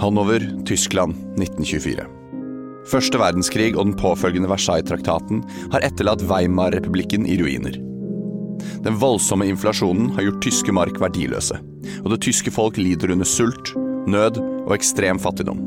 Hanover, 0.00 0.40
Tyskland, 0.66 1.12
1924. 1.36 2.06
Første 2.88 3.18
verdenskrig 3.20 3.74
og 3.74 3.84
den 3.84 3.96
påfølgende 4.00 4.48
Versailles-traktaten 4.48 5.42
har 5.74 5.84
etterlatt 5.84 6.24
Weimar-republikken 6.24 7.26
i 7.28 7.36
ruiner. 7.36 7.76
Den 8.80 8.96
voldsomme 9.00 9.44
inflasjonen 9.50 10.08
har 10.16 10.24
gjort 10.24 10.40
tyske 10.46 10.72
mark 10.72 10.96
verdiløse, 11.02 11.60
og 12.00 12.08
det 12.14 12.22
tyske 12.24 12.52
folk 12.54 12.80
lider 12.80 13.12
under 13.12 13.28
sult, 13.28 13.74
nød 14.08 14.40
og 14.40 14.74
ekstrem 14.78 15.20
fattigdom. 15.20 15.60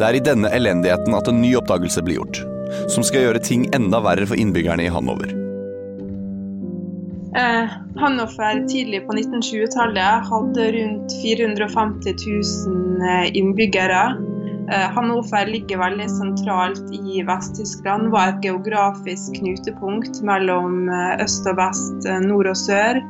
Det 0.00 0.08
er 0.08 0.16
i 0.16 0.24
denne 0.24 0.48
elendigheten 0.54 1.14
at 1.14 1.28
en 1.28 1.42
ny 1.44 1.52
oppdagelse 1.60 2.02
blir 2.06 2.22
gjort, 2.22 2.40
som 2.88 3.06
skal 3.06 3.28
gjøre 3.28 3.42
ting 3.44 3.66
enda 3.76 4.02
verre 4.04 4.26
for 4.28 4.40
innbyggerne 4.40 4.86
i 4.86 4.92
Hanover. 4.92 5.34
Eh, 7.36 7.68
Hannover 7.96 8.68
tidlig 8.68 9.06
på 9.06 9.12
1920-tallet 9.12 10.28
hadde 10.28 10.66
rundt 10.76 11.14
450 11.22 12.14
000 12.66 13.08
eh, 13.08 13.36
innbyggere. 13.36 14.04
Eh, 14.72 14.86
Hannover 14.94 15.46
ligger 15.46 15.78
veldig 15.78 16.06
sentralt 16.10 16.94
i 16.94 17.24
Vest-Tyskland, 17.26 18.12
var 18.14 18.28
et 18.28 18.46
geografisk 18.46 19.34
knutepunkt 19.40 20.22
mellom 20.22 20.88
eh, 20.88 21.24
øst 21.26 21.50
og 21.50 21.58
vest, 21.58 22.06
nord 22.22 22.52
og 22.52 22.58
sør. 22.62 23.02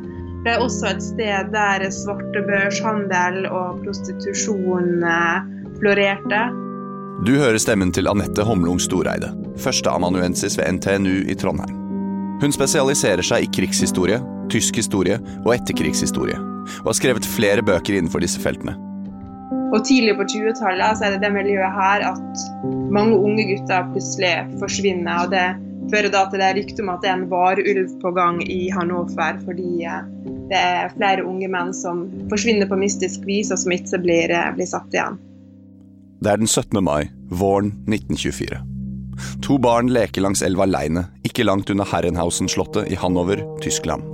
Det 0.44 0.52
er 0.52 0.60
også 0.60 0.90
et 0.94 1.04
sted 1.04 1.52
der 1.52 1.84
svartebørshandel 1.92 3.46
og 3.48 3.84
prostitusjon 3.84 5.00
florerte. 5.80 6.42
Du 7.22 7.36
hører 7.38 7.60
stemmen 7.62 7.92
til 7.94 8.08
Anette 8.10 8.42
Homlung 8.42 8.80
Storeide, 8.82 9.28
førsteamanuensis 9.62 10.56
ved 10.58 10.80
NTNU 10.80 11.28
i 11.30 11.36
Trondheim. 11.38 11.76
Hun 12.42 12.52
spesialiserer 12.52 13.22
seg 13.22 13.44
i 13.44 13.50
krigshistorie, 13.54 14.16
tysk 14.50 14.80
historie 14.80 15.20
og 15.44 15.52
etterkrigshistorie, 15.54 16.34
og 16.82 16.88
har 16.90 16.96
skrevet 16.98 17.28
flere 17.36 17.62
bøker 17.62 17.94
innenfor 17.94 18.24
disse 18.24 18.42
feltene. 18.42 18.74
Og 19.70 19.84
Tidlig 19.86 20.16
på 20.18 20.26
20-tallet 20.26 21.04
er 21.06 21.14
det 21.14 21.20
det 21.22 21.30
miljøet 21.36 21.78
her 21.78 22.02
at 22.08 22.42
mange 22.94 23.14
unge 23.14 23.46
gutter 23.46 23.86
plutselig 23.92 24.32
forsvinner. 24.58 25.22
og 25.22 25.30
Det 25.30 25.46
fører 25.94 26.10
da 26.10 26.24
til 26.32 26.42
det 26.42 26.48
ryktet 26.58 26.82
om 26.82 26.90
at 26.96 27.04
det 27.04 27.12
er 27.12 27.20
en 27.20 27.28
varulv 27.30 27.92
på 28.02 28.12
gang 28.18 28.40
i 28.42 28.58
Hannover, 28.74 29.38
fordi 29.46 29.86
eh, 29.86 30.02
det 30.50 30.58
er 30.58 30.90
flere 30.98 31.28
unge 31.30 31.46
menn 31.54 31.70
som 31.78 32.08
forsvinner 32.32 32.66
på 32.66 32.80
mystisk 32.82 33.22
vis, 33.30 33.54
og 33.54 33.62
som 33.62 33.76
ikke 33.78 34.02
blir, 34.02 34.34
eh, 34.34 34.50
blir 34.58 34.70
satt 34.70 34.90
igjen. 34.98 35.22
Det 36.24 36.30
er 36.32 36.40
den 36.40 36.48
17. 36.48 36.78
mai, 36.80 37.10
våren 37.28 37.74
1924. 37.84 38.56
To 39.44 39.58
barn 39.60 39.90
leker 39.92 40.24
langs 40.24 40.40
elva 40.46 40.64
Leine, 40.64 41.02
ikke 41.20 41.44
langt 41.44 41.68
unna 41.68 41.84
Herrenhausen-slottet 41.84 42.88
i 42.88 42.96
Hanover, 42.96 43.42
Tyskland. 43.60 44.06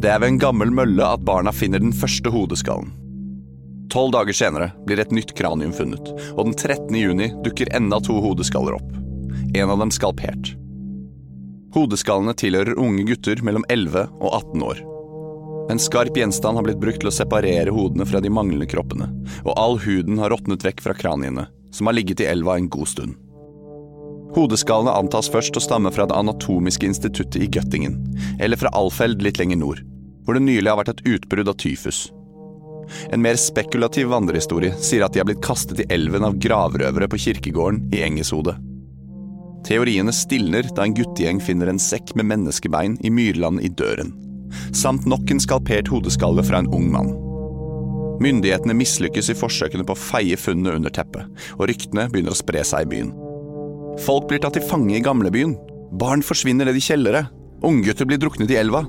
Det 0.00 0.08
er 0.08 0.22
ved 0.22 0.32
en 0.32 0.40
gammel 0.40 0.72
mølle 0.72 1.04
at 1.04 1.26
barna 1.28 1.52
finner 1.52 1.84
den 1.84 1.92
første 1.92 2.32
hodeskallen. 2.32 2.94
Tolv 3.92 4.14
dager 4.16 4.40
senere 4.40 4.70
blir 4.88 5.02
et 5.04 5.12
nytt 5.12 5.34
kranium 5.36 5.76
funnet, 5.76 6.08
og 6.32 6.48
den 6.48 6.56
13. 6.56 6.96
juni 6.96 7.28
dukker 7.44 7.68
enda 7.76 8.00
to 8.00 8.16
hodeskaller 8.24 8.80
opp. 8.80 8.88
En 9.52 9.68
av 9.68 9.84
dem 9.84 9.92
skalpert. 9.92 10.54
Hodeskallene 11.76 12.32
tilhører 12.40 12.80
unge 12.80 13.04
gutter 13.04 13.44
mellom 13.44 13.68
11 13.68 14.08
og 14.16 14.30
18 14.32 14.64
år. 14.64 14.80
En 15.68 15.78
skarp 15.78 16.16
gjenstand 16.16 16.56
har 16.56 16.64
blitt 16.64 16.80
brukt 16.80 17.02
til 17.02 17.10
å 17.10 17.12
separere 17.12 17.72
hodene 17.74 18.06
fra 18.08 18.22
de 18.24 18.30
manglende 18.32 18.68
kroppene, 18.68 19.10
og 19.44 19.56
all 19.60 19.76
huden 19.84 20.20
har 20.20 20.32
råtnet 20.32 20.64
vekk 20.64 20.80
fra 20.80 20.94
kraniene, 20.96 21.44
som 21.72 21.90
har 21.90 21.96
ligget 21.98 22.22
i 22.24 22.28
elva 22.30 22.56
en 22.56 22.70
god 22.72 22.88
stund. 22.88 23.16
Hodeskallene 24.36 24.94
antas 24.96 25.28
først 25.32 25.56
å 25.56 25.62
stamme 25.64 25.90
fra 25.92 26.06
Det 26.08 26.16
anatomiske 26.16 26.86
instituttet 26.88 27.42
i 27.42 27.48
Göttingen, 27.52 27.98
eller 28.40 28.60
fra 28.60 28.72
Alfeld 28.76 29.24
litt 29.24 29.40
lenger 29.40 29.60
nord, 29.60 29.82
hvor 30.24 30.36
det 30.36 30.44
nylig 30.44 30.70
har 30.70 30.80
vært 30.80 30.94
et 30.94 31.04
utbrudd 31.16 31.48
av 31.48 31.58
tyfus. 31.60 32.06
En 33.12 33.20
mer 33.20 33.36
spekulativ 33.36 34.08
vandrehistorie 34.12 34.72
sier 34.80 35.04
at 35.04 35.12
de 35.12 35.20
har 35.20 35.28
blitt 35.28 35.44
kastet 35.44 35.82
i 35.84 35.88
elven 35.92 36.24
av 36.24 36.38
gravrøvere 36.40 37.08
på 37.12 37.20
kirkegården 37.26 37.90
i 37.92 38.00
Engeshodet. 38.06 38.56
Teoriene 39.68 40.14
stilner 40.16 40.64
da 40.72 40.86
en 40.86 40.96
guttegjeng 40.96 41.42
finner 41.44 41.68
en 41.68 41.82
sekk 41.82 42.14
med 42.16 42.30
menneskebein 42.30 42.96
i 43.04 43.12
myrlandet 43.12 43.68
i 43.68 43.72
døren, 43.76 44.14
samt 44.76 45.06
nok 45.08 45.30
en 45.30 45.40
skalpert 45.42 45.90
hodeskalle 45.92 46.44
fra 46.46 46.62
en 46.62 46.70
ung 46.74 46.90
mann. 46.92 47.14
Myndighetene 48.22 48.74
mislykkes 48.74 49.30
i 49.30 49.36
forsøkene 49.38 49.86
på 49.86 49.94
å 49.94 50.00
feie 50.00 50.38
funnene 50.38 50.74
under 50.80 50.92
teppet, 50.94 51.28
og 51.54 51.68
ryktene 51.70 52.08
begynner 52.10 52.34
å 52.34 52.38
spre 52.38 52.64
seg 52.66 52.86
i 52.86 52.90
byen. 52.96 53.12
Folk 54.02 54.28
blir 54.30 54.42
tatt 54.42 54.58
til 54.58 54.66
fange 54.66 54.96
i 54.96 55.02
gamlebyen. 55.02 55.54
Barn 55.98 56.22
forsvinner 56.22 56.68
ned 56.68 56.78
i 56.78 56.82
kjellere. 56.82 57.26
Unggutter 57.66 58.06
blir 58.06 58.20
druknet 58.22 58.50
i 58.54 58.58
elva. 58.58 58.84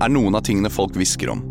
Er 0.00 0.12
noen 0.12 0.36
av 0.36 0.44
tingene 0.46 0.72
folk 0.72 0.96
hvisker 0.96 1.32
om. 1.32 1.44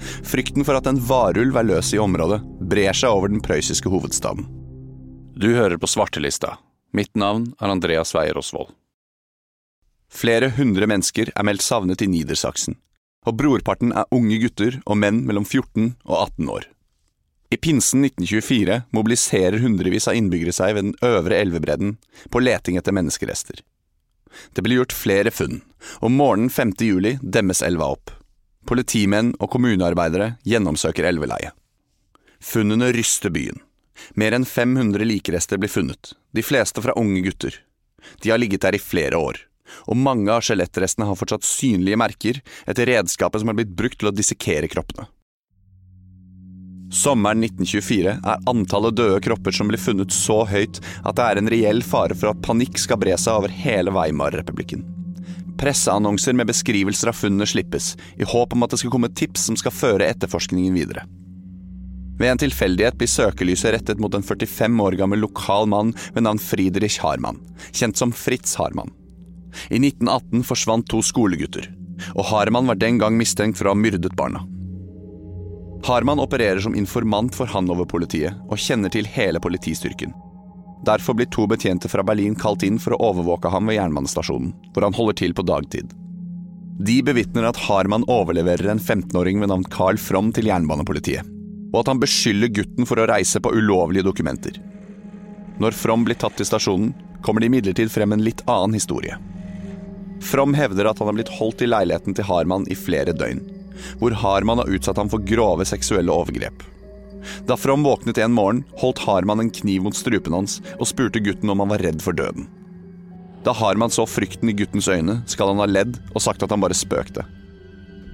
Frykten 0.00 0.64
for 0.64 0.78
at 0.78 0.88
en 0.88 0.98
varulv 1.10 1.58
er 1.60 1.68
løs 1.68 1.92
i 1.94 2.00
området, 2.00 2.40
brer 2.70 2.96
seg 2.96 3.12
over 3.12 3.30
den 3.30 3.42
prøyssiske 3.44 3.90
hovedstaden. 3.92 4.46
Du 5.36 5.50
hører 5.54 5.78
på 5.78 5.90
Svartelista. 5.90 6.56
Mitt 6.96 7.12
navn 7.18 7.52
er 7.60 7.70
Andreas 7.70 8.14
Weier 8.16 8.38
Osvold. 8.40 8.72
Flere 10.10 10.50
hundre 10.56 10.88
mennesker 10.90 11.30
er 11.30 11.46
meldt 11.46 11.62
savnet 11.62 12.02
i 12.02 12.08
Nidersaksen, 12.10 12.74
og 13.26 13.36
brorparten 13.36 13.92
er 13.92 14.08
unge 14.14 14.38
gutter 14.42 14.80
og 14.86 14.98
menn 15.00 15.24
mellom 15.28 15.44
14 15.44 15.94
og 16.06 16.14
18 16.16 16.52
år. 16.52 16.68
I 17.50 17.58
pinsen 17.58 18.04
1924 18.06 18.76
mobiliserer 18.94 19.58
hundrevis 19.58 20.06
av 20.08 20.14
innbyggere 20.14 20.54
seg 20.54 20.76
ved 20.76 20.86
den 20.86 20.98
øvre 21.02 21.40
elvebredden 21.42 21.96
på 22.30 22.42
leting 22.42 22.78
etter 22.78 22.94
menneskerester. 22.94 23.58
Det 24.54 24.62
blir 24.62 24.78
gjort 24.78 24.94
flere 24.94 25.32
funn, 25.34 25.58
og 25.98 26.14
morgenen 26.14 26.52
5. 26.54 26.76
juli 26.86 27.16
demmes 27.22 27.62
elva 27.66 27.90
opp. 27.96 28.12
Politimenn 28.70 29.32
og 29.40 29.50
kommunearbeidere 29.50 30.36
gjennomsøker 30.46 31.08
elveleiet. 31.10 31.56
Funnene 32.40 32.92
ryster 32.94 33.34
byen. 33.34 33.58
Mer 34.14 34.32
enn 34.36 34.46
500 34.46 35.04
likrester 35.04 35.58
blir 35.60 35.72
funnet, 35.72 36.14
de 36.32 36.46
fleste 36.46 36.80
fra 36.80 36.94
unge 36.96 37.20
gutter. 37.26 37.58
De 38.22 38.30
har 38.30 38.38
ligget 38.38 38.62
der 38.62 38.78
i 38.78 38.80
flere 38.80 39.18
år, 39.18 39.42
og 39.86 39.98
mange 39.98 40.32
av 40.32 40.44
skjelettrestene 40.46 41.08
har 41.08 41.18
fortsatt 41.18 41.46
synlige 41.46 42.00
merker 42.00 42.42
etter 42.66 42.90
redskapet 42.90 43.42
som 43.42 43.52
har 43.52 43.58
blitt 43.60 43.74
brukt 43.76 44.00
til 44.00 44.10
å 44.10 44.14
dissekere 44.14 44.70
kroppene. 44.70 45.08
Sommeren 46.90 47.44
1924 47.46 48.16
er 48.18 48.48
antallet 48.50 48.96
døde 48.98 49.20
kropper 49.22 49.54
som 49.54 49.68
blir 49.70 49.78
funnet 49.78 50.10
så 50.10 50.40
høyt 50.50 50.80
at 51.06 51.14
det 51.20 51.26
er 51.26 51.38
en 51.38 51.50
reell 51.52 51.84
fare 51.86 52.16
for 52.18 52.32
at 52.32 52.42
panikk 52.42 52.80
skal 52.82 52.98
bre 52.98 53.14
seg 53.14 53.38
over 53.38 53.54
hele 53.54 53.94
Weimar-republikken. 53.94 54.82
Presseannonser 55.60 56.34
med 56.34 56.48
beskrivelser 56.50 57.12
av 57.12 57.18
funnene 57.20 57.46
slippes, 57.46 57.92
i 58.18 58.26
håp 58.26 58.56
om 58.56 58.66
at 58.66 58.74
det 58.74 58.80
skal 58.82 58.94
komme 58.94 59.12
tips 59.14 59.46
som 59.46 59.58
skal 59.60 59.74
føre 59.76 60.08
etterforskningen 60.10 60.74
videre. 60.74 61.06
Ved 62.20 62.34
en 62.34 62.40
tilfeldighet 62.42 62.98
blir 63.00 63.08
søkelyset 63.08 63.76
rettet 63.76 64.00
mot 64.02 64.14
en 64.16 64.24
45 64.26 64.82
år 64.84 64.98
gammel 65.00 65.22
lokal 65.22 65.70
mann 65.70 65.94
ved 66.16 66.26
navn 66.26 66.42
Friedrich 66.42 66.98
Harman, 67.04 67.38
kjent 67.70 68.00
som 68.00 68.12
Fritz 68.12 68.58
Harman. 68.60 68.90
I 69.70 69.78
1918 69.80 70.44
forsvant 70.46 70.88
to 70.90 71.02
skolegutter, 71.04 71.68
og 72.14 72.24
Harman 72.30 72.70
var 72.70 72.80
den 72.80 72.98
gang 73.00 73.18
mistenkt 73.18 73.58
for 73.58 73.68
å 73.68 73.74
ha 73.74 73.78
myrdet 73.78 74.16
barna. 74.18 74.44
Harman 75.84 76.20
opererer 76.20 76.60
som 76.60 76.76
informant 76.76 77.36
for 77.36 77.48
Hanover-politiet 77.48 78.36
og 78.50 78.60
kjenner 78.60 78.92
til 78.92 79.08
hele 79.08 79.40
politistyrken. 79.40 80.12
Derfor 80.84 81.16
blir 81.16 81.28
to 81.32 81.46
betjente 81.48 81.88
fra 81.92 82.04
Berlin 82.04 82.36
kalt 82.36 82.62
inn 82.64 82.78
for 82.80 82.96
å 82.96 83.10
overvåke 83.10 83.50
ham 83.52 83.68
ved 83.68 83.76
jernbanestasjonen, 83.76 84.52
hvor 84.72 84.86
han 84.86 84.96
holder 84.96 85.18
til 85.20 85.36
på 85.36 85.44
dagtid. 85.48 85.92
De 86.80 86.96
bevitner 87.04 87.44
at 87.44 87.58
Harman 87.66 88.06
overleverer 88.08 88.70
en 88.72 88.80
15-åring 88.80 89.42
ved 89.42 89.50
navn 89.52 89.66
Carl 89.72 90.00
From 90.00 90.30
til 90.32 90.48
jernbanepolitiet, 90.48 91.26
og 91.74 91.82
at 91.82 91.90
han 91.92 92.00
beskylder 92.00 92.52
gutten 92.56 92.88
for 92.88 93.00
å 93.00 93.08
reise 93.10 93.42
på 93.44 93.52
ulovlige 93.52 94.06
dokumenter. 94.06 94.56
Når 95.60 95.76
From 95.76 96.06
blir 96.06 96.16
tatt 96.16 96.38
til 96.40 96.48
stasjonen, 96.48 96.94
kommer 97.20 97.44
det 97.44 97.50
imidlertid 97.50 97.92
frem 97.92 98.16
en 98.16 98.24
litt 98.24 98.40
annen 98.48 98.78
historie. 98.78 99.18
From 100.20 100.54
hevder 100.54 100.90
at 100.90 101.00
han 101.00 101.08
har 101.08 101.16
blitt 101.16 101.32
holdt 101.38 101.64
i 101.64 101.70
leiligheten 101.70 102.16
til 102.16 102.28
Harman 102.28 102.66
i 102.70 102.76
flere 102.78 103.16
døgn 103.16 103.40
hvor 104.00 104.14
Harman 104.16 104.58
har 104.58 104.70
utsatt 104.70 104.98
ham 105.00 105.10
for 105.10 105.24
grove 105.26 105.66
seksuelle 105.68 106.12
overgrep. 106.12 106.62
Da 107.48 107.56
From 107.56 107.84
våknet 107.84 108.18
en 108.18 108.32
morgen, 108.32 108.64
holdt 108.80 109.02
Harman 109.04 109.40
en 109.44 109.52
kniv 109.52 109.84
mot 109.84 109.96
strupen 109.96 110.36
hans 110.36 110.58
og 110.78 110.88
spurte 110.88 111.22
gutten 111.22 111.52
om 111.52 111.62
han 111.62 111.72
var 111.72 111.84
redd 111.84 112.00
for 112.04 112.16
døden. 112.16 112.48
Da 113.44 113.54
Harman 113.56 113.92
så 113.92 114.06
frykten 114.08 114.52
i 114.52 114.56
guttens 114.56 114.88
øyne, 114.88 115.20
skal 115.26 115.52
han 115.52 115.62
ha 115.62 115.68
ledd 115.68 115.96
og 116.14 116.24
sagt 116.24 116.42
at 116.44 116.52
han 116.52 116.60
bare 116.60 116.76
spøkte. 116.76 117.24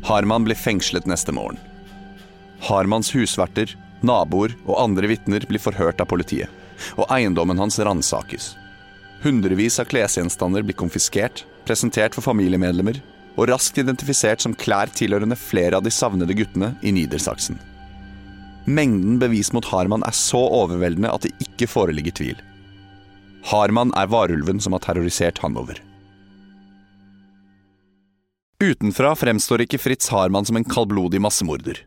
Harman 0.06 0.46
ble 0.46 0.54
fengslet 0.58 1.06
neste 1.10 1.34
morgen. 1.34 1.58
Harmans 2.66 3.10
husverter, 3.14 3.72
naboer 4.06 4.54
og 4.64 4.78
andre 4.80 5.10
vitner 5.10 5.44
blir 5.48 5.60
forhørt 5.60 6.00
av 6.00 6.08
politiet, 6.08 6.48
og 6.96 7.10
eiendommen 7.12 7.58
hans 7.58 7.78
ransakes. 7.82 8.54
Hundrevis 9.24 9.80
av 9.82 9.90
klesgjenstander 9.90 10.62
blir 10.62 10.78
konfiskert, 10.78 11.42
presentert 11.66 12.16
for 12.16 12.24
familiemedlemmer 12.24 13.00
og 13.36 13.50
raskt 13.50 13.78
identifisert 13.82 14.42
som 14.42 14.54
klær 14.56 14.90
tilhørende 14.96 15.36
flere 15.38 15.76
av 15.78 15.84
de 15.84 15.92
savnede 15.92 16.36
guttene 16.38 16.72
i 16.86 16.92
Nidersaksen. 16.96 17.58
Mengden 18.66 19.20
bevis 19.22 19.52
mot 19.54 19.66
Harman 19.70 20.02
er 20.06 20.14
så 20.16 20.40
overveldende 20.40 21.12
at 21.12 21.26
det 21.26 21.34
ikke 21.44 21.68
foreligger 21.70 22.16
tvil. 22.18 22.38
Harman 23.46 23.92
er 23.94 24.08
varulven 24.10 24.58
som 24.62 24.74
har 24.74 24.82
terrorisert 24.82 25.38
Hanover. 25.44 25.78
Utenfra 28.56 29.12
fremstår 29.14 29.66
ikke 29.66 29.78
Fritz 29.78 30.08
Harman 30.10 30.48
som 30.48 30.56
en 30.58 30.66
kaldblodig 30.66 31.20
massemorder. 31.22 31.82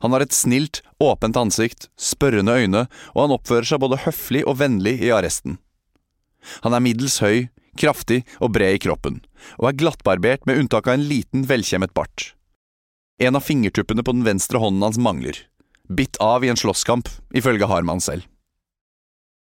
Han 0.00 0.14
har 0.14 0.22
et 0.22 0.34
snilt, 0.36 0.80
åpent 1.02 1.36
ansikt, 1.36 1.88
spørrende 1.98 2.54
øyne, 2.54 2.84
og 3.12 3.24
han 3.24 3.34
oppfører 3.34 3.66
seg 3.66 3.82
både 3.82 3.98
høflig 4.04 4.44
og 4.46 4.60
vennlig 4.60 5.00
i 5.02 5.10
arresten. 5.14 5.58
Han 6.62 6.76
er 6.76 6.84
middels 6.84 7.18
høy, 7.22 7.48
kraftig 7.78 8.22
og 8.40 8.52
bred 8.56 8.76
i 8.76 8.82
kroppen, 8.82 9.20
og 9.58 9.70
er 9.70 9.78
glattbarbert 9.80 10.46
med 10.48 10.60
unntak 10.60 10.88
av 10.88 10.98
en 10.98 11.06
liten, 11.08 11.46
velkjemmet 11.48 11.94
bart. 11.96 12.32
En 13.22 13.38
av 13.38 13.44
fingertuppene 13.46 14.04
på 14.04 14.14
den 14.16 14.26
venstre 14.26 14.60
hånden 14.62 14.84
hans 14.86 15.00
mangler, 15.00 15.36
bitt 15.88 16.18
av 16.20 16.44
i 16.44 16.50
en 16.52 16.58
slåsskamp, 16.58 17.08
ifølge 17.36 17.68
Harman 17.70 18.02
selv. 18.02 18.26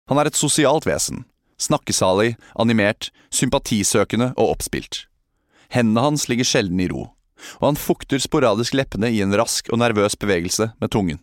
Han 0.09 0.19
er 0.19 0.27
et 0.27 0.37
sosialt 0.37 0.87
vesen, 0.87 1.23
snakkesalig, 1.61 2.35
animert, 2.59 3.09
sympatisøkende 3.31 4.33
og 4.35 4.57
oppspilt. 4.57 5.05
Hendene 5.73 6.03
hans 6.09 6.27
ligger 6.29 6.47
sjelden 6.47 6.81
i 6.83 6.89
ro, 6.91 7.07
og 7.59 7.67
han 7.71 7.79
fukter 7.79 8.21
sporadisk 8.21 8.75
leppene 8.77 9.09
i 9.13 9.21
en 9.23 9.35
rask 9.37 9.71
og 9.71 9.79
nervøs 9.81 10.17
bevegelse 10.19 10.73
med 10.81 10.91
tungen. 10.93 11.21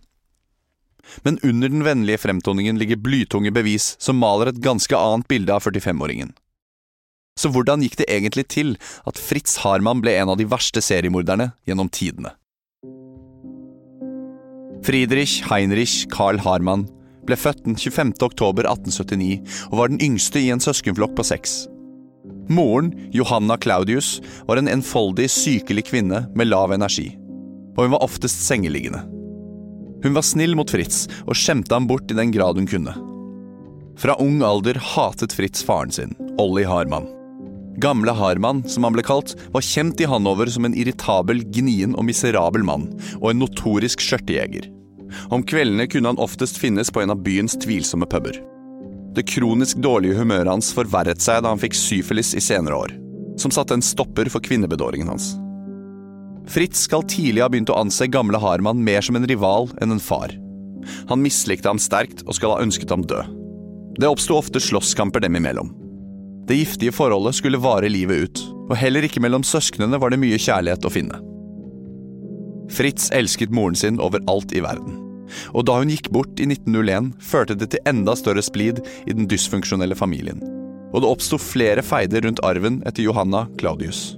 Men 1.24 1.38
under 1.42 1.68
den 1.68 1.84
vennlige 1.84 2.20
fremtoningen 2.22 2.78
ligger 2.78 3.00
blytunge 3.00 3.52
bevis 3.54 3.94
som 3.98 4.20
maler 4.20 4.50
et 4.50 4.62
ganske 4.62 4.96
annet 4.96 5.28
bilde 5.28 5.54
av 5.54 5.64
45-åringen. 5.64 6.32
Så 7.38 7.50
hvordan 7.52 7.84
gikk 7.84 7.96
det 8.00 8.08
egentlig 8.10 8.46
til 8.52 8.76
at 9.08 9.18
Fritz 9.20 9.60
Harman 9.62 10.02
ble 10.02 10.16
en 10.18 10.32
av 10.32 10.38
de 10.40 10.48
verste 10.48 10.82
seriemorderne 10.84 11.52
gjennom 11.68 11.90
tidene? 11.92 12.34
Friedrich 14.84 15.42
Heinrich 15.50 16.06
Carl 16.10 16.40
Harman 16.40 16.86
ble 17.28 17.36
født 17.36 17.66
den 17.66 17.76
25. 17.76 18.14
oktober 18.24 18.66
1879 18.66 19.68
og 19.68 19.76
var 19.80 19.92
den 19.92 20.00
yngste 20.02 20.40
i 20.40 20.48
en 20.54 20.62
søskenflokk 20.62 21.12
på 21.18 21.26
seks. 21.28 21.62
Moren, 22.50 22.90
Johanna 23.14 23.56
Claudius, 23.60 24.18
var 24.48 24.58
en 24.58 24.70
enfoldig, 24.72 25.28
sykelig 25.30 25.84
kvinne 25.92 26.24
med 26.34 26.50
lav 26.50 26.72
energi, 26.74 27.12
og 27.76 27.84
hun 27.84 27.94
var 27.94 28.02
oftest 28.02 28.42
sengeliggende. 28.48 29.04
Hun 30.02 30.16
var 30.16 30.24
snill 30.26 30.56
mot 30.58 30.72
Fritz 30.72 31.04
og 31.26 31.36
skjemte 31.36 31.76
ham 31.76 31.86
bort 31.86 32.10
i 32.10 32.16
den 32.18 32.32
grad 32.34 32.58
hun 32.58 32.68
kunne. 32.68 32.96
Fra 34.00 34.16
ung 34.18 34.40
alder 34.42 34.80
hatet 34.80 35.36
Fritz 35.36 35.62
faren 35.66 35.92
sin, 35.92 36.16
Olli 36.40 36.64
Harman. 36.64 37.19
Gamle 37.80 38.12
Harman, 38.12 38.60
som 38.68 38.84
han 38.84 38.92
ble 38.92 39.02
kalt, 39.06 39.32
var 39.54 39.64
kjent 39.64 40.00
i 40.02 40.08
Hanover 40.10 40.50
som 40.52 40.66
en 40.68 40.74
irritabel, 40.76 41.40
gnien 41.54 41.94
og 41.96 42.04
miserabel 42.04 42.64
mann, 42.66 42.90
og 43.22 43.30
en 43.30 43.40
notorisk 43.40 44.02
skjørtejeger. 44.04 44.66
Om 45.32 45.44
kveldene 45.48 45.86
kunne 45.88 46.12
han 46.12 46.20
oftest 46.20 46.60
finnes 46.60 46.92
på 46.92 47.00
en 47.00 47.14
av 47.14 47.22
byens 47.24 47.56
tvilsomme 47.62 48.08
puber. 48.10 48.36
Det 49.16 49.24
kronisk 49.32 49.80
dårlige 49.82 50.20
humøret 50.20 50.52
hans 50.52 50.70
forverret 50.76 51.24
seg 51.24 51.40
da 51.42 51.54
han 51.54 51.62
fikk 51.62 51.78
syfilis 51.78 52.34
i 52.36 52.44
senere 52.44 52.84
år, 52.84 52.94
som 53.40 53.54
satte 53.54 53.74
en 53.78 53.86
stopper 53.86 54.28
for 54.30 54.44
kvinnebedåringen 54.44 55.08
hans. 55.10 55.32
Fritz 56.50 56.84
skal 56.84 57.08
tidlig 57.08 57.46
ha 57.46 57.48
begynt 57.50 57.72
å 57.72 57.80
anse 57.80 58.10
gamle 58.12 58.38
Harman 58.42 58.84
mer 58.84 59.02
som 59.06 59.16
en 59.16 59.28
rival 59.30 59.70
enn 59.80 59.96
en 59.96 60.02
far. 60.02 60.36
Han 61.08 61.24
mislikte 61.24 61.70
ham 61.70 61.80
sterkt 61.80 62.26
og 62.26 62.36
skal 62.36 62.54
ha 62.54 62.64
ønsket 62.64 62.92
ham 62.92 63.08
død. 63.08 63.36
Det 64.00 64.08
oppsto 64.08 64.36
ofte 64.36 64.60
slåsskamper 64.62 65.24
dem 65.24 65.40
imellom. 65.40 65.72
Det 66.50 66.56
giftige 66.58 66.94
forholdet 66.94 67.38
skulle 67.38 67.60
vare 67.62 67.88
livet 67.92 68.24
ut, 68.26 68.40
og 68.66 68.74
heller 68.80 69.06
ikke 69.06 69.22
mellom 69.22 69.44
søsknene 69.46 70.00
var 70.02 70.10
det 70.10 70.18
mye 70.18 70.40
kjærlighet 70.40 70.86
å 70.86 70.90
finne. 70.90 71.20
Fritz 72.70 73.08
elsket 73.14 73.54
moren 73.54 73.78
sin 73.78 74.02
over 74.02 74.22
alt 74.30 74.50
i 74.54 74.62
verden 74.64 74.98
og 75.54 75.66
da 75.68 75.78
hun 75.80 75.90
gikk 75.92 76.10
bort 76.14 76.40
i 76.40 76.48
1901, 76.48 77.12
førte 77.22 77.56
det 77.58 77.70
til 77.74 77.84
enda 77.88 78.16
større 78.18 78.42
splid 78.44 78.82
i 79.06 79.14
den 79.16 79.28
dysfunksjonelle 79.30 79.98
familien. 79.98 80.42
Og 80.90 81.02
det 81.02 81.10
oppsto 81.10 81.38
flere 81.40 81.84
feider 81.86 82.24
rundt 82.26 82.42
arven 82.46 82.80
etter 82.88 83.06
Johanna 83.06 83.46
Claudius. 83.60 84.16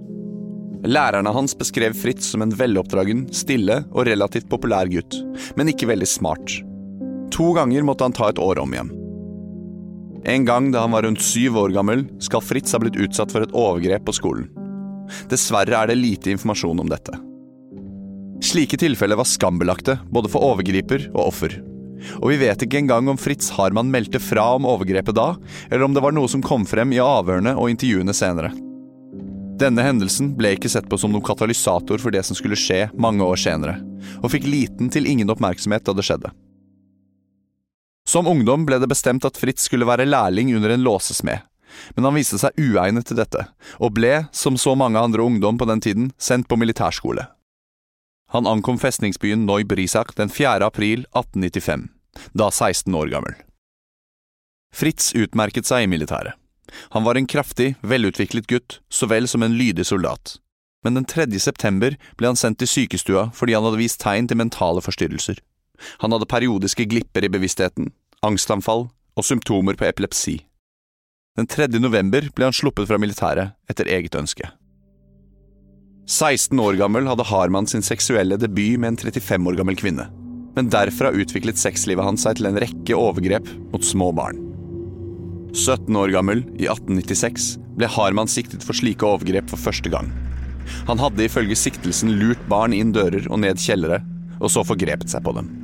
Lærerne 0.82 1.30
hans 1.30 1.54
beskrev 1.54 1.94
Fritz 1.94 2.32
som 2.32 2.42
en 2.42 2.54
veloppdragen, 2.58 3.26
stille 3.34 3.82
og 3.92 4.08
relativt 4.08 4.48
populær 4.50 4.90
gutt, 4.90 5.20
men 5.58 5.70
ikke 5.70 5.90
veldig 5.92 6.08
smart. 6.08 6.58
To 7.32 7.52
ganger 7.56 7.86
måtte 7.86 8.08
han 8.08 8.16
ta 8.16 8.32
et 8.32 8.40
år 8.42 8.60
om 8.64 8.74
igjen. 8.74 8.90
En 10.24 10.44
gang 10.46 10.70
da 10.70 10.84
han 10.84 10.94
var 10.94 11.02
rundt 11.02 11.22
syv 11.22 11.56
år 11.58 11.74
gammel, 11.74 12.04
skal 12.22 12.44
Fritz 12.44 12.72
ha 12.72 12.80
blitt 12.82 12.98
utsatt 13.00 13.32
for 13.34 13.42
et 13.42 13.54
overgrep 13.58 14.04
på 14.06 14.14
skolen. 14.14 14.46
Dessverre 15.30 15.80
er 15.82 15.90
det 15.90 15.98
lite 15.98 16.30
informasjon 16.32 16.80
om 16.84 16.90
dette. 16.90 17.16
Slike 18.42 18.78
tilfeller 18.78 19.18
var 19.18 19.28
skambelagte, 19.28 19.98
både 20.10 20.30
for 20.30 20.42
overgriper 20.46 21.08
og 21.12 21.28
offer. 21.28 21.58
Og 22.18 22.32
vi 22.32 22.40
vet 22.40 22.64
ikke 22.64 22.80
engang 22.80 23.10
om 23.10 23.18
Fritz 23.20 23.52
Harman 23.54 23.90
meldte 23.90 24.18
fra 24.22 24.48
om 24.56 24.66
overgrepet 24.66 25.14
da, 25.14 25.32
eller 25.70 25.86
om 25.86 25.94
det 25.94 26.02
var 26.02 26.14
noe 26.14 26.30
som 26.30 26.42
kom 26.42 26.66
frem 26.66 26.94
i 26.94 27.02
avhørene 27.02 27.54
og 27.58 27.70
intervjuene 27.70 28.14
senere. 28.16 28.50
Denne 29.62 29.84
hendelsen 29.86 30.32
ble 30.34 30.56
ikke 30.56 30.70
sett 30.72 30.88
på 30.90 30.98
som 30.98 31.12
noen 31.14 31.22
katalysator 31.22 32.02
for 32.02 32.14
det 32.14 32.24
som 32.26 32.38
skulle 32.38 32.58
skje 32.58 32.88
mange 32.98 33.22
år 33.22 33.38
senere, 33.38 33.76
og 34.22 34.32
fikk 34.32 34.48
liten 34.48 34.90
til 34.90 35.06
ingen 35.06 35.30
oppmerksomhet 35.30 35.86
da 35.86 35.94
det 35.94 36.06
skjedde. 36.08 36.32
Som 38.08 38.26
ungdom 38.26 38.66
ble 38.66 38.80
det 38.82 38.90
bestemt 38.90 39.24
at 39.24 39.38
Fritz 39.38 39.68
skulle 39.68 39.86
være 39.86 40.08
lærling 40.08 40.50
under 40.56 40.74
en 40.74 40.82
låsesmed, 40.82 41.44
men 41.96 42.04
han 42.04 42.16
viste 42.16 42.40
seg 42.40 42.58
uegnet 42.58 43.06
til 43.08 43.20
dette, 43.20 43.46
og 43.78 43.94
ble, 43.96 44.26
som 44.32 44.58
så 44.60 44.74
mange 44.78 45.00
andre 45.00 45.22
ungdom 45.22 45.58
på 45.58 45.68
den 45.70 45.80
tiden, 45.80 46.10
sendt 46.18 46.48
på 46.50 46.58
militærskole. 46.60 47.28
Han 48.32 48.48
ankom 48.48 48.78
festningsbyen 48.80 49.46
Neu-Brisak 49.46 50.14
den 50.16 50.32
4. 50.32 50.64
april 50.64 51.06
1895, 51.12 51.88
da 52.32 52.50
16 52.50 52.94
år 52.96 53.12
gammel. 53.12 53.34
Fritz 54.72 55.12
utmerket 55.12 55.68
seg 55.68 55.84
i 55.84 55.90
militæret. 55.90 56.38
Han 56.96 57.04
var 57.04 57.18
en 57.20 57.28
kraftig, 57.28 57.74
velutviklet 57.84 58.48
gutt 58.48 58.78
så 58.88 59.08
vel 59.10 59.28
som 59.28 59.44
en 59.44 59.56
lydig 59.58 59.84
soldat. 59.86 60.38
Men 60.82 60.96
den 60.96 61.04
3. 61.04 61.28
september 61.38 61.98
ble 62.16 62.30
han 62.30 62.38
sendt 62.40 62.62
til 62.62 62.70
sykestua 62.70 63.28
fordi 63.36 63.54
han 63.54 63.66
hadde 63.68 63.82
vist 63.82 64.00
tegn 64.00 64.30
til 64.30 64.40
mentale 64.40 64.80
forstyrrelser. 64.80 65.36
Han 66.04 66.14
hadde 66.14 66.30
periodiske 66.30 66.86
glipper 66.88 67.26
i 67.26 67.30
bevisstheten, 67.32 67.92
angstanfall 68.22 68.88
og 69.18 69.26
symptomer 69.26 69.78
på 69.78 69.86
epilepsi. 69.88 70.38
Den 71.38 71.48
3. 71.48 71.68
november 71.80 72.26
ble 72.36 72.48
han 72.48 72.56
sluppet 72.56 72.88
fra 72.90 72.98
militæret 73.00 73.54
etter 73.72 73.88
eget 73.88 74.16
ønske. 74.18 74.50
16 76.10 76.58
år 76.60 76.76
gammel 76.80 77.06
hadde 77.08 77.24
Harman 77.28 77.68
sin 77.70 77.84
seksuelle 77.84 78.36
debut 78.36 78.76
med 78.80 78.92
en 78.92 78.98
35 79.00 79.48
år 79.48 79.56
gammel 79.60 79.78
kvinne. 79.78 80.08
Men 80.52 80.68
derfra 80.68 81.12
utviklet 81.16 81.60
sexlivet 81.60 82.04
hans 82.04 82.26
seg 82.26 82.36
til 82.36 82.50
en 82.50 82.58
rekke 82.60 82.98
overgrep 82.98 83.48
mot 83.72 83.86
små 83.86 84.10
barn. 84.12 84.42
17 85.52 85.96
år 85.96 86.12
gammel, 86.12 86.42
i 86.60 86.68
1896, 86.68 87.56
ble 87.78 87.88
Harman 87.88 88.28
siktet 88.28 88.64
for 88.64 88.76
slike 88.76 89.06
overgrep 89.06 89.48
for 89.52 89.60
første 89.60 89.92
gang. 89.92 90.10
Han 90.88 91.00
hadde 91.00 91.24
ifølge 91.24 91.56
siktelsen 91.58 92.12
lurt 92.20 92.40
barn 92.50 92.76
inn 92.76 92.92
dører 92.92 93.24
og 93.30 93.40
ned 93.44 93.60
kjellere, 93.60 94.02
og 94.40 94.52
så 94.52 94.64
forgrepet 94.66 95.12
seg 95.12 95.24
på 95.24 95.34
dem. 95.36 95.61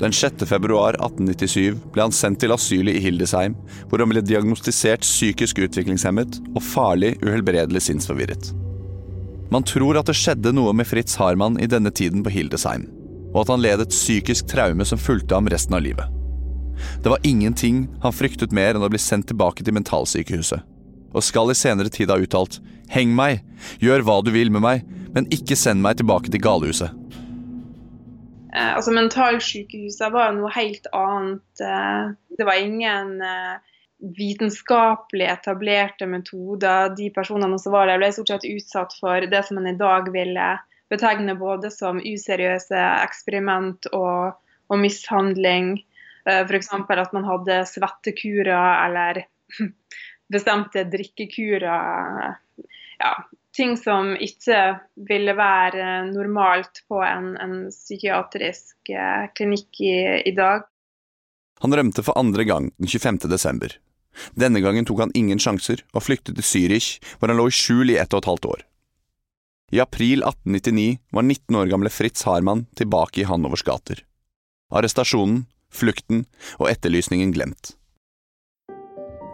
Den 0.00 0.12
6. 0.12 0.44
februar 0.44 0.92
1897 1.00 1.78
ble 1.94 2.04
han 2.04 2.12
sendt 2.12 2.42
til 2.42 2.52
asylet 2.52 2.98
i 2.98 3.00
Hildesheim, 3.00 3.54
hvor 3.88 4.02
han 4.02 4.10
ble 4.12 4.20
diagnostisert 4.20 5.06
psykisk 5.06 5.62
utviklingshemmet 5.64 6.36
og 6.52 6.60
farlig 6.60 7.14
uhelbredelig 7.24 7.86
sinnsforvirret. 7.86 8.50
Man 9.48 9.64
tror 9.64 9.96
at 9.96 10.10
det 10.10 10.18
skjedde 10.18 10.52
noe 10.52 10.74
med 10.76 10.88
Fritz 10.90 11.16
Harman 11.16 11.56
i 11.62 11.68
denne 11.70 11.92
tiden 11.94 12.24
på 12.26 12.34
Hildesheim, 12.34 12.84
og 13.32 13.46
at 13.46 13.54
han 13.54 13.64
led 13.64 13.86
et 13.86 13.94
psykisk 13.94 14.50
traume 14.52 14.84
som 14.84 15.00
fulgte 15.00 15.38
ham 15.38 15.48
resten 15.48 15.78
av 15.78 15.84
livet. 15.86 16.12
Det 17.00 17.08
var 17.08 17.24
ingenting 17.24 17.86
han 18.02 18.12
fryktet 18.12 18.52
mer 18.52 18.76
enn 18.76 18.84
å 18.84 18.92
bli 18.92 19.00
sendt 19.00 19.30
tilbake 19.30 19.64
til 19.64 19.78
mentalsykehuset, 19.78 20.60
og 21.16 21.24
skal 21.24 21.54
i 21.54 21.56
senere 21.56 21.88
tid 21.92 22.12
ha 22.12 22.20
uttalt 22.20 22.60
Heng 22.92 23.16
meg, 23.16 23.40
gjør 23.82 24.04
hva 24.06 24.20
du 24.22 24.28
vil 24.30 24.52
med 24.52 24.62
meg, 24.62 24.84
men 25.14 25.26
ikke 25.34 25.56
send 25.58 25.80
meg 25.82 25.96
tilbake 25.98 26.30
til 26.30 26.44
galehuset. 26.44 26.92
Eh, 28.56 28.76
altså 28.76 28.92
Mentalsykehuset 28.96 30.12
var 30.14 30.32
noe 30.36 30.50
helt 30.54 30.86
annet. 30.96 31.60
Eh, 31.60 32.12
det 32.38 32.46
var 32.48 32.60
ingen 32.60 33.18
eh, 33.20 33.56
vitenskapelig 34.16 35.26
etablerte 35.28 36.08
metoder. 36.08 36.94
De 36.96 37.10
personene 37.12 37.58
som 37.60 37.74
var 37.76 37.90
der, 37.90 38.00
ble 38.00 38.12
stort 38.14 38.32
sett 38.32 38.48
utsatt 38.48 38.96
for 39.00 39.28
det 39.28 39.42
som 39.44 39.60
man 39.60 39.68
i 39.72 39.76
dag 39.76 40.08
ville 40.14 40.54
betegne 40.92 41.34
både 41.36 41.70
som 41.74 41.98
useriøse 42.00 42.80
eksperiment 43.02 43.90
og, 43.92 44.38
og 44.70 44.80
mishandling. 44.80 45.74
Eh, 46.24 46.42
F.eks. 46.46 46.72
at 46.72 47.16
man 47.16 47.28
hadde 47.28 47.60
svettekurer 47.68 48.86
eller 48.86 49.24
bestemte 50.32 50.86
drikkekurer. 50.96 52.36
Ja, 52.96 53.12
ting 53.56 53.74
som 53.80 54.14
ikke 54.20 54.60
ville 55.08 55.34
være 55.36 56.06
normalt 56.12 56.82
på 56.90 57.00
en, 57.04 57.32
en 57.40 57.56
psykiatrisk 57.72 58.92
eh, 58.92 59.26
klinikk 59.36 59.80
i, 59.80 59.96
i 60.28 60.34
dag. 60.36 60.66
Han 61.64 61.74
rømte 61.74 62.04
for 62.04 62.18
andre 62.20 62.44
gang 62.44 62.70
den 62.76 62.90
25. 62.90 63.24
desember. 63.32 63.78
Denne 64.36 64.60
gangen 64.64 64.86
tok 64.88 65.02
han 65.04 65.14
ingen 65.16 65.40
sjanser 65.40 65.82
og 65.92 66.04
flyktet 66.04 66.38
til 66.38 66.46
Zürich, 66.46 66.96
hvor 67.18 67.32
han 67.32 67.40
lå 67.40 67.48
i 67.48 67.56
skjul 67.56 67.92
i 67.92 67.98
ett 68.00 68.12
og 68.12 68.22
et 68.22 68.30
halvt 68.30 68.50
år. 68.52 68.64
I 69.74 69.80
april 69.82 70.22
1899 70.22 71.00
var 71.12 71.26
19 71.26 71.56
år 71.58 71.72
gamle 71.72 71.90
Fritz 71.90 72.22
Harman 72.28 72.66
tilbake 72.78 73.24
i 73.24 73.26
Hanovers 73.26 73.64
gater. 73.66 74.04
Arrestasjonen, 74.70 75.44
flukten 75.72 76.24
og 76.60 76.70
etterlysningen 76.70 77.34
glemt. 77.34 77.74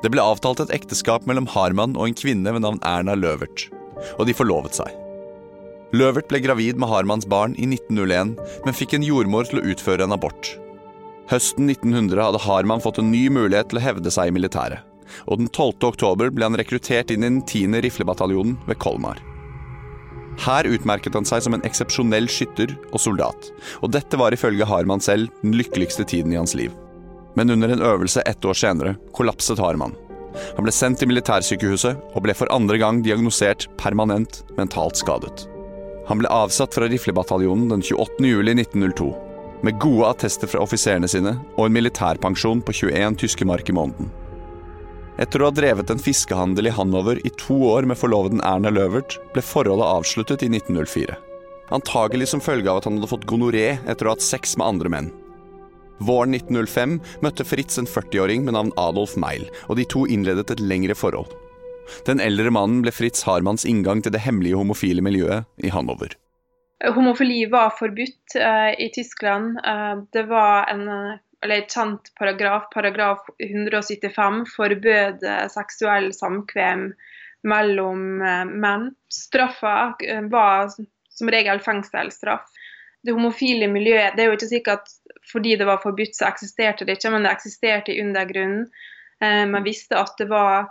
Det 0.03 0.11
ble 0.11 0.25
avtalt 0.25 0.65
et 0.65 0.73
ekteskap 0.75 1.29
mellom 1.31 1.47
Harman 1.53 1.95
og 1.95 2.09
en 2.09 2.19
kvinne 2.19 2.51
ved 2.55 2.65
navn 2.65 2.81
Erna 2.83 3.15
Løvert, 3.15 3.69
og 4.19 4.29
de 4.29 4.37
forlovet 4.37 4.79
seg. 4.81 4.91
Løvert 5.93 6.31
ble 6.31 6.41
gravid 6.41 6.79
med 6.81 6.89
Harmans 6.89 7.27
barn 7.29 7.53
i 7.61 7.67
1901, 7.69 8.37
men 8.65 8.77
fikk 8.77 8.95
en 8.97 9.05
jordmor 9.05 9.49
til 9.49 9.61
å 9.61 9.67
utføre 9.75 10.07
en 10.07 10.17
abort. 10.17 10.55
Høsten 11.31 11.69
1900 11.69 12.21
hadde 12.21 12.41
Harman 12.47 12.83
fått 12.83 12.99
en 13.01 13.13
ny 13.13 13.27
mulighet 13.33 13.71
til 13.71 13.81
å 13.81 13.85
hevde 13.85 14.13
seg 14.13 14.31
i 14.31 14.35
militæret. 14.35 14.81
Og 15.29 15.43
den 15.43 15.51
12. 15.51 15.85
oktober 15.91 16.33
ble 16.33 16.49
han 16.49 16.57
rekruttert 16.57 17.13
inn 17.13 17.21
i 17.21 17.29
den 17.29 17.43
10. 17.45 17.77
riflebataljonen 17.85 18.57
ved 18.69 18.81
Kolmar. 18.81 19.21
Her 20.41 20.65
utmerket 20.65 21.15
han 21.19 21.29
seg 21.29 21.45
som 21.45 21.57
en 21.57 21.65
eksepsjonell 21.69 22.29
skytter 22.33 22.73
og 22.91 23.03
soldat, 23.05 23.51
og 23.85 23.93
dette 23.93 24.17
var 24.17 24.33
ifølge 24.33 24.69
Harman 24.69 25.05
selv 25.05 25.29
den 25.43 25.59
lykkeligste 25.59 26.09
tiden 26.09 26.33
i 26.33 26.41
hans 26.41 26.57
liv. 26.57 26.73
Men 27.37 27.53
under 27.53 27.73
en 27.73 27.85
øvelse 27.85 28.25
ett 28.29 28.45
år 28.45 28.57
senere 28.57 28.97
kollapset 29.17 29.61
Harman. 29.61 29.93
Han 30.57 30.67
ble 30.67 30.75
sendt 30.75 31.01
til 31.01 31.11
militærsykehuset 31.11 32.15
og 32.15 32.25
ble 32.25 32.35
for 32.37 32.51
andre 32.55 32.79
gang 32.81 33.03
diagnosert 33.05 33.69
permanent 33.81 34.43
mentalt 34.59 35.01
skadet. 35.01 35.47
Han 36.09 36.19
ble 36.19 36.31
avsatt 36.33 36.75
fra 36.75 36.89
riflebataljonen 36.91 37.69
den 37.71 37.85
28. 37.85 38.27
juli 38.27 38.57
1902, 38.59 39.13
med 39.63 39.79
gode 39.83 40.09
attester 40.11 40.51
fra 40.51 40.65
offiserene 40.65 41.09
sine 41.09 41.37
og 41.55 41.69
en 41.69 41.77
militærpensjon 41.77 42.65
på 42.67 42.75
21 42.83 43.21
tyske 43.23 43.47
mark 43.47 43.71
i 43.71 43.77
måneden. 43.77 44.11
Etter 45.21 45.43
å 45.43 45.51
ha 45.51 45.55
drevet 45.55 45.91
en 45.93 46.01
fiskehandel 46.03 46.71
i 46.71 46.75
Hanover 46.75 47.21
i 47.23 47.31
to 47.39 47.59
år 47.71 47.87
med 47.87 48.01
forloveden 48.01 48.41
Erna 48.49 48.73
Løvert, 48.73 49.19
ble 49.35 49.45
forholdet 49.45 49.87
avsluttet 49.87 50.43
i 50.43 50.49
1904. 50.51 51.19
Antagelig 51.73 52.33
som 52.33 52.43
følge 52.45 52.69
av 52.69 52.81
at 52.81 52.89
han 52.89 52.99
hadde 52.99 53.11
fått 53.13 53.29
gonoré 53.29 53.77
etter 53.87 54.09
å 54.09 54.13
ha 54.13 54.17
hatt 54.17 54.25
sex 54.25 54.57
med 54.59 54.67
andre 54.67 54.93
menn. 54.93 55.13
Våren 56.03 56.35
1905 56.35 56.99
møtte 57.25 57.47
Fritz 57.47 57.79
en 57.81 57.89
40-åring 57.89 58.45
med 58.47 58.57
navn 58.57 58.73
Adolf 58.81 59.15
Meil, 59.21 59.47
og 59.69 59.79
de 59.79 59.87
to 59.89 60.05
innledet 60.11 60.51
et 60.51 60.63
lengre 60.63 60.97
forhold. 60.99 61.31
Den 62.07 62.23
eldre 62.23 62.53
mannen 62.55 62.83
ble 62.85 62.93
Fritz 62.95 63.25
Harmans 63.27 63.67
inngang 63.69 64.03
til 64.03 64.15
det 64.15 64.23
hemmelige 64.25 64.59
homofile 64.59 65.05
miljøet 65.05 65.49
i 65.63 65.73
Hanover. 65.75 66.15
Homofili 66.83 67.45
var 67.51 67.75
forbudt 67.79 68.35
eh, 68.39 68.73
i 68.83 68.89
Tyskland. 68.95 69.61
Eh, 69.63 69.95
det 70.15 70.27
var 70.31 70.67
en 70.73 70.89
eller 71.43 71.67
kjent 71.67 72.13
paragraf, 72.19 72.69
paragraf 72.71 73.27
175, 73.43 74.45
forbød 74.55 75.25
seksuell 75.51 76.13
samkvem 76.15 76.93
mellom 77.43 78.23
uh, 78.23 78.45
menn. 78.47 78.93
Straffa 79.11 79.73
var 80.31 80.71
som 81.11 81.33
regel 81.35 81.59
fengselsstraff. 81.65 82.47
Det 83.03 83.15
homofile 83.17 83.67
miljøet 83.67 84.15
Det 84.17 84.23
er 84.23 84.31
jo 84.31 84.37
ikke 84.37 84.51
sikkert 84.53 84.93
fordi 85.33 85.57
det 85.59 85.67
var 85.67 85.81
forbudt, 85.83 86.15
så 86.17 86.27
eksisterte 86.29 86.87
det 86.87 86.99
ikke, 86.99 87.11
men 87.15 87.25
det 87.25 87.33
eksisterte 87.33 87.93
i 87.95 88.01
undergrunnen. 88.03 88.67
Man 89.23 89.63
visste 89.63 89.95
at 89.97 90.17
det 90.19 90.27
var 90.29 90.67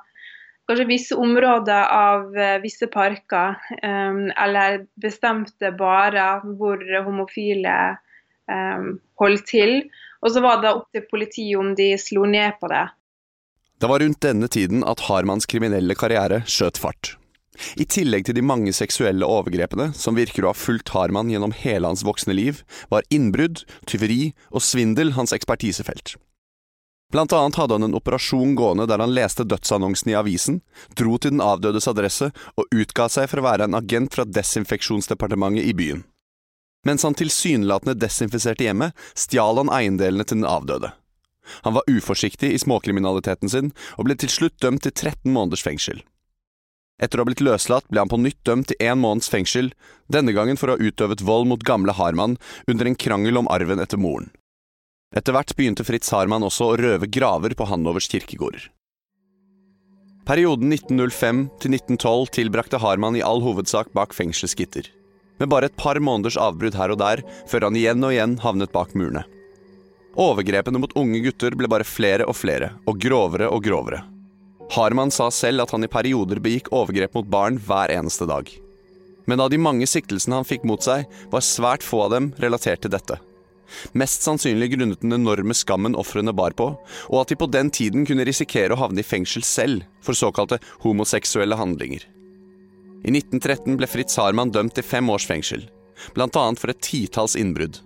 kanskje 0.68 0.88
visse 0.90 1.16
områder 1.16 1.88
av 1.92 2.38
eh, 2.38 2.58
visse 2.64 2.88
parker, 2.92 3.56
um, 3.84 4.30
eller 4.36 4.86
bestemte 5.02 5.72
barer 5.76 6.44
hvor 6.60 6.84
homofile 7.06 7.76
holdt 9.22 9.46
til. 9.48 9.78
Og 10.20 10.34
så 10.34 10.42
var 10.44 10.60
det 10.60 10.74
opp 10.76 10.90
til 10.92 11.06
politiet 11.08 11.56
om 11.60 11.72
de 11.78 11.94
slo 12.02 12.26
ned 12.28 12.58
på 12.60 12.68
det. 12.68 12.84
Det 13.80 13.90
var 13.90 14.04
rundt 14.04 14.20
denne 14.22 14.50
tiden 14.52 14.84
at 14.84 15.06
Harmans 15.08 15.48
kriminelle 15.48 15.96
karriere 15.96 16.42
skjøt 16.46 16.82
fart. 16.82 17.16
I 17.76 17.86
tillegg 17.86 18.26
til 18.28 18.38
de 18.38 18.44
mange 18.46 18.72
seksuelle 18.76 19.28
overgrepene 19.28 19.92
som 19.98 20.18
virker 20.18 20.46
å 20.46 20.54
ha 20.54 20.58
fulgt 20.58 20.94
Harman 20.96 21.32
gjennom 21.32 21.54
hele 21.56 21.90
hans 21.90 22.06
voksne 22.08 22.36
liv, 22.38 22.64
var 22.90 23.08
innbrudd, 23.12 23.66
tyveri 23.90 24.32
og 24.50 24.64
svindel 24.66 25.16
hans 25.18 25.36
ekspertisefelt. 25.36 26.16
Blant 27.12 27.34
annet 27.36 27.58
hadde 27.60 27.76
han 27.76 27.90
en 27.90 27.98
operasjon 27.98 28.54
gående 28.56 28.86
der 28.88 29.02
han 29.04 29.12
leste 29.12 29.44
dødsannonsen 29.44 30.14
i 30.14 30.16
avisen, 30.16 30.62
dro 30.96 31.18
til 31.20 31.36
den 31.36 31.44
avdødes 31.44 31.90
adresse 31.92 32.32
og 32.56 32.72
utga 32.72 33.10
seg 33.12 33.28
for 33.28 33.42
å 33.42 33.48
være 33.50 33.68
en 33.68 33.76
agent 33.82 34.16
fra 34.16 34.24
desinfeksjonsdepartementet 34.24 35.68
i 35.68 35.76
byen. 35.76 36.06
Mens 36.88 37.04
han 37.06 37.18
tilsynelatende 37.20 37.98
desinfiserte 38.00 38.66
hjemmet, 38.66 38.96
stjal 39.14 39.60
han 39.60 39.70
eiendelene 39.76 40.26
til 40.26 40.40
den 40.40 40.50
avdøde. 40.50 40.94
Han 41.68 41.76
var 41.76 41.90
uforsiktig 41.90 42.54
i 42.54 42.62
småkriminaliteten 42.62 43.52
sin, 43.52 43.74
og 44.00 44.08
ble 44.08 44.16
til 44.16 44.32
slutt 44.32 44.58
dømt 44.64 44.86
til 44.88 44.94
13 44.96 45.30
måneders 45.36 45.66
fengsel. 45.68 46.00
Etter 47.02 47.18
å 47.18 47.24
ha 47.24 47.30
blitt 47.32 47.42
løslatt 47.42 47.88
ble 47.90 48.04
han 48.04 48.12
på 48.12 48.20
nytt 48.22 48.44
dømt 48.46 48.70
til 48.70 48.78
én 48.86 49.00
måneds 49.02 49.32
fengsel, 49.34 49.72
denne 50.12 50.36
gangen 50.38 50.60
for 50.60 50.70
å 50.70 50.78
ha 50.78 50.90
utøvet 50.92 51.24
vold 51.26 51.50
mot 51.50 51.66
gamle 51.66 51.96
Harman 51.98 52.38
under 52.70 52.86
en 52.86 53.00
krangel 53.06 53.42
om 53.42 53.50
arven 53.50 53.82
etter 53.82 53.98
moren. 54.02 54.30
Etter 55.18 55.36
hvert 55.36 55.56
begynte 55.58 55.84
Fritz 55.84 56.14
Harman 56.14 56.46
også 56.48 56.70
å 56.70 56.78
røve 56.80 57.10
graver 57.10 57.58
på 57.58 57.68
Hanovers 57.68 58.08
kirkegårder. 58.12 58.70
Perioden 60.30 60.70
1905 60.72 61.42
til 61.60 61.76
1912 61.76 62.30
tilbrakte 62.38 62.80
Harman 62.80 63.18
i 63.18 63.24
all 63.26 63.42
hovedsak 63.42 63.90
bak 63.98 64.14
fengselsgitter, 64.14 64.86
med 65.42 65.50
bare 65.50 65.68
et 65.68 65.76
par 65.76 65.98
måneders 66.00 66.38
avbrudd 66.38 66.78
her 66.78 66.94
og 66.94 67.02
der, 67.02 67.26
før 67.50 67.68
han 67.68 67.80
igjen 67.80 68.06
og 68.06 68.14
igjen 68.14 68.38
havnet 68.46 68.72
bak 68.72 68.94
murene. 68.94 69.26
Overgrepene 70.22 70.80
mot 70.84 70.94
unge 71.00 71.24
gutter 71.26 71.58
ble 71.58 71.72
bare 71.72 71.88
flere 71.88 72.30
og 72.30 72.38
flere, 72.38 72.76
og 72.86 73.02
grovere 73.02 73.50
og 73.50 73.64
grovere. 73.66 74.04
Harman 74.72 75.12
sa 75.12 75.28
selv 75.32 75.66
at 75.66 75.74
han 75.76 75.84
i 75.84 75.92
perioder 75.92 76.40
begikk 76.40 76.70
overgrep 76.72 77.18
mot 77.18 77.28
barn 77.28 77.58
hver 77.60 77.92
eneste 77.92 78.28
dag. 78.30 78.48
Men 79.28 79.44
av 79.44 79.52
de 79.52 79.60
mange 79.62 79.88
siktelsene 79.88 80.40
han 80.40 80.48
fikk 80.48 80.64
mot 80.68 80.82
seg, 80.84 81.04
var 81.32 81.44
svært 81.44 81.84
få 81.84 82.06
av 82.06 82.16
dem 82.16 82.32
relatert 82.40 82.82
til 82.86 82.94
dette. 82.94 83.20
Mest 83.96 84.24
sannsynlig 84.26 84.72
grunnet 84.74 85.04
den 85.04 85.16
enorme 85.16 85.56
skammen 85.56 85.96
ofrene 86.00 86.34
bar 86.36 86.56
på, 86.56 86.72
og 87.10 87.20
at 87.22 87.32
de 87.32 87.38
på 87.40 87.48
den 87.52 87.72
tiden 87.72 88.08
kunne 88.08 88.26
risikere 88.28 88.76
å 88.76 88.82
havne 88.82 89.04
i 89.04 89.08
fengsel 89.08 89.46
selv 89.48 89.86
for 90.04 90.18
såkalte 90.18 90.60
homoseksuelle 90.84 91.60
handlinger. 91.60 92.04
I 93.02 93.12
1913 93.12 93.78
ble 93.80 93.88
Fritz 93.90 94.20
Harman 94.20 94.52
dømt 94.54 94.76
til 94.78 94.86
fem 94.86 95.08
års 95.10 95.28
fengsel, 95.28 95.64
bl.a. 96.16 96.28
for 96.32 96.72
et 96.74 96.84
titalls 96.84 97.38
innbrudd. 97.40 97.80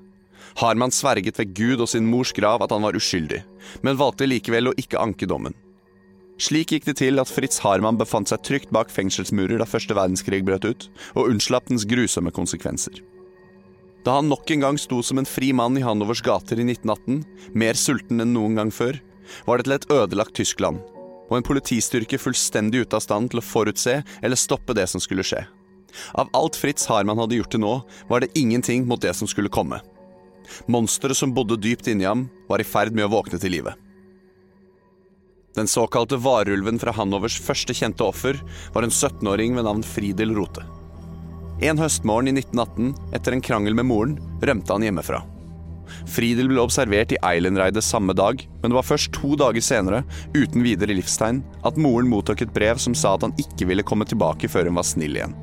Harman 0.61 0.93
sverget 0.93 1.39
ved 1.39 1.53
Gud 1.57 1.83
og 1.83 1.89
sin 1.91 2.07
mors 2.07 2.31
grav 2.35 2.63
at 2.63 2.71
han 2.71 2.85
var 2.85 2.97
uskyldig, 2.97 3.41
men 3.83 3.99
valgte 3.99 4.27
likevel 4.29 4.71
å 4.71 4.77
ikke 4.79 5.01
anke 5.01 5.27
dommen. 5.29 5.55
Slik 6.35 6.73
gikk 6.73 6.87
det 6.89 6.97
til 6.99 7.21
at 7.21 7.31
Fritz 7.31 7.61
Harman 7.63 7.95
befant 7.99 8.27
seg 8.27 8.41
trygt 8.43 8.71
bak 8.75 8.89
fengselsmurer 8.91 9.61
da 9.61 9.67
første 9.69 9.95
verdenskrig 9.95 10.41
brøt 10.43 10.67
ut, 10.67 10.87
og 11.15 11.29
unnslapp 11.31 11.69
dens 11.71 11.87
grusomme 11.87 12.33
konsekvenser. 12.35 12.99
Da 14.05 14.19
han 14.19 14.27
nok 14.29 14.51
en 14.51 14.65
gang 14.65 14.77
sto 14.77 14.99
som 15.01 15.17
en 15.17 15.25
fri 15.25 15.49
mann 15.55 15.79
i 15.79 15.85
Hanovers 15.85 16.21
gater 16.25 16.59
i 16.59 16.65
1918, 16.67 17.23
mer 17.57 17.79
sulten 17.79 18.21
enn 18.21 18.35
noen 18.35 18.59
gang 18.59 18.73
før, 18.73 18.99
var 19.47 19.57
det 19.57 19.65
til 19.65 19.77
et 19.77 19.87
ødelagt 19.95 20.35
Tyskland, 20.37 20.83
og 21.31 21.39
en 21.39 21.47
politistyrke 21.47 22.19
fullstendig 22.21 22.83
ute 22.83 22.99
av 22.99 23.05
stand 23.05 23.31
til 23.31 23.41
å 23.41 23.45
forutse 23.45 24.01
eller 24.21 24.37
stoppe 24.37 24.75
det 24.77 24.85
som 24.91 25.01
skulle 25.01 25.25
skje. 25.25 25.41
Av 26.19 26.29
alt 26.35 26.59
Fritz 26.59 26.85
Harman 26.91 27.17
hadde 27.23 27.39
gjort 27.39 27.55
til 27.55 27.63
nå, 27.63 27.73
var 28.11 28.21
det 28.21 28.33
ingenting 28.35 28.83
mot 28.85 29.01
det 29.01 29.15
som 29.15 29.31
skulle 29.31 29.49
komme. 29.49 29.79
Monsteret 30.69 31.17
som 31.17 31.33
bodde 31.33 31.57
dypt 31.57 31.87
inni 31.89 32.05
ham, 32.05 32.27
var 32.51 32.61
i 32.61 32.67
ferd 32.67 32.93
med 32.93 33.07
å 33.07 33.13
våkne 33.15 33.39
til 33.41 33.55
live. 33.55 33.73
Den 35.55 35.67
såkalte 35.67 36.17
varulven 36.19 36.79
fra 36.79 36.91
Hanovers 36.91 37.37
første 37.39 37.73
kjente 37.73 38.03
offer 38.03 38.41
var 38.73 38.83
en 38.83 38.91
17-åring 38.91 39.55
ved 39.55 39.63
navn 39.63 39.83
Fridel 39.87 40.33
Rote. 40.35 40.65
En 41.63 41.79
høstmorgen 41.79 42.27
i 42.27 42.41
1918, 42.41 42.91
etter 43.15 43.31
en 43.31 43.43
krangel 43.43 43.77
med 43.77 43.87
moren, 43.87 44.17
rømte 44.43 44.75
han 44.75 44.83
hjemmefra. 44.83 45.21
Fridel 46.11 46.49
ble 46.51 46.59
observert 46.59 47.13
i 47.15 47.19
Eilenreidet 47.23 47.85
samme 47.87 48.11
dag, 48.17 48.41
men 48.59 48.73
det 48.73 48.75
var 48.75 48.87
først 48.89 49.13
to 49.15 49.37
dager 49.39 49.63
senere, 49.63 50.03
uten 50.35 50.65
videre 50.65 50.97
livstegn, 50.97 51.39
at 51.63 51.79
moren 51.79 52.11
mottok 52.11 52.43
et 52.43 52.53
brev 52.53 52.81
som 52.81 52.97
sa 52.97 53.13
at 53.15 53.23
han 53.23 53.35
ikke 53.39 53.69
ville 53.69 53.85
komme 53.87 54.07
tilbake 54.09 54.51
før 54.51 54.67
hun 54.67 54.81
var 54.81 54.89
snill 54.89 55.15
igjen. 55.15 55.37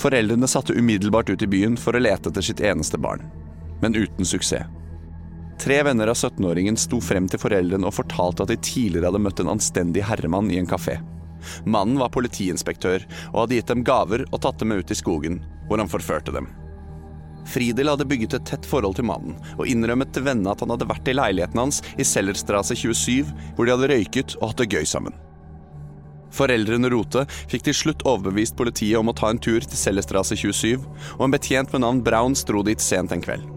Foreldrene 0.00 0.50
satte 0.50 0.74
umiddelbart 0.74 1.30
ut 1.30 1.46
i 1.46 1.50
byen 1.50 1.78
for 1.78 1.94
å 1.94 2.02
lete 2.02 2.32
etter 2.32 2.50
sitt 2.50 2.64
eneste 2.66 2.98
barn, 2.98 3.22
men 3.78 3.94
uten 3.94 4.26
suksess. 4.26 4.66
Tre 5.60 5.82
venner 5.84 6.08
av 6.08 6.16
17-åringen 6.16 6.76
sto 6.80 7.02
frem 7.04 7.26
til 7.28 7.40
foreldrene 7.42 7.84
og 7.84 7.92
fortalte 7.92 8.46
at 8.46 8.52
de 8.52 8.56
tidligere 8.64 9.10
hadde 9.10 9.20
møtt 9.20 9.42
en 9.42 9.50
anstendig 9.52 10.06
herremann 10.08 10.48
i 10.48 10.56
en 10.56 10.68
kafé. 10.68 10.96
Mannen 11.68 12.00
var 12.00 12.12
politiinspektør 12.14 13.04
og 13.34 13.42
hadde 13.42 13.58
gitt 13.58 13.72
dem 13.72 13.84
gaver 13.84 14.24
og 14.30 14.40
tatt 14.40 14.62
dem 14.62 14.72
ut 14.72 14.92
i 14.92 14.96
skogen, 14.96 15.42
hvor 15.68 15.82
han 15.82 15.92
forførte 15.92 16.32
dem. 16.32 16.48
Fridel 17.50 17.92
hadde 17.92 18.08
bygget 18.08 18.38
et 18.38 18.48
tett 18.48 18.68
forhold 18.68 18.96
til 18.96 19.08
mannen, 19.10 19.36
og 19.58 19.68
innrømmet 19.68 20.14
til 20.16 20.24
vennene 20.24 20.52
at 20.52 20.64
han 20.64 20.72
hadde 20.72 20.88
vært 20.88 21.12
i 21.12 21.16
leiligheten 21.16 21.60
hans 21.60 21.82
i 22.00 22.08
Sellerstrasse 22.08 22.76
27, 22.80 23.28
hvor 23.56 23.68
de 23.68 23.76
hadde 23.76 23.92
røyket 23.92 24.36
og 24.40 24.52
hatt 24.52 24.64
det 24.64 24.70
gøy 24.72 24.88
sammen. 24.88 25.16
Foreldrene 26.32 26.88
Rote 26.92 27.26
fikk 27.50 27.68
til 27.68 27.76
slutt 27.76 28.04
overbevist 28.08 28.56
politiet 28.56 29.00
om 29.00 29.10
å 29.12 29.16
ta 29.18 29.32
en 29.32 29.40
tur 29.42 29.60
til 29.60 29.76
Sellerstrasse 29.76 30.38
27, 30.40 30.78
og 31.18 31.24
en 31.26 31.34
betjent 31.34 31.74
med 31.74 31.84
navn 31.84 32.04
Browns 32.06 32.46
dro 32.48 32.62
dit 32.64 32.80
sent 32.80 33.12
en 33.12 33.24
kveld. 33.24 33.49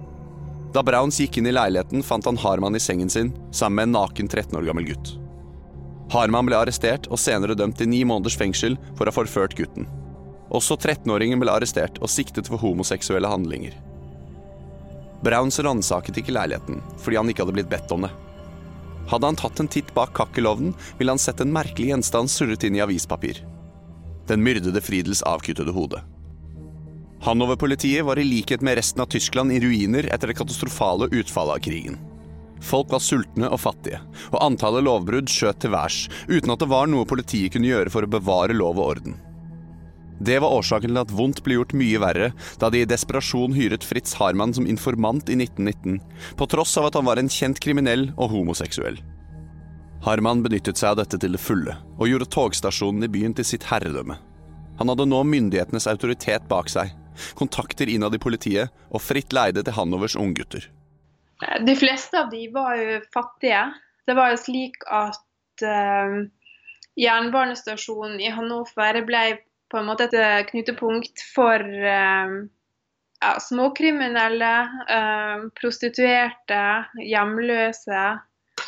Da 0.74 0.82
Browns 0.82 1.20
gikk 1.22 1.38
inn 1.38 1.48
i 1.48 1.54
leiligheten, 1.54 2.02
fant 2.02 2.26
han 2.26 2.40
Harman 2.42 2.76
i 2.76 2.82
sengen 2.82 3.10
sin, 3.10 3.30
sammen 3.52 3.76
med 3.76 3.84
en 3.84 3.92
naken 4.00 4.28
13 4.28 4.58
år 4.58 4.66
gammel 4.66 4.88
gutt. 4.90 5.12
Harman 6.14 6.48
ble 6.50 6.58
arrestert 6.58 7.06
og 7.14 7.22
senere 7.22 7.56
dømt 7.58 7.78
til 7.78 7.90
ni 7.90 8.02
måneders 8.06 8.38
fengsel 8.38 8.78
for 8.98 9.06
å 9.06 9.14
ha 9.14 9.18
forført 9.22 9.54
gutten. 9.58 9.86
Også 10.54 10.78
13-åringen 10.78 11.42
ble 11.42 11.54
arrestert 11.54 12.00
og 12.02 12.10
siktet 12.10 12.50
for 12.50 12.62
homoseksuelle 12.62 13.30
handlinger. 13.30 13.78
Browns 15.24 15.62
ransaket 15.64 16.20
ikke 16.20 16.36
leiligheten 16.36 16.82
fordi 17.00 17.22
han 17.22 17.30
ikke 17.32 17.46
hadde 17.46 17.56
blitt 17.56 17.72
bedt 17.72 17.94
om 17.96 18.08
det. 18.08 18.12
Hadde 19.14 19.30
han 19.30 19.38
tatt 19.40 19.60
en 19.60 19.70
titt 19.72 19.94
bak 19.94 20.14
kakkelovnen, 20.18 20.74
ville 20.98 21.14
han 21.14 21.22
sett 21.22 21.42
en 21.44 21.54
merkelig 21.54 21.92
gjenstand 21.92 22.32
surret 22.32 22.66
inn 22.66 22.78
i 22.80 22.84
avispapir. 22.84 23.44
Den 24.28 24.44
myrdede 24.44 24.82
Fridels 24.82 25.24
avkuttede 25.28 25.74
hode. 25.76 26.02
Hanover-politiet 27.24 28.04
var 28.04 28.20
i 28.20 28.24
likhet 28.28 28.62
med 28.62 28.76
resten 28.76 29.02
av 29.02 29.06
Tyskland 29.06 29.52
i 29.56 29.60
ruiner 29.64 30.10
etter 30.12 30.28
det 30.28 30.36
katastrofale 30.36 31.08
utfallet 31.08 31.56
av 31.56 31.62
krigen. 31.64 31.96
Folk 32.64 32.90
var 32.92 33.00
sultne 33.00 33.48
og 33.48 33.62
fattige, 33.64 34.02
og 34.32 34.42
antallet 34.44 34.84
lovbrudd 34.84 35.32
skjøt 35.32 35.62
til 35.64 35.72
værs, 35.72 36.00
uten 36.28 36.52
at 36.52 36.60
det 36.60 36.68
var 36.72 36.90
noe 36.92 37.08
politiet 37.08 37.54
kunne 37.54 37.70
gjøre 37.70 37.94
for 37.94 38.04
å 38.04 38.12
bevare 38.12 38.56
lov 38.56 38.76
og 38.76 38.90
orden. 38.96 39.16
Det 40.20 40.36
var 40.44 40.52
årsaken 40.56 40.92
til 40.92 41.00
at 41.00 41.14
vondt 41.16 41.40
ble 41.46 41.56
gjort 41.58 41.76
mye 41.80 42.00
verre 42.04 42.28
da 42.60 42.70
de 42.72 42.84
i 42.84 42.88
desperasjon 42.88 43.56
hyret 43.56 43.88
Fritz 43.88 44.16
Harman 44.20 44.56
som 44.56 44.68
informant 44.68 45.32
i 45.32 45.38
1919, 45.40 46.02
på 46.40 46.48
tross 46.52 46.76
av 46.80 46.90
at 46.90 46.98
han 47.00 47.08
var 47.08 47.22
en 47.22 47.32
kjent 47.32 47.60
kriminell 47.64 48.10
og 48.18 48.34
homoseksuell. 48.36 49.00
Harman 50.04 50.44
benyttet 50.44 50.80
seg 50.80 50.92
av 50.92 51.00
dette 51.00 51.22
til 51.24 51.36
det 51.38 51.42
fulle, 51.44 51.78
og 51.96 52.12
gjorde 52.12 52.28
togstasjonen 52.36 53.08
i 53.08 53.12
byen 53.12 53.36
til 53.40 53.48
sitt 53.48 53.70
herredømme. 53.72 54.20
Han 54.80 54.92
hadde 54.92 55.08
nå 55.08 55.24
myndighetenes 55.28 55.88
autoritet 55.88 56.48
bak 56.52 56.72
seg, 56.72 56.92
kontakter 57.40 57.90
innad 57.90 58.16
i 58.16 58.22
politiet 58.22 58.74
og 58.90 59.04
fritt 59.04 59.34
leide 59.36 59.64
til 59.64 59.76
Hanovers 59.78 60.18
unggutter. 60.20 60.70
De 61.66 61.76
fleste 61.76 62.20
av 62.20 62.30
de 62.32 62.46
var 62.54 62.78
jo 62.80 63.00
fattige. 63.14 63.66
Det 64.08 64.16
var 64.16 64.34
jo 64.34 64.40
slik 64.40 64.84
at 64.92 65.64
uh, 65.66 66.24
jernbanestasjonen 67.00 68.20
i 68.22 68.32
Hannover 68.34 69.02
ble 69.08 69.24
på 69.74 69.80
en 69.80 69.88
måte 69.90 70.06
et 70.06 70.14
eh, 70.14 70.44
knutepunkt 70.46 71.24
for 71.34 71.64
uh, 71.64 72.34
ja, 73.24 73.32
småkriminelle, 73.42 74.52
uh, 74.86 75.48
prostituerte, 75.58 76.62
hjemløse, 77.02 78.04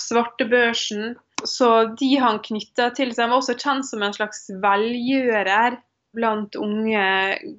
svartebørsen. 0.02 1.14
Så 1.46 1.70
de 2.00 2.10
han 2.18 2.42
knytta 2.42 2.90
til 2.98 3.14
seg, 3.14 3.30
var 3.30 3.38
også 3.38 3.58
kjent 3.60 3.86
som 3.86 4.02
en 4.02 4.16
slags 4.16 4.48
velgjører 4.64 5.78
blant 6.15 6.55
unge 6.55 7.05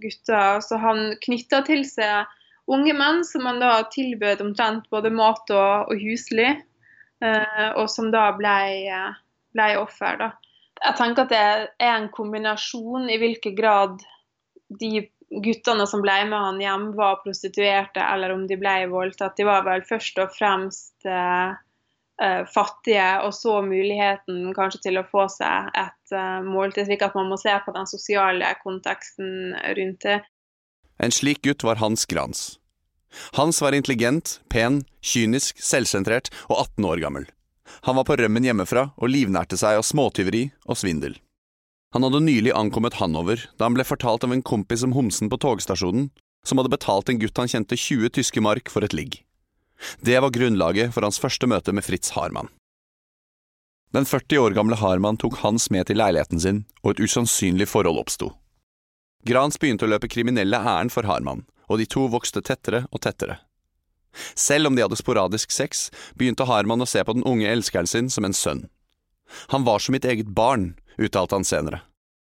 gutter. 0.03 0.61
Så 0.65 0.81
han 0.83 1.13
knytta 1.23 1.63
til 1.67 1.85
seg 1.89 2.27
unge 2.67 2.95
menn 2.99 3.23
som 3.25 3.47
han 3.47 3.61
da 3.63 3.79
tilbød 3.93 4.43
omtrent 4.45 4.89
både 4.91 5.13
mat 5.15 5.53
og, 5.55 5.93
og 5.93 6.03
husly, 6.03 6.49
eh, 7.23 7.69
og 7.77 7.87
som 7.93 8.11
da 8.15 8.31
ble, 8.39 8.59
ble 9.55 9.69
offer. 9.81 10.19
da. 10.23 10.33
Jeg 10.83 10.99
tenker 10.99 11.25
at 11.25 11.33
det 11.33 11.43
er 11.43 11.93
en 11.95 12.11
kombinasjon 12.13 13.09
i 13.09 13.21
hvilken 13.23 13.55
grad 13.57 14.03
de 14.81 15.07
guttene 15.43 15.87
som 15.89 16.03
ble 16.05 16.17
med 16.29 16.39
han 16.39 16.59
hjem, 16.63 16.91
var 16.99 17.21
prostituerte, 17.23 18.03
eller 18.03 18.35
om 18.35 18.45
de 18.47 18.59
ble 18.61 18.75
voldtatt. 18.91 19.37
De 19.39 19.47
var 19.47 19.65
vel 19.67 19.83
først 19.87 20.21
og 20.23 20.35
fremst 20.35 21.09
eh, 21.09 21.55
eh 21.55 21.63
fattige, 22.49 23.09
og 23.27 23.35
så 23.37 23.59
muligheten 23.61 24.55
kanskje 24.57 24.87
til 24.87 25.01
å 25.01 25.07
få 25.11 25.27
seg 25.29 25.69
et 25.77 26.15
uh, 26.17 26.41
måltid. 26.47 26.87
Slik 26.89 27.05
at 27.05 27.17
man 27.19 27.29
må 27.29 27.37
se 27.41 27.53
på 27.65 27.75
den 27.77 27.89
sosiale 27.91 28.55
konteksten 28.63 29.53
rundt 29.77 30.07
det. 30.07 30.23
En 30.97 31.13
slik 31.13 31.43
gutt 31.45 31.67
var 31.67 31.77
Hans 31.83 32.07
Grans. 32.09 32.57
Hans 33.37 33.61
var 33.63 33.77
intelligent, 33.77 34.41
pen, 34.49 34.83
kynisk, 35.05 35.61
selvsentrert 35.61 36.31
og 36.49 36.57
18 36.57 36.89
år 36.89 37.03
gammel. 37.05 37.29
Han 37.89 37.97
var 37.99 38.07
på 38.09 38.17
rømmen 38.21 38.45
hjemmefra 38.47 38.91
og 38.97 39.11
livnærte 39.13 39.59
seg 39.61 39.81
av 39.81 39.87
småtyveri 39.87 40.49
og 40.67 40.79
svindel. 40.79 41.19
Han 41.95 42.05
hadde 42.07 42.25
nylig 42.27 42.53
ankommet 42.57 42.99
Hanover 43.01 43.41
da 43.57 43.69
han 43.69 43.77
ble 43.77 43.87
fortalt 43.87 44.25
av 44.27 44.35
en 44.35 44.45
kompis 44.45 44.85
om 44.87 44.95
homsen 44.97 45.31
på 45.33 45.39
togstasjonen, 45.43 46.11
som 46.47 46.61
hadde 46.61 46.73
betalt 46.73 47.11
en 47.11 47.21
gutt 47.21 47.39
han 47.41 47.51
kjente 47.51 47.79
20 47.79 48.13
tyske 48.19 48.43
mark 48.45 48.71
for 48.73 48.87
et 48.87 48.95
ligg. 48.97 49.23
Det 50.01 50.19
var 50.21 50.33
grunnlaget 50.35 50.95
for 50.95 51.07
hans 51.07 51.21
første 51.21 51.49
møte 51.51 51.75
med 51.77 51.85
Fritz 51.85 52.15
Harman. 52.17 52.49
Den 53.95 54.05
40 54.05 54.39
år 54.43 54.57
gamle 54.57 54.77
Harman 54.77 55.17
tok 55.17 55.39
Hans 55.41 55.71
med 55.71 55.87
til 55.89 55.97
leiligheten 56.01 56.41
sin, 56.43 56.65
og 56.83 56.95
et 56.95 57.05
usannsynlig 57.07 57.69
forhold 57.71 58.01
oppsto. 58.03 58.33
Grans 59.27 59.59
begynte 59.59 59.87
å 59.87 59.91
løpe 59.91 60.11
kriminelle 60.11 60.59
ærend 60.59 60.93
for 60.93 61.07
Harman, 61.09 61.47
og 61.71 61.81
de 61.81 61.87
to 61.91 62.05
vokste 62.13 62.43
tettere 62.45 62.85
og 62.91 63.03
tettere. 63.07 63.39
Selv 64.35 64.69
om 64.69 64.77
de 64.77 64.85
hadde 64.85 64.99
sporadisk 64.99 65.53
sex, 65.53 65.89
begynte 66.17 66.47
Harman 66.49 66.83
å 66.83 66.89
se 66.89 67.03
på 67.05 67.15
den 67.17 67.27
unge 67.27 67.49
elskeren 67.51 67.89
sin 67.91 68.11
som 68.13 68.25
en 68.25 68.37
sønn. 68.37 68.67
Han 69.53 69.67
var 69.67 69.83
som 69.83 69.97
mitt 69.97 70.07
eget 70.07 70.31
barn, 70.35 70.75
uttalte 70.97 71.37
han 71.37 71.47
senere. 71.47 71.83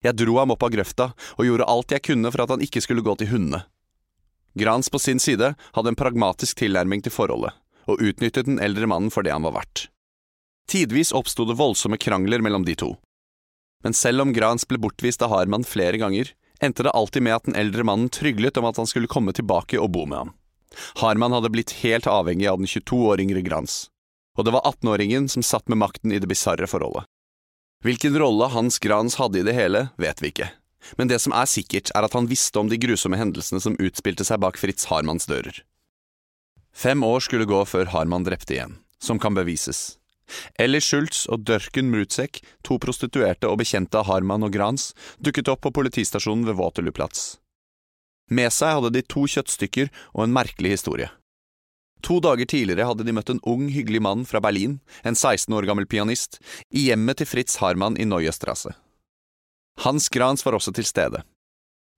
Jeg 0.04 0.20
dro 0.20 0.38
ham 0.40 0.52
opp 0.54 0.64
av 0.68 0.74
grøfta 0.74 1.12
og 1.38 1.48
gjorde 1.48 1.68
alt 1.70 1.96
jeg 1.96 2.06
kunne 2.10 2.32
for 2.32 2.44
at 2.44 2.54
han 2.54 2.64
ikke 2.64 2.84
skulle 2.84 3.06
gå 3.06 3.16
til 3.20 3.32
hundene. 3.32 3.64
Grans 4.60 4.90
på 4.90 5.00
sin 5.00 5.20
side 5.20 5.54
hadde 5.60 5.90
en 5.90 5.98
pragmatisk 5.98 6.60
tilnærming 6.62 7.02
til 7.02 7.14
forholdet, 7.14 7.54
og 7.90 8.02
utnyttet 8.02 8.46
den 8.46 8.62
eldre 8.62 8.88
mannen 8.90 9.14
for 9.14 9.26
det 9.26 9.34
han 9.34 9.46
var 9.48 9.58
verdt. 9.58 9.88
Tidvis 10.70 11.12
oppsto 11.12 11.46
det 11.50 11.58
voldsomme 11.60 11.98
krangler 11.98 12.42
mellom 12.42 12.66
de 12.66 12.76
to. 12.78 12.94
Men 13.84 13.98
selv 13.98 14.24
om 14.24 14.32
Grans 14.34 14.64
ble 14.70 14.80
bortvist 14.80 15.26
av 15.26 15.34
Harman 15.34 15.66
flere 15.68 16.00
ganger, 16.00 16.32
endte 16.64 16.86
det 16.86 16.94
alltid 16.96 17.26
med 17.26 17.36
at 17.36 17.50
den 17.50 17.58
eldre 17.60 17.84
mannen 17.84 18.12
tryglet 18.14 18.58
om 18.62 18.70
at 18.70 18.80
han 18.80 18.88
skulle 18.88 19.12
komme 19.12 19.34
tilbake 19.36 19.82
og 19.82 19.92
bo 19.92 20.06
med 20.06 20.22
ham. 20.22 20.32
Harman 21.02 21.36
hadde 21.36 21.52
blitt 21.54 21.76
helt 21.84 22.08
avhengig 22.10 22.48
av 22.50 22.62
den 22.62 22.70
22 22.70 23.02
år 23.12 23.22
yngre 23.22 23.44
Grans, 23.46 23.88
og 24.38 24.48
det 24.48 24.54
var 24.56 24.66
18-åringen 24.70 25.28
som 25.30 25.44
satt 25.46 25.68
med 25.70 25.82
makten 25.82 26.14
i 26.14 26.22
det 26.22 26.30
bisarre 26.32 26.70
forholdet. 26.70 27.06
Hvilken 27.84 28.16
rolle 28.16 28.48
Hans 28.54 28.80
Grans 28.80 29.18
hadde 29.20 29.42
i 29.42 29.46
det 29.46 29.58
hele, 29.58 29.90
vet 30.00 30.24
vi 30.24 30.32
ikke, 30.32 30.54
men 30.98 31.10
det 31.12 31.20
som 31.24 31.36
er 31.36 31.50
sikkert, 31.50 31.92
er 31.96 32.08
at 32.08 32.16
han 32.18 32.30
visste 32.30 32.60
om 32.60 32.70
de 32.72 32.80
grusomme 32.80 33.20
hendelsene 33.20 33.62
som 33.64 33.78
utspilte 33.80 34.26
seg 34.28 34.42
bak 34.44 34.60
Fritz 34.60 34.88
Harmans 34.92 35.30
dører. 35.30 35.64
Fem 36.74 37.04
år 37.06 37.22
skulle 37.22 37.50
gå 37.50 37.60
før 37.70 37.92
Harman 37.94 38.26
drepte 38.26 38.56
igjen, 38.56 38.80
som 39.00 39.20
kan 39.22 39.36
bevises. 39.38 40.00
Ellie 40.58 40.82
Schultz 40.82 41.26
og 41.30 41.44
Dørken 41.46 41.92
Mrutsek, 41.92 42.40
to 42.66 42.80
prostituerte 42.82 43.50
og 43.50 43.60
bekjente 43.62 44.00
av 44.00 44.08
Harman 44.10 44.46
og 44.48 44.54
Grans, 44.56 44.92
dukket 45.22 45.52
opp 45.52 45.66
på 45.66 45.74
politistasjonen 45.76 46.48
ved 46.48 46.58
Waterloo-plats. 46.58 47.36
Med 48.34 48.50
seg 48.56 48.80
hadde 48.80 48.94
de 48.96 49.04
to 49.06 49.28
kjøttstykker 49.30 49.92
og 50.16 50.26
en 50.26 50.34
merkelig 50.34 50.78
historie. 50.78 51.12
To 52.04 52.18
dager 52.24 52.48
tidligere 52.50 52.88
hadde 52.90 53.06
de 53.08 53.14
møtt 53.16 53.30
en 53.32 53.44
ung, 53.48 53.68
hyggelig 53.72 54.02
mann 54.04 54.26
fra 54.28 54.42
Berlin, 54.44 54.80
en 55.08 55.16
16 55.16 55.54
år 55.56 55.68
gammel 55.70 55.88
pianist, 55.88 56.42
i 56.72 56.90
hjemmet 56.90 57.22
til 57.22 57.30
Fritz 57.30 57.60
Harman 57.62 57.96
i 58.00 58.08
Neuestrasse. 58.08 58.74
Hans 59.82 60.10
Grans 60.10 60.46
var 60.46 60.56
også 60.58 60.74
til 60.76 60.86
stede. 60.86 61.24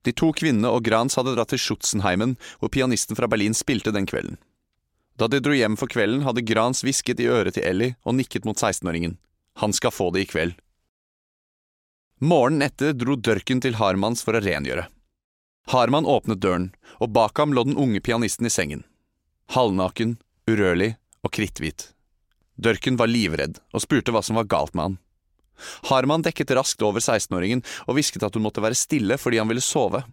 De 0.05 0.13
to 0.13 0.31
kvinnene 0.37 0.69
og 0.69 0.85
Grans 0.85 1.17
hadde 1.17 1.33
dratt 1.35 1.51
til 1.53 1.61
Schutzenheimen, 1.61 2.35
hvor 2.59 2.69
pianisten 2.69 3.17
fra 3.17 3.27
Berlin 3.27 3.57
spilte 3.57 3.93
den 3.95 4.05
kvelden. 4.05 4.37
Da 5.17 5.27
de 5.31 5.39
dro 5.39 5.55
hjem 5.55 5.77
for 5.79 5.91
kvelden, 5.91 6.25
hadde 6.27 6.43
Grans 6.45 6.83
hvisket 6.83 7.21
i 7.23 7.29
øret 7.31 7.55
til 7.55 7.65
Ellie 7.65 7.95
og 8.03 8.17
nikket 8.19 8.45
mot 8.45 8.59
16-åringen. 8.59 9.17
Han 9.63 9.73
skal 9.73 9.95
få 9.95 10.11
det 10.11 10.25
i 10.25 10.29
kveld. 10.29 10.57
Morgenen 12.19 12.67
etter 12.67 12.93
dro 12.95 13.15
Dørken 13.15 13.61
til 13.63 13.75
Harmans 13.79 14.23
for 14.23 14.35
å 14.35 14.43
rengjøre. 14.43 14.87
Harman 15.71 16.05
åpnet 16.05 16.39
døren, 16.43 16.69
og 17.01 17.11
bak 17.15 17.39
ham 17.41 17.55
lå 17.55 17.65
den 17.65 17.79
unge 17.79 17.99
pianisten 18.03 18.45
i 18.47 18.53
sengen. 18.53 18.83
Halvnaken, 19.55 20.17
urørlig 20.47 20.93
og 21.25 21.33
kritthvit. 21.33 21.89
Dørken 22.55 22.99
var 22.99 23.09
livredd 23.11 23.59
og 23.73 23.83
spurte 23.83 24.13
hva 24.13 24.21
som 24.23 24.37
var 24.39 24.47
galt 24.51 24.75
med 24.77 24.83
han. 24.83 24.97
Harman 25.89 26.25
dekket 26.25 26.53
raskt 26.57 26.83
over 26.85 27.03
16-åringen 27.03 27.63
og 27.85 27.97
hvisket 27.97 28.23
at 28.25 28.35
hun 28.35 28.45
måtte 28.45 28.63
være 28.63 28.77
stille 28.77 29.17
fordi 29.21 29.41
han 29.41 29.51
ville 29.51 29.63
sove. 29.63 30.03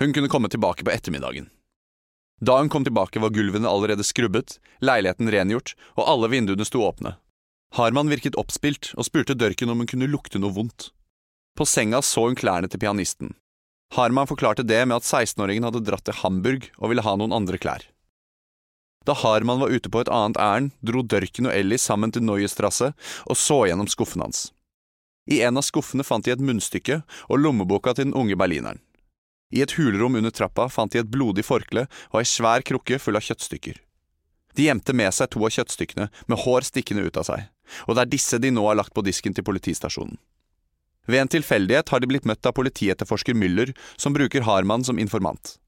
Hun 0.00 0.14
kunne 0.14 0.30
komme 0.30 0.50
tilbake 0.50 0.86
på 0.86 0.94
ettermiddagen. 0.94 1.50
Da 2.42 2.58
hun 2.58 2.68
kom 2.68 2.84
tilbake 2.84 3.20
var 3.22 3.30
gulvene 3.30 3.70
allerede 3.70 4.04
skrubbet, 4.04 4.58
leiligheten 4.82 5.30
rengjort 5.30 5.76
og 5.94 6.08
alle 6.08 6.32
vinduene 6.32 6.66
sto 6.66 6.82
åpne. 6.82 7.14
Harman 7.78 8.10
virket 8.10 8.36
oppspilt 8.38 8.92
og 8.98 9.06
spurte 9.06 9.34
Dørken 9.38 9.70
om 9.70 9.80
hun 9.82 9.90
kunne 9.90 10.10
lukte 10.10 10.38
noe 10.38 10.54
vondt. 10.54 10.90
På 11.58 11.66
senga 11.66 12.02
så 12.02 12.26
hun 12.28 12.38
klærne 12.38 12.70
til 12.70 12.82
pianisten. 12.82 13.34
Harman 13.94 14.26
forklarte 14.26 14.66
det 14.66 14.80
med 14.88 14.98
at 14.98 15.06
16-åringen 15.06 15.66
hadde 15.66 15.82
dratt 15.86 16.04
til 16.06 16.18
Hamburg 16.22 16.70
og 16.78 16.90
ville 16.90 17.04
ha 17.06 17.14
noen 17.18 17.34
andre 17.34 17.58
klær. 17.62 17.86
Da 19.04 19.12
Harman 19.12 19.60
var 19.60 19.70
ute 19.70 19.90
på 19.92 20.00
et 20.00 20.08
annet 20.08 20.38
ærend, 20.40 20.72
dro 20.80 21.02
Dørken 21.04 21.50
og 21.50 21.54
Ellie 21.54 21.78
sammen 21.78 22.14
til 22.14 22.24
Neuestrasse 22.24 22.94
og 23.28 23.36
så 23.36 23.64
gjennom 23.68 23.90
skuffen 23.90 24.24
hans. 24.24 24.48
I 25.26 25.40
en 25.42 25.56
av 25.56 25.64
skuffene 25.64 26.04
fant 26.04 26.24
de 26.24 26.34
et 26.34 26.42
munnstykke 26.42 27.00
og 27.28 27.40
lommeboka 27.40 27.94
til 27.94 28.08
den 28.08 28.18
unge 28.18 28.36
berlineren. 28.36 28.82
I 29.54 29.62
et 29.64 29.76
hulrom 29.78 30.18
under 30.18 30.34
trappa 30.34 30.68
fant 30.72 30.92
de 30.92 31.00
et 31.00 31.10
blodig 31.10 31.44
forkle 31.46 31.86
og 32.10 32.20
ei 32.20 32.28
svær 32.28 32.64
krukke 32.66 32.98
full 33.00 33.16
av 33.16 33.24
kjøttstykker. 33.24 33.78
De 34.54 34.68
gjemte 34.68 34.94
med 34.94 35.10
seg 35.14 35.32
to 35.34 35.42
av 35.46 35.54
kjøttstykkene 35.54 36.10
med 36.30 36.40
hår 36.44 36.68
stikkende 36.68 37.06
ut 37.08 37.18
av 37.18 37.26
seg, 37.28 37.48
og 37.86 37.96
det 37.96 38.04
er 38.04 38.12
disse 38.12 38.38
de 38.38 38.52
nå 38.54 38.66
har 38.68 38.78
lagt 38.78 38.94
på 38.94 39.04
disken 39.06 39.34
til 39.34 39.46
politistasjonen. 39.46 40.18
Ved 41.06 41.20
en 41.20 41.32
tilfeldighet 41.34 41.90
har 41.92 42.00
de 42.00 42.08
blitt 42.08 42.24
møtt 42.28 42.46
av 42.48 42.54
politietterforsker 42.56 43.36
Müller, 43.36 43.74
som 44.00 44.14
bruker 44.16 44.46
Harman 44.46 44.84
som 44.84 44.98
informant. 44.98 45.58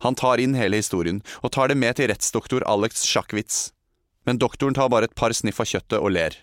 Han 0.00 0.14
tar 0.14 0.40
inn 0.40 0.56
hele 0.56 0.78
historien, 0.80 1.20
og 1.42 1.52
tar 1.52 1.68
det 1.68 1.76
med 1.76 1.98
til 1.98 2.08
rettsdoktor 2.08 2.64
Alex 2.64 3.04
Schakwitz. 3.04 3.72
Men 4.24 4.40
doktoren 4.40 4.76
tar 4.78 4.88
bare 4.88 5.10
et 5.10 5.18
par 5.18 5.34
sniff 5.36 5.60
av 5.60 5.68
kjøttet 5.68 5.98
og 5.98 6.14
ler. 6.14 6.38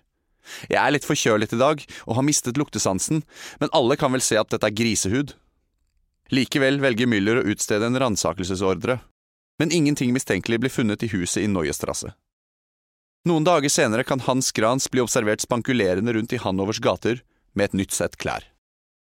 Jeg 0.70 0.82
er 0.82 0.94
litt 0.94 1.08
forkjølet 1.08 1.56
i 1.56 1.62
dag, 1.62 1.82
og 2.06 2.20
har 2.20 2.28
mistet 2.28 2.60
luktesansen, 2.60 3.24
men 3.62 3.74
alle 3.74 3.98
kan 4.00 4.14
vel 4.14 4.24
se 4.24 4.38
at 4.40 4.52
dette 4.54 4.70
er 4.70 4.78
grisehud, 4.78 5.36
Likevel 6.34 6.80
velger 6.82 7.10
Müller 7.10 7.38
å 7.38 7.48
utstede 7.54 7.86
en 7.86 7.98
ransakelsesordre, 8.02 8.98
men 9.62 9.72
ingenting 9.72 10.14
mistenkelig 10.14 10.64
blir 10.64 10.74
funnet 10.74 11.06
i 11.06 11.10
huset 11.12 11.44
i 11.44 11.50
Neuestrasse. 11.52 12.16
Noen 13.30 13.46
dager 13.46 13.70
senere 13.70 14.06
kan 14.06 14.22
Hans 14.26 14.52
Grans 14.54 14.90
bli 14.92 15.02
observert 15.02 15.46
spankulerende 15.46 16.14
rundt 16.18 16.34
i 16.34 16.42
Hanovers 16.42 16.82
gater 16.82 17.22
med 17.54 17.70
et 17.70 17.78
nytt 17.82 17.94
sett 17.94 18.18
klær. 18.22 18.46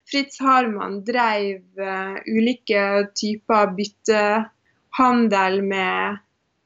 Fritz 0.09 0.39
Harman 0.43 0.99
drev 1.05 1.63
uh, 1.79 2.17
ulike 2.27 2.81
typer 3.17 3.71
byttehandel 3.77 5.61
med, 5.65 6.19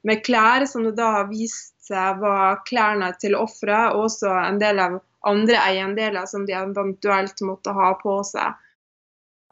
med, 0.06 0.22
klær, 0.26 0.66
som 0.66 0.84
det 0.86 0.94
da 0.98 1.10
har 1.18 1.28
vist 1.30 1.74
seg 1.88 2.20
var 2.22 2.62
klærne 2.68 3.10
til 3.20 3.36
offeret, 3.38 3.94
og 3.96 4.08
også 4.08 4.30
en 4.44 4.60
del 4.60 4.80
av 4.82 4.98
andre 5.26 5.58
eiendeler 5.64 6.28
som 6.30 6.44
de 6.46 6.54
eventuelt 6.56 7.40
måtte 7.46 7.74
ha 7.74 7.92
på 8.00 8.20
seg. 8.26 8.56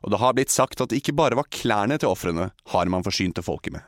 Og 0.05 0.13
det 0.13 0.21
har 0.21 0.35
blitt 0.37 0.53
sagt 0.55 0.81
at 0.83 0.93
det 0.93 1.01
ikke 1.01 1.17
bare 1.19 1.39
var 1.39 1.49
klærne 1.51 1.99
til 1.99 2.13
ofrene 2.13 2.51
Harman 2.73 3.05
forsynte 3.07 3.43
folket 3.43 3.79
med. 3.79 3.87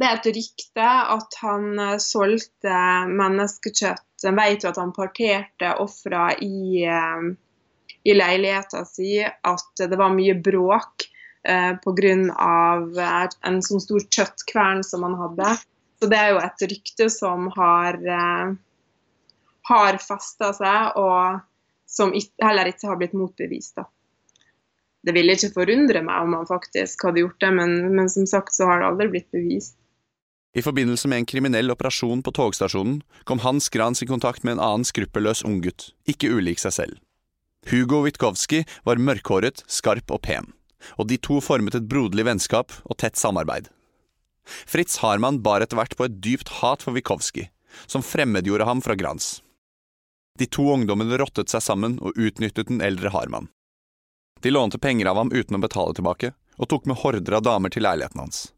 Det 0.00 0.08
er 0.08 0.16
et 0.16 0.30
rykte 0.32 0.90
at 1.14 1.36
han 1.42 1.64
eh, 1.76 1.98
solgte 2.00 2.76
menneskekjøtt. 3.10 4.24
En 4.24 4.38
vet 4.38 4.64
jo 4.64 4.70
at 4.70 4.80
han 4.80 4.94
parterte 4.96 5.74
ofre 5.82 6.22
i, 6.40 6.86
eh, 6.88 7.26
i 8.08 8.14
leiligheta 8.16 8.86
si, 8.88 9.18
at 9.20 9.82
det 9.84 9.98
var 10.00 10.14
mye 10.16 10.38
bråk 10.40 11.04
eh, 11.46 11.72
pga. 11.82 13.28
en 13.48 13.62
sånn 13.62 13.84
stor 13.84 14.00
kjøttkvern 14.00 14.82
som 14.84 15.06
han 15.06 15.18
hadde. 15.20 15.54
Så 16.00 16.08
det 16.08 16.18
er 16.18 16.34
jo 16.34 16.42
et 16.42 16.66
rykte 16.72 17.10
som 17.12 17.48
har, 17.56 17.94
eh, 17.94 18.52
har 19.70 19.98
festa 19.98 20.52
seg, 20.56 20.96
og 20.96 21.40
som 21.86 22.12
heller 22.42 22.70
ikke 22.70 22.88
har 22.88 23.00
blitt 23.00 23.16
motbevist. 23.16 23.76
da 23.76 23.84
det 25.06 25.14
ville 25.16 25.34
ikke 25.36 25.52
forundre 25.54 26.02
meg 26.04 26.24
om 26.24 26.34
han 26.36 26.48
faktisk 26.48 27.06
hadde 27.06 27.22
gjort 27.24 27.40
det, 27.40 27.50
men, 27.56 27.76
men, 27.94 28.08
som 28.12 28.26
sagt 28.28 28.54
så 28.56 28.68
har 28.68 28.82
det 28.82 28.90
aldri 28.90 29.08
blitt 29.14 29.30
bevist. 29.32 29.76
I 30.50 30.64
forbindelse 30.66 31.08
med 31.08 31.22
en 31.22 31.28
kriminell 31.30 31.70
operasjon 31.70 32.24
på 32.26 32.32
togstasjonen 32.34 32.98
kom 33.28 33.40
Hans 33.44 33.70
Grans 33.70 34.02
i 34.02 34.08
kontakt 34.10 34.42
med 34.42 34.56
en 34.56 34.64
annen 34.66 34.86
skruppelløs 34.88 35.44
unggutt, 35.46 35.92
ikke 36.10 36.32
ulik 36.34 36.58
seg 36.60 36.74
selv. 36.74 36.98
Hugo 37.70 38.02
Witkowski 38.02 38.64
var 38.88 38.98
mørkhåret, 38.98 39.62
skarp 39.70 40.10
og 40.10 40.24
pen, 40.26 40.50
og 40.96 41.08
de 41.10 41.18
to 41.18 41.40
formet 41.44 41.76
et 41.76 41.88
broderlig 41.90 42.26
vennskap 42.28 42.74
og 42.84 42.98
tett 43.00 43.20
samarbeid. 43.20 43.68
Fritz 44.66 44.98
Harman 45.02 45.42
bar 45.44 45.62
etter 45.62 45.78
hvert 45.78 45.96
på 45.96 46.06
et 46.06 46.18
dypt 46.24 46.50
hat 46.60 46.82
for 46.82 46.96
Wikowski, 46.96 47.48
som 47.86 48.04
fremmedgjorde 48.04 48.66
ham 48.66 48.82
fra 48.82 48.96
Grans. 48.98 49.38
De 50.38 50.46
to 50.46 50.64
ungdommene 50.72 51.18
rottet 51.20 51.52
seg 51.52 51.62
sammen 51.62 51.98
og 52.00 52.16
utnyttet 52.16 52.70
den 52.70 52.80
eldre 52.80 53.12
Harman. 53.14 53.50
De 54.40 54.50
lånte 54.50 54.78
penger 54.80 55.10
av 55.10 55.20
ham 55.20 55.32
uten 55.32 55.58
å 55.58 55.60
betale 55.60 55.94
tilbake, 55.94 56.32
og 56.56 56.68
tok 56.68 56.86
med 56.88 57.00
horder 57.02 57.36
av 57.36 57.44
damer 57.44 57.72
til 57.72 57.84
leiligheten 57.84 58.22
hans. 58.22 58.50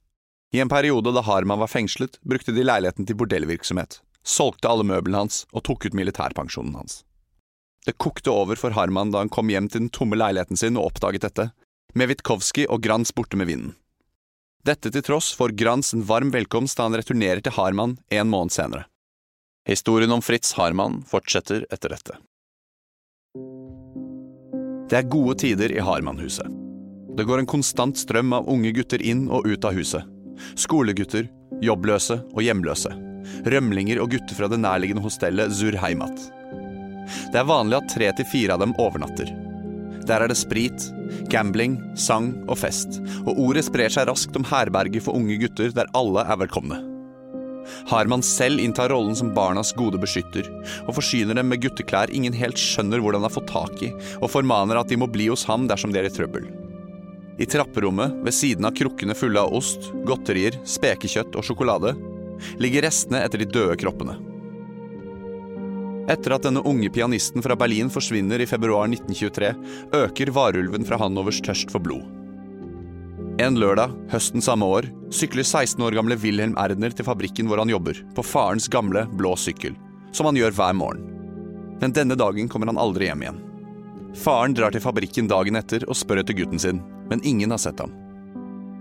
I 0.55 0.61
en 0.63 0.71
periode 0.71 1.15
da 1.15 1.23
Harman 1.27 1.59
var 1.59 1.71
fengslet, 1.71 2.19
brukte 2.23 2.53
de 2.53 2.65
leiligheten 2.67 3.07
til 3.09 3.17
bordellvirksomhet, 3.19 4.01
solgte 4.23 4.69
alle 4.71 4.87
møblene 4.87 5.25
hans 5.25 5.43
og 5.51 5.65
tok 5.67 5.89
ut 5.89 5.97
militærpensjonen 5.97 6.77
hans. 6.77 7.03
Det 7.87 7.97
kokte 7.99 8.31
over 8.31 8.59
for 8.59 8.77
Harman 8.77 9.11
da 9.11 9.25
han 9.25 9.33
kom 9.33 9.51
hjem 9.51 9.67
til 9.71 9.87
den 9.87 9.95
tomme 9.95 10.19
leiligheten 10.19 10.61
sin 10.61 10.79
og 10.79 10.93
oppdaget 10.93 11.25
dette, 11.27 11.49
med 11.93 12.13
Witkowski 12.13 12.67
og 12.69 12.83
Grans 12.85 13.13
borte 13.15 13.39
med 13.39 13.51
vinden. 13.51 13.75
Dette 14.63 14.93
til 14.95 15.03
tross 15.03 15.33
får 15.35 15.57
Grans 15.59 15.91
en 15.95 16.05
varm 16.07 16.31
velkomst 16.31 16.79
da 16.79 16.87
han 16.87 16.97
returnerer 16.97 17.43
til 17.43 17.55
Harman 17.57 17.97
en 18.15 18.31
måned 18.31 18.55
senere. 18.55 18.87
Historien 19.67 20.13
om 20.15 20.23
Fritz 20.23 20.55
Harman 20.59 21.01
fortsetter 21.07 21.67
etter 21.71 21.95
dette. 21.95 22.19
Det 24.91 24.99
er 24.99 25.11
gode 25.11 25.39
tider 25.43 25.73
i 25.75 25.83
Harman-huset. 25.83 26.47
Det 27.17 27.27
går 27.29 27.43
en 27.43 27.51
konstant 27.51 27.99
strøm 27.99 28.33
av 28.37 28.49
unge 28.49 28.73
gutter 28.77 29.03
inn 29.03 29.27
og 29.31 29.47
ut 29.47 29.65
av 29.65 29.77
huset. 29.77 30.07
Skolegutter, 30.59 31.29
jobbløse 31.63 32.19
og 32.33 32.43
hjemløse. 32.43 32.91
Rømlinger 33.47 34.01
og 34.03 34.15
gutter 34.15 34.39
fra 34.39 34.49
det 34.51 34.63
nærliggende 34.63 35.05
hostellet 35.05 35.55
Zur 35.55 35.79
Heimat. 35.83 36.17
Det 37.33 37.39
er 37.39 37.49
vanlig 37.49 37.79
at 37.79 37.91
tre 37.93 38.11
til 38.19 38.29
fire 38.31 38.57
av 38.57 38.63
dem 38.63 38.75
overnatter. 38.83 39.31
Der 40.09 40.25
er 40.25 40.31
det 40.31 40.39
sprit, 40.41 40.89
gambling, 41.31 41.77
sang 41.99 42.33
og 42.49 42.59
fest, 42.63 42.99
og 43.25 43.37
ordet 43.37 43.67
sprer 43.69 43.93
seg 43.93 44.09
raskt 44.11 44.37
om 44.39 44.47
herberget 44.51 45.05
for 45.05 45.19
unge 45.19 45.39
gutter 45.43 45.75
der 45.77 45.91
alle 45.99 46.25
er 46.27 46.41
velkomne. 46.43 46.81
Harman 47.87 48.25
selv 48.27 48.59
inntar 48.59 48.91
rollen 48.91 49.15
som 49.19 49.31
barnas 49.35 49.71
gode 49.79 50.01
beskytter, 50.03 50.49
og 50.87 50.97
forsyner 50.99 51.39
dem 51.39 51.51
med 51.53 51.63
gutteklær 51.63 52.11
ingen 52.11 52.35
helt 52.35 52.59
skjønner 52.59 53.03
hvordan 53.03 53.23
de 53.23 53.31
har 53.31 53.37
fått 53.37 53.53
tak 53.53 53.85
i, 53.87 53.93
og 54.19 54.33
formaner 54.33 54.81
at 54.81 54.91
de 54.91 54.99
må 54.99 55.07
bli 55.11 55.29
hos 55.31 55.47
ham 55.47 55.69
dersom 55.71 55.95
de 55.95 56.03
er 56.03 56.11
i 56.11 56.15
trøbbel. 56.15 56.49
I 57.41 57.49
trapperommet, 57.49 58.19
ved 58.27 58.35
siden 58.37 58.67
av 58.69 58.75
krukkene 58.77 59.17
fulle 59.17 59.41
av 59.41 59.55
ost, 59.57 59.89
godterier, 60.07 60.59
spekekjøtt 60.69 61.39
og 61.39 61.47
sjokolade, 61.47 61.95
ligger 62.61 62.87
restene 62.89 63.23
etter 63.25 63.41
de 63.41 63.49
døde 63.49 63.79
kroppene. 63.81 64.19
Etter 66.11 66.35
at 66.35 66.47
denne 66.47 66.65
unge 66.67 66.91
pianisten 66.91 67.45
fra 67.45 67.55
Berlin 67.59 67.91
forsvinner 67.93 68.43
i 68.43 68.49
februar 68.49 68.89
1923, 68.89 69.53
øker 69.95 70.33
varulven 70.35 70.87
fra 70.89 70.99
Hanovers 70.99 71.39
tørst 71.45 71.71
for 71.71 71.83
blod. 71.83 72.03
En 73.41 73.57
lørdag 73.57 73.95
høsten 74.13 74.43
samme 74.45 74.67
år 74.67 74.89
sykler 75.15 75.47
16 75.47 75.81
år 75.87 75.95
gamle 75.97 76.19
Wilhelm 76.21 76.57
Erner 76.61 76.93
til 76.93 77.07
fabrikken 77.07 77.49
hvor 77.49 77.63
han 77.63 77.71
jobber, 77.71 77.97
på 78.17 78.25
farens 78.27 78.69
gamle, 78.69 79.07
blå 79.17 79.33
sykkel, 79.41 79.79
som 80.13 80.29
han 80.29 80.37
gjør 80.37 80.53
hver 80.59 80.77
morgen. 80.77 81.07
Men 81.81 81.95
denne 81.97 82.19
dagen 82.19 82.51
kommer 82.51 82.69
han 82.69 82.81
aldri 82.83 83.09
hjem 83.09 83.25
igjen. 83.25 83.41
Faren 84.19 84.55
drar 84.55 84.75
til 84.75 84.85
fabrikken 84.85 85.31
dagen 85.31 85.57
etter 85.57 85.87
og 85.89 85.97
spør 85.97 86.21
etter 86.21 86.37
gutten 86.37 86.61
sin, 86.61 86.83
men 87.09 87.25
ingen 87.25 87.55
har 87.55 87.63
sett 87.63 87.81
ham. 87.81 87.95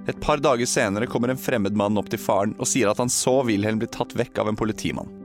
Et 0.10 0.18
par 0.20 0.42
dager 0.42 0.68
senere 0.68 1.08
kommer 1.08 1.32
en 1.32 1.40
fremmed 1.40 1.78
mann 1.78 1.98
opp 2.02 2.10
til 2.12 2.20
faren 2.20 2.58
og 2.58 2.68
sier 2.68 2.90
at 2.92 3.00
han 3.00 3.14
så 3.14 3.40
Wilhelm 3.48 3.80
bli 3.80 3.90
tatt 3.94 4.18
vekk 4.18 4.42
av 4.42 4.52
en 4.52 4.60
politimann. 4.60 5.21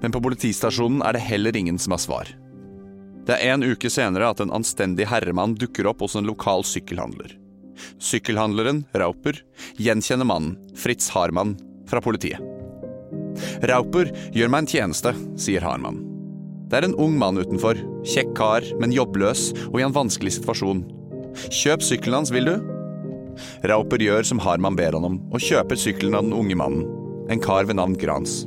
Men 0.00 0.14
på 0.14 0.22
politistasjonen 0.24 1.02
er 1.06 1.16
det 1.16 1.26
heller 1.26 1.56
ingen 1.56 1.78
som 1.80 1.96
har 1.96 2.02
svar. 2.02 2.32
Det 3.28 3.36
er 3.36 3.54
en 3.54 3.64
uke 3.66 3.90
senere 3.92 4.30
at 4.32 4.40
en 4.42 4.52
anstendig 4.54 5.06
herremann 5.10 5.54
dukker 5.58 5.88
opp 5.90 6.02
hos 6.04 6.16
en 6.18 6.28
lokal 6.28 6.64
sykkelhandler. 6.66 7.36
Sykkelhandleren, 8.02 8.84
Rauper, 8.96 9.40
gjenkjenner 9.80 10.28
mannen, 10.28 10.56
Fritz 10.76 11.10
Harman, 11.14 11.56
fra 11.88 12.02
politiet. 12.04 12.40
Rauper 13.66 14.10
gjør 14.34 14.50
meg 14.52 14.64
en 14.64 14.70
tjeneste, 14.72 15.14
sier 15.40 15.64
Harman. 15.64 16.00
Det 16.70 16.78
er 16.78 16.86
en 16.86 16.98
ung 17.02 17.16
mann 17.18 17.40
utenfor. 17.40 17.78
Kjekk 18.06 18.34
kar, 18.38 18.66
men 18.82 18.94
jobbløs 18.94 19.50
og 19.70 19.80
i 19.80 19.86
en 19.86 19.94
vanskelig 19.94 20.36
situasjon. 20.38 20.84
Kjøp 21.50 21.82
sykkelen 21.86 22.20
hans, 22.20 22.34
vil 22.34 22.46
du? 22.46 22.56
Rauper 23.66 24.02
gjør 24.02 24.26
som 24.26 24.42
Harman 24.42 24.78
ber 24.78 24.94
han 24.96 25.06
om, 25.06 25.18
og 25.30 25.42
kjøper 25.42 25.78
sykkelen 25.78 26.16
av 26.18 26.26
den 26.26 26.36
unge 26.36 26.58
mannen. 26.58 26.86
En 27.30 27.42
kar 27.42 27.66
ved 27.66 27.78
navn 27.78 27.96
Grans. 27.98 28.44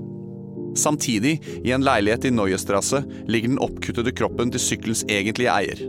Samtidig, 0.76 1.42
i 1.64 1.72
en 1.72 1.86
leilighet 1.86 2.26
i 2.26 2.32
Neuestrasse, 2.34 3.04
ligger 3.28 3.54
den 3.54 3.62
oppkuttede 3.62 4.14
kroppen 4.16 4.54
til 4.54 4.62
sykkelens 4.62 5.04
egentlige 5.12 5.54
eier. 5.54 5.84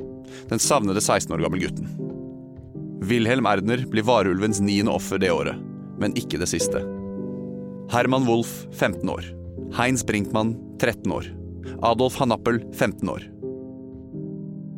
Den 0.51 0.61
savnede 0.61 1.01
16 1.01 1.33
år 1.35 1.45
gamle 1.47 1.63
gutten. 1.63 1.89
Wilhelm 3.05 3.47
Erdner 3.49 3.85
blir 3.91 4.07
varulvens 4.07 4.61
niende 4.65 4.93
offer 4.93 5.21
det 5.21 5.33
året, 5.33 5.61
men 6.01 6.17
ikke 6.21 6.41
det 6.41 6.49
siste. 6.53 6.81
Herman 7.93 8.29
Wolff, 8.29 8.65
15 8.73 9.09
år. 9.09 9.29
Heinz 9.77 10.05
Brinkmann, 10.07 10.55
13 10.81 11.13
år. 11.13 11.29
Adolf 11.83 12.17
Hanappel, 12.21 12.63
15 12.73 13.09
år. 13.09 13.29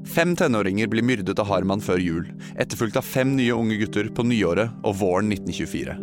Fem 0.07 0.37
tenåringer 0.38 0.87
blir 0.87 1.03
myrdet 1.03 1.38
av 1.42 1.49
Harman 1.51 1.83
før 1.83 1.99
jul, 1.99 2.27
etterfulgt 2.59 2.99
av 2.99 3.07
fem 3.07 3.35
nye 3.37 3.55
unge 3.55 3.79
gutter 3.81 4.11
på 4.14 4.25
nyåret 4.27 4.71
og 4.87 4.99
våren 5.01 5.33
1924. 5.35 5.97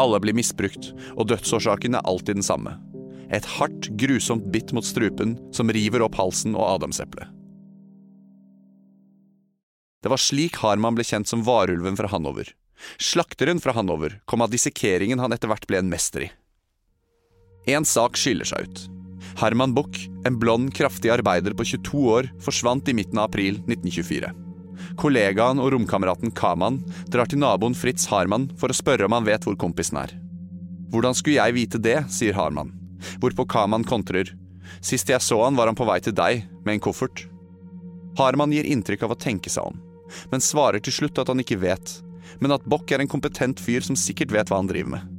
Alle 0.00 0.20
blir 0.20 0.36
misbrukt, 0.36 0.92
og 1.16 1.28
dødsårsaken 1.32 1.96
er 1.96 2.04
alltid 2.04 2.38
den 2.38 2.46
samme. 2.46 2.76
Et 3.34 3.46
hardt, 3.56 3.88
grusomt 3.98 4.46
bitt 4.54 4.70
mot 4.76 4.86
strupen 4.86 5.34
som 5.54 5.72
river 5.74 6.04
opp 6.06 6.14
halsen 6.20 6.54
og 6.54 6.76
adamseplet. 6.76 7.30
Det 10.04 10.12
var 10.12 10.20
slik 10.20 10.60
Harman 10.60 10.94
ble 10.94 11.06
kjent 11.08 11.30
som 11.30 11.42
varulven 11.46 11.96
fra 11.96 12.10
Hanover. 12.12 12.50
Slakteren 13.00 13.60
fra 13.64 13.72
Hanover 13.72 14.18
kom 14.28 14.44
av 14.44 14.52
dissekeringen 14.52 15.22
han 15.22 15.32
etter 15.32 15.48
hvert 15.48 15.64
ble 15.66 15.80
en 15.80 15.88
mester 15.88 16.26
i. 16.26 16.30
En 17.72 17.88
sak 17.88 18.20
skiller 18.20 18.44
seg 18.44 18.68
ut. 18.68 18.82
Herman 19.40 19.72
Buch, 19.74 20.02
en 20.28 20.36
blond, 20.38 20.68
kraftig 20.76 21.10
arbeider 21.10 21.56
på 21.56 21.64
22 21.64 22.02
år, 22.12 22.28
forsvant 22.44 22.92
i 22.92 22.94
midten 22.94 23.18
av 23.18 23.30
april 23.30 23.62
1924. 23.64 24.30
Kollegaen 25.00 25.62
og 25.62 25.72
romkameraten 25.72 26.34
Kaman 26.36 26.82
drar 27.08 27.30
til 27.30 27.40
naboen 27.40 27.74
Fritz 27.74 28.04
Harman 28.12 28.50
for 28.60 28.70
å 28.70 28.76
spørre 28.76 29.08
om 29.08 29.16
han 29.16 29.26
vet 29.26 29.48
hvor 29.48 29.56
kompisen 29.58 30.02
er. 30.04 30.12
Hvordan 30.92 31.16
skulle 31.16 31.40
jeg 31.40 31.56
vite 31.56 31.80
det, 31.82 32.02
sier 32.12 32.36
Harman, 32.36 32.74
hvorpå 33.22 33.46
Kaman 33.50 33.86
kontrer. 33.88 34.32
Sist 34.84 35.10
jeg 35.10 35.22
så 35.22 35.40
han 35.44 35.56
var 35.58 35.70
han 35.70 35.78
på 35.78 35.86
vei 35.88 36.00
til 36.04 36.16
deg, 36.16 36.44
med 36.64 36.76
en 36.76 36.84
koffert. 36.84 37.26
Harman 38.18 38.52
gir 38.54 38.68
inntrykk 38.68 39.06
av 39.06 39.14
å 39.14 39.18
tenke 39.20 39.50
seg 39.50 39.66
om, 39.72 39.80
men 40.30 40.44
svarer 40.44 40.82
til 40.82 40.94
slutt 40.94 41.18
at 41.18 41.32
han 41.32 41.42
ikke 41.42 41.60
vet, 41.62 41.98
men 42.40 42.54
at 42.54 42.66
Bock 42.68 42.92
er 42.92 43.02
en 43.02 43.10
kompetent 43.10 43.60
fyr 43.60 43.84
som 43.84 43.98
sikkert 43.98 44.32
vet 44.34 44.50
hva 44.50 44.62
han 44.62 44.70
driver 44.70 44.96
med. 44.96 45.10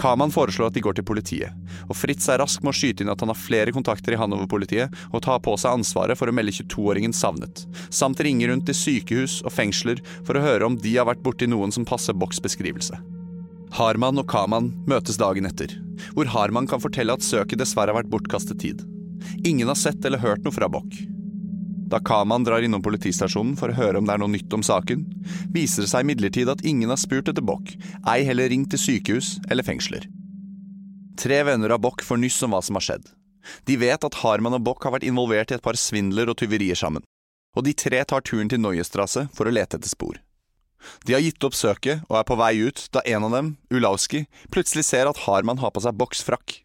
Kaman 0.00 0.32
foreslår 0.32 0.70
at 0.70 0.76
de 0.76 0.80
går 0.80 0.96
til 0.96 1.04
politiet, 1.04 1.72
og 1.84 1.96
Fritz 1.98 2.24
er 2.32 2.40
rask 2.40 2.62
med 2.64 2.72
å 2.72 2.78
skyte 2.78 3.04
inn 3.04 3.12
at 3.12 3.20
han 3.20 3.28
har 3.32 3.36
flere 3.36 3.74
kontakter 3.74 4.14
i 4.14 4.20
Hanover-politiet 4.20 4.94
og 5.10 5.24
tar 5.26 5.42
på 5.44 5.52
seg 5.60 5.76
ansvaret 5.76 6.16
for 6.16 6.30
å 6.30 6.34
melde 6.34 6.54
22-åringen 6.56 7.12
savnet, 7.16 7.66
samt 7.92 8.22
ringe 8.24 8.48
rundt 8.48 8.64
til 8.70 8.78
sykehus 8.78 9.40
og 9.44 9.52
fengsler 9.52 10.00
for 10.24 10.38
å 10.38 10.44
høre 10.46 10.70
om 10.70 10.78
de 10.80 10.96
har 10.96 11.10
vært 11.10 11.24
borti 11.26 11.50
noen 11.50 11.74
som 11.74 11.84
passer 11.84 12.16
Bocks 12.16 12.40
beskrivelse. 12.40 12.96
Harman 13.70 14.18
og 14.18 14.26
Kaman 14.30 14.72
møtes 14.90 15.18
dagen 15.20 15.46
etter, 15.46 15.72
hvor 16.16 16.28
Harman 16.32 16.66
kan 16.70 16.82
fortelle 16.82 17.14
at 17.14 17.22
søket 17.22 17.60
dessverre 17.60 17.92
har 17.92 18.00
vært 18.00 18.10
bortkastet 18.10 18.58
tid. 18.62 18.82
Ingen 19.46 19.70
har 19.70 19.78
sett 19.78 20.04
eller 20.04 20.22
hørt 20.22 20.42
noe 20.44 20.54
fra 20.54 20.68
Bock. 20.68 20.90
Da 21.90 22.00
Kaman 22.06 22.44
drar 22.46 22.62
innom 22.62 22.82
politistasjonen 22.82 23.56
for 23.58 23.70
å 23.70 23.76
høre 23.78 23.98
om 23.98 24.06
det 24.06 24.14
er 24.14 24.22
noe 24.22 24.30
nytt 24.30 24.52
om 24.54 24.62
saken, 24.66 25.04
viser 25.54 25.84
det 25.84 25.90
seg 25.90 26.06
imidlertid 26.06 26.50
at 26.50 26.64
ingen 26.66 26.90
har 26.90 26.98
spurt 27.00 27.30
etter 27.30 27.46
Bock, 27.46 27.72
ei 28.10 28.22
heller 28.26 28.50
ringt 28.50 28.70
til 28.74 28.82
sykehus 28.82 29.36
eller 29.50 29.66
fengsler. 29.66 30.06
Tre 31.20 31.42
venner 31.46 31.74
av 31.74 31.82
Bock 31.82 32.02
får 32.06 32.22
nyss 32.22 32.38
om 32.46 32.54
hva 32.54 32.62
som 32.64 32.78
har 32.78 32.86
skjedd. 32.86 33.10
De 33.66 33.76
vet 33.80 34.06
at 34.06 34.18
Harman 34.22 34.58
og 34.58 34.64
Bock 34.66 34.86
har 34.86 34.94
vært 34.94 35.06
involvert 35.08 35.50
i 35.50 35.58
et 35.58 35.64
par 35.64 35.78
svindler 35.78 36.30
og 36.30 36.38
tyverier 36.42 36.78
sammen, 36.78 37.06
og 37.56 37.66
de 37.66 37.74
tre 37.74 38.02
tar 38.06 38.22
turen 38.26 38.50
til 38.50 38.62
Neuestrasse 38.62 39.26
for 39.34 39.46
å 39.46 39.54
lete 39.54 39.78
etter 39.78 39.90
spor. 39.90 40.18
De 41.04 41.14
har 41.16 41.22
gitt 41.24 41.44
opp 41.46 41.56
søket 41.56 42.02
og 42.08 42.18
er 42.20 42.26
på 42.28 42.38
vei 42.40 42.54
ut 42.64 42.86
da 42.94 43.04
en 43.04 43.28
av 43.28 43.36
dem, 43.36 43.54
Ulauski, 43.72 44.24
plutselig 44.52 44.86
ser 44.88 45.10
at 45.10 45.22
Harman 45.26 45.60
har 45.62 45.72
på 45.74 45.82
seg 45.84 45.96
boksfrakk. 46.00 46.60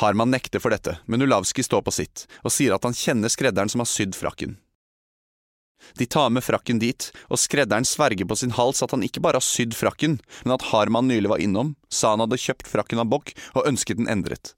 Harman 0.00 0.30
nekter 0.30 0.62
for 0.62 0.72
dette, 0.72 0.98
men 1.06 1.22
Ulawski 1.22 1.64
står 1.66 1.82
på 1.86 1.94
sitt 1.94 2.26
og 2.44 2.54
sier 2.54 2.76
at 2.76 2.86
han 2.86 2.96
kjenner 2.96 3.32
skredderen 3.32 3.72
som 3.72 3.82
har 3.82 3.90
sydd 3.90 4.14
frakken. 4.18 4.56
De 5.96 6.06
tar 6.06 6.30
med 6.30 6.44
frakken 6.44 6.78
dit, 6.78 7.08
og 7.32 7.40
skredderen 7.40 7.86
sverger 7.88 8.28
på 8.28 8.36
sin 8.36 8.52
hals 8.56 8.82
at 8.84 8.92
han 8.94 9.04
ikke 9.06 9.22
bare 9.24 9.40
har 9.40 9.44
sydd 9.44 9.74
frakken, 9.76 10.18
men 10.44 10.54
at 10.56 10.68
Harman 10.70 11.08
nylig 11.08 11.32
var 11.32 11.42
innom, 11.42 11.74
sa 11.88 12.12
han 12.14 12.22
hadde 12.24 12.40
kjøpt 12.40 12.68
frakken 12.68 13.00
av 13.00 13.08
Bock 13.12 13.32
og 13.54 13.66
ønsket 13.66 14.00
den 14.00 14.10
endret. 14.10 14.54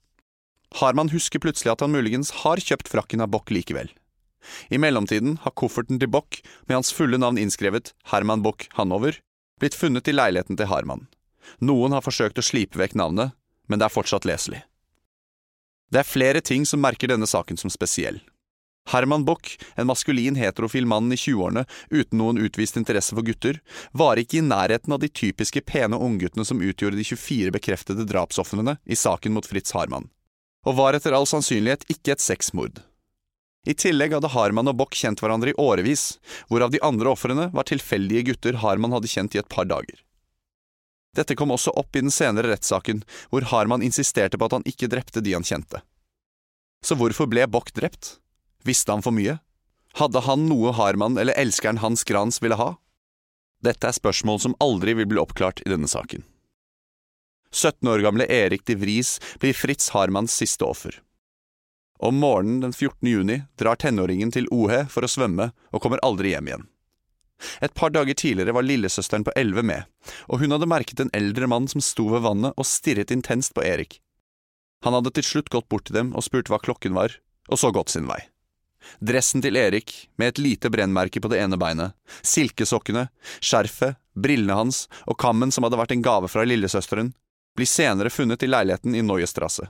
Harman 0.81 1.11
husker 1.13 1.41
plutselig 1.41 1.73
at 1.73 1.83
han 1.85 1.93
muligens 1.93 2.33
har 2.43 2.61
kjøpt 2.61 2.89
frakken 2.91 3.23
av 3.23 3.31
Bock 3.33 3.53
likevel. 3.53 3.91
I 4.69 4.79
mellomtiden 4.81 5.37
har 5.43 5.55
kofferten 5.59 5.99
til 6.01 6.11
Bock, 6.11 6.41
med 6.67 6.79
hans 6.79 6.93
fulle 6.95 7.19
navn 7.21 7.39
innskrevet 7.41 7.93
Herman 8.11 8.43
Bock 8.45 8.67
Hanover, 8.77 9.19
blitt 9.59 9.77
funnet 9.77 10.07
i 10.07 10.15
leiligheten 10.15 10.59
til 10.59 10.69
Harman. 10.71 11.07
Noen 11.59 11.95
har 11.95 12.05
forsøkt 12.05 12.39
å 12.39 12.45
slipe 12.45 12.79
vekk 12.79 12.95
navnet, 12.99 13.33
men 13.67 13.79
det 13.79 13.87
er 13.87 13.95
fortsatt 13.95 14.27
leselig. 14.27 14.63
Det 15.93 16.01
er 16.01 16.09
flere 16.09 16.41
ting 16.41 16.65
som 16.65 16.81
merker 16.81 17.11
denne 17.11 17.29
saken 17.29 17.59
som 17.59 17.71
spesiell. 17.73 18.21
Herman 18.91 19.23
Bock, 19.25 19.53
en 19.75 19.87
maskulin 19.87 20.35
heterofil 20.35 20.85
mann 20.89 21.11
i 21.13 21.15
20-årene 21.15 21.63
uten 21.89 22.19
noen 22.19 22.39
utvist 22.43 22.75
interesse 22.79 23.15
for 23.15 23.23
gutter, 23.23 23.61
var 23.95 24.19
ikke 24.19 24.41
i 24.41 24.45
nærheten 24.45 24.91
av 24.91 24.99
de 24.99 25.07
typiske 25.07 25.63
pene 25.63 25.95
ungguttene 25.95 26.43
som 26.45 26.61
utgjorde 26.61 26.99
de 26.99 27.05
24 27.07 27.53
bekreftede 27.55 28.07
drapsofrene 28.09 28.75
i 28.83 28.97
saken 28.99 29.37
mot 29.37 29.47
Fritz 29.47 29.71
Harman, 29.77 30.09
og 30.67 30.79
var 30.81 30.97
etter 30.97 31.15
all 31.15 31.29
sannsynlighet 31.29 31.87
ikke 31.95 32.17
et 32.17 32.25
sexmord. 32.25 32.83
I 33.63 33.73
tillegg 33.79 34.11
hadde 34.11 34.31
Harman 34.33 34.67
og 34.67 34.75
Bock 34.81 34.95
kjent 34.99 35.21
hverandre 35.23 35.53
i 35.53 35.59
årevis, 35.61 36.17
hvorav 36.49 36.73
de 36.73 36.81
andre 36.83 37.13
ofrene 37.13 37.47
var 37.53 37.67
tilfeldige 37.69 38.25
gutter 38.27 38.59
Harman 38.59 38.91
hadde 38.91 39.11
kjent 39.11 39.37
i 39.37 39.39
et 39.39 39.47
par 39.51 39.69
dager. 39.69 40.01
Dette 41.15 41.37
kom 41.39 41.53
også 41.53 41.71
opp 41.79 41.95
i 41.95 42.01
den 42.03 42.11
senere 42.11 42.49
rettssaken, 42.51 43.03
hvor 43.31 43.47
Harman 43.53 43.85
insisterte 43.85 44.39
på 44.39 44.49
at 44.49 44.57
han 44.57 44.67
ikke 44.67 44.89
drepte 44.91 45.23
de 45.23 45.35
han 45.37 45.47
kjente. 45.47 45.79
Så 46.83 46.97
hvorfor 46.99 47.29
ble 47.31 47.45
Bock 47.47 47.71
drept? 47.71 48.17
Visste 48.67 48.91
han 48.91 49.05
for 49.05 49.15
mye? 49.15 49.37
Hadde 49.95 50.25
han 50.25 50.47
noe 50.49 50.73
Harman 50.75 51.19
eller 51.21 51.37
elskeren 51.39 51.79
Hans 51.79 52.03
Grans 52.03 52.41
ville 52.43 52.57
ha? 52.59 52.73
Dette 53.63 53.87
er 53.87 53.95
spørsmål 53.95 54.41
som 54.43 54.57
aldri 54.59 54.97
vil 54.97 55.07
bli 55.07 55.21
oppklart 55.21 55.61
i 55.63 55.71
denne 55.71 55.87
saken. 55.87 56.25
17 57.53 57.87
år 57.87 58.01
gamle 58.03 58.27
Erik 58.27 58.65
de 58.67 58.75
Vries 58.81 59.19
blir 59.39 59.55
Fritz 59.55 59.93
Harmans 59.93 60.33
siste 60.33 60.65
offer. 60.65 60.97
Om 62.03 62.15
morgenen 62.15 62.59
den 62.59 62.73
14. 62.73 63.09
juni 63.09 63.41
drar 63.55 63.75
tenåringen 63.79 64.31
til 64.35 64.49
Ohe 64.51 64.81
for 64.91 65.05
å 65.05 65.07
svømme 65.07 65.53
og 65.71 65.79
kommer 65.85 66.01
aldri 66.03 66.33
hjem 66.33 66.49
igjen. 66.49 66.65
Et 67.63 67.71
par 67.73 67.93
dager 67.95 68.17
tidligere 68.19 68.51
var 68.57 68.65
lillesøsteren 68.67 69.23
på 69.23 69.31
elleve 69.39 69.63
med, 69.63 69.85
og 70.27 70.41
hun 70.41 70.51
hadde 70.51 70.67
merket 70.67 70.99
en 70.99 71.11
eldre 71.15 71.47
mann 71.47 71.69
som 71.71 71.79
sto 71.79 72.09
ved 72.11 72.25
vannet 72.25 72.59
og 72.59 72.67
stirret 72.67 73.13
intenst 73.15 73.53
på 73.55 73.63
Erik. 73.63 74.01
Han 74.83 74.97
hadde 74.97 75.13
til 75.15 75.23
slutt 75.23 75.51
gått 75.53 75.69
bort 75.71 75.85
til 75.87 75.95
dem 75.95 76.09
og 76.11 76.25
spurt 76.27 76.51
hva 76.51 76.59
klokken 76.59 76.91
var, 76.97 77.15
og 77.47 77.61
så 77.61 77.71
gått 77.71 77.93
sin 77.95 78.09
vei. 78.09 78.19
Dressen 78.99 79.39
til 79.45 79.55
Erik, 79.55 79.93
med 80.19 80.33
et 80.33 80.41
lite 80.43 80.71
brennmerke 80.75 81.23
på 81.23 81.31
det 81.31 81.39
ene 81.39 81.55
beinet, 81.55 81.95
silkesokkene, 82.19 83.05
skjerfet, 83.39 83.95
brillene 84.11 84.59
hans 84.59 84.89
og 85.07 85.15
kammen 85.23 85.55
som 85.55 85.63
hadde 85.63 85.79
vært 85.79 85.95
en 85.95 86.03
gave 86.03 86.27
fra 86.27 86.43
lillesøsteren, 86.43 87.13
blir 87.55 87.71
senere 87.71 88.11
funnet 88.11 88.43
i 88.43 88.51
leiligheten 88.51 88.91
i 88.91 89.05
Neuestrasse. 89.07 89.69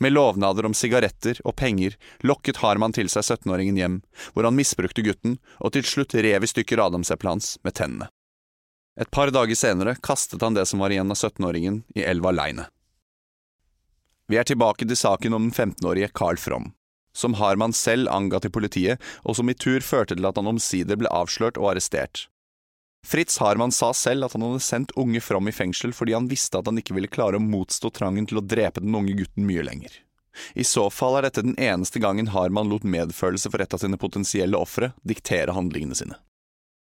Med 0.00 0.12
lovnader 0.12 0.64
om 0.64 0.74
sigaretter 0.74 1.42
og 1.44 1.58
penger 1.60 1.98
lokket 2.24 2.62
Harman 2.62 2.94
til 2.96 3.10
seg 3.12 3.26
17-åringen 3.26 3.76
hjem, 3.76 3.98
hvor 4.32 4.46
han 4.48 4.56
misbrukte 4.56 5.04
gutten 5.04 5.36
og 5.58 5.74
til 5.74 5.84
slutt 5.84 6.16
rev 6.16 6.46
i 6.46 6.48
stykker 6.48 6.80
adamseplet 6.80 7.34
hans 7.34 7.50
med 7.66 7.76
tennene. 7.76 8.08
Et 9.00 9.10
par 9.12 9.28
dager 9.28 9.56
senere 9.56 9.98
kastet 10.00 10.40
han 10.40 10.56
det 10.56 10.64
som 10.70 10.80
var 10.80 10.92
igjen 10.92 11.12
av 11.12 11.20
17-åringen, 11.20 11.82
i 11.92 12.04
elva 12.08 12.32
Leine. 12.32 12.66
Vi 14.32 14.40
er 14.40 14.48
tilbake 14.48 14.88
til 14.88 14.96
saken 14.96 15.36
om 15.36 15.50
den 15.50 15.52
15-årige 15.52 16.12
Carl 16.16 16.40
From, 16.40 16.72
som 17.12 17.36
Harman 17.36 17.76
selv 17.76 18.08
anga 18.08 18.40
til 18.40 18.52
politiet, 18.56 19.00
og 19.24 19.36
som 19.36 19.52
i 19.52 19.56
tur 19.58 19.84
førte 19.84 20.16
til 20.16 20.28
at 20.28 20.40
han 20.40 20.48
omsider 20.48 20.96
ble 20.96 21.12
avslørt 21.12 21.60
og 21.60 21.74
arrestert. 21.74 22.28
Fritz 23.06 23.38
Harman 23.38 23.72
sa 23.72 23.92
selv 23.96 24.26
at 24.26 24.36
han 24.36 24.44
hadde 24.44 24.60
sendt 24.62 24.92
unge 25.00 25.22
From 25.24 25.48
i 25.48 25.54
fengsel 25.54 25.94
fordi 25.96 26.14
han 26.14 26.28
visste 26.30 26.60
at 26.60 26.68
han 26.68 26.78
ikke 26.78 26.94
ville 26.96 27.10
klare 27.10 27.40
å 27.40 27.42
motstå 27.42 27.90
trangen 27.96 28.28
til 28.28 28.38
å 28.38 28.44
drepe 28.44 28.84
den 28.84 28.94
unge 28.94 29.16
gutten 29.18 29.48
mye 29.48 29.64
lenger. 29.66 29.90
I 30.54 30.64
så 30.64 30.86
fall 30.94 31.18
er 31.18 31.26
dette 31.26 31.42
den 31.42 31.56
eneste 31.58 31.98
gangen 31.98 32.30
Harman 32.34 32.70
lot 32.70 32.84
medfølelse 32.86 33.50
for 33.50 33.62
et 33.64 33.74
av 33.74 33.82
sine 33.82 33.98
potensielle 33.98 34.58
ofre 34.58 34.92
diktere 35.02 35.56
handlingene 35.56 35.96
sine. 35.98 36.20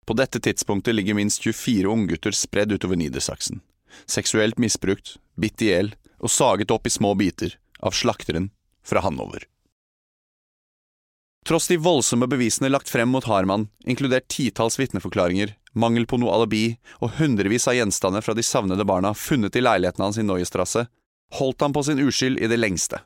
På 0.07 0.15
dette 0.19 0.41
tidspunktet 0.43 0.95
ligger 0.95 1.19
minst 1.19 1.43
24 1.43 1.91
unggutter 1.91 2.35
spredd 2.35 2.73
utover 2.75 2.99
Nidersaksen, 2.99 3.61
Seksuelt 4.07 4.59
misbrukt, 4.59 5.17
bitt 5.37 5.63
i 5.63 5.71
hjel 5.71 5.93
og 6.23 6.31
saget 6.31 6.71
opp 6.75 6.87
i 6.87 6.93
små 6.93 7.15
biter 7.19 7.57
av 7.81 7.97
slakteren 7.97 8.51
fra 8.87 9.03
Hanover. 9.05 9.45
Tross 11.47 11.67
de 11.69 11.77
voldsomme 11.83 12.29
bevisene 12.31 12.71
lagt 12.71 12.91
frem 12.91 13.11
mot 13.11 13.27
Harman, 13.27 13.67
inkludert 13.85 14.29
titalls 14.31 14.79
vitneforklaringer, 14.79 15.57
mangel 15.73 16.07
på 16.07 16.19
noe 16.21 16.35
alibi 16.37 16.65
og 17.01 17.17
hundrevis 17.19 17.69
av 17.71 17.77
gjenstander 17.79 18.25
fra 18.25 18.35
de 18.37 18.45
savnede 18.47 18.87
barna 18.89 19.15
funnet 19.15 19.57
i 19.57 19.65
leiligheten 19.65 20.05
hans 20.05 20.19
i 20.21 20.27
Neuestrasse, 20.27 20.87
holdt 21.39 21.65
han 21.65 21.73
på 21.73 21.83
sin 21.87 22.03
uskyld 22.03 22.41
i 22.41 22.51
det 22.51 22.61
lengste. 22.61 23.01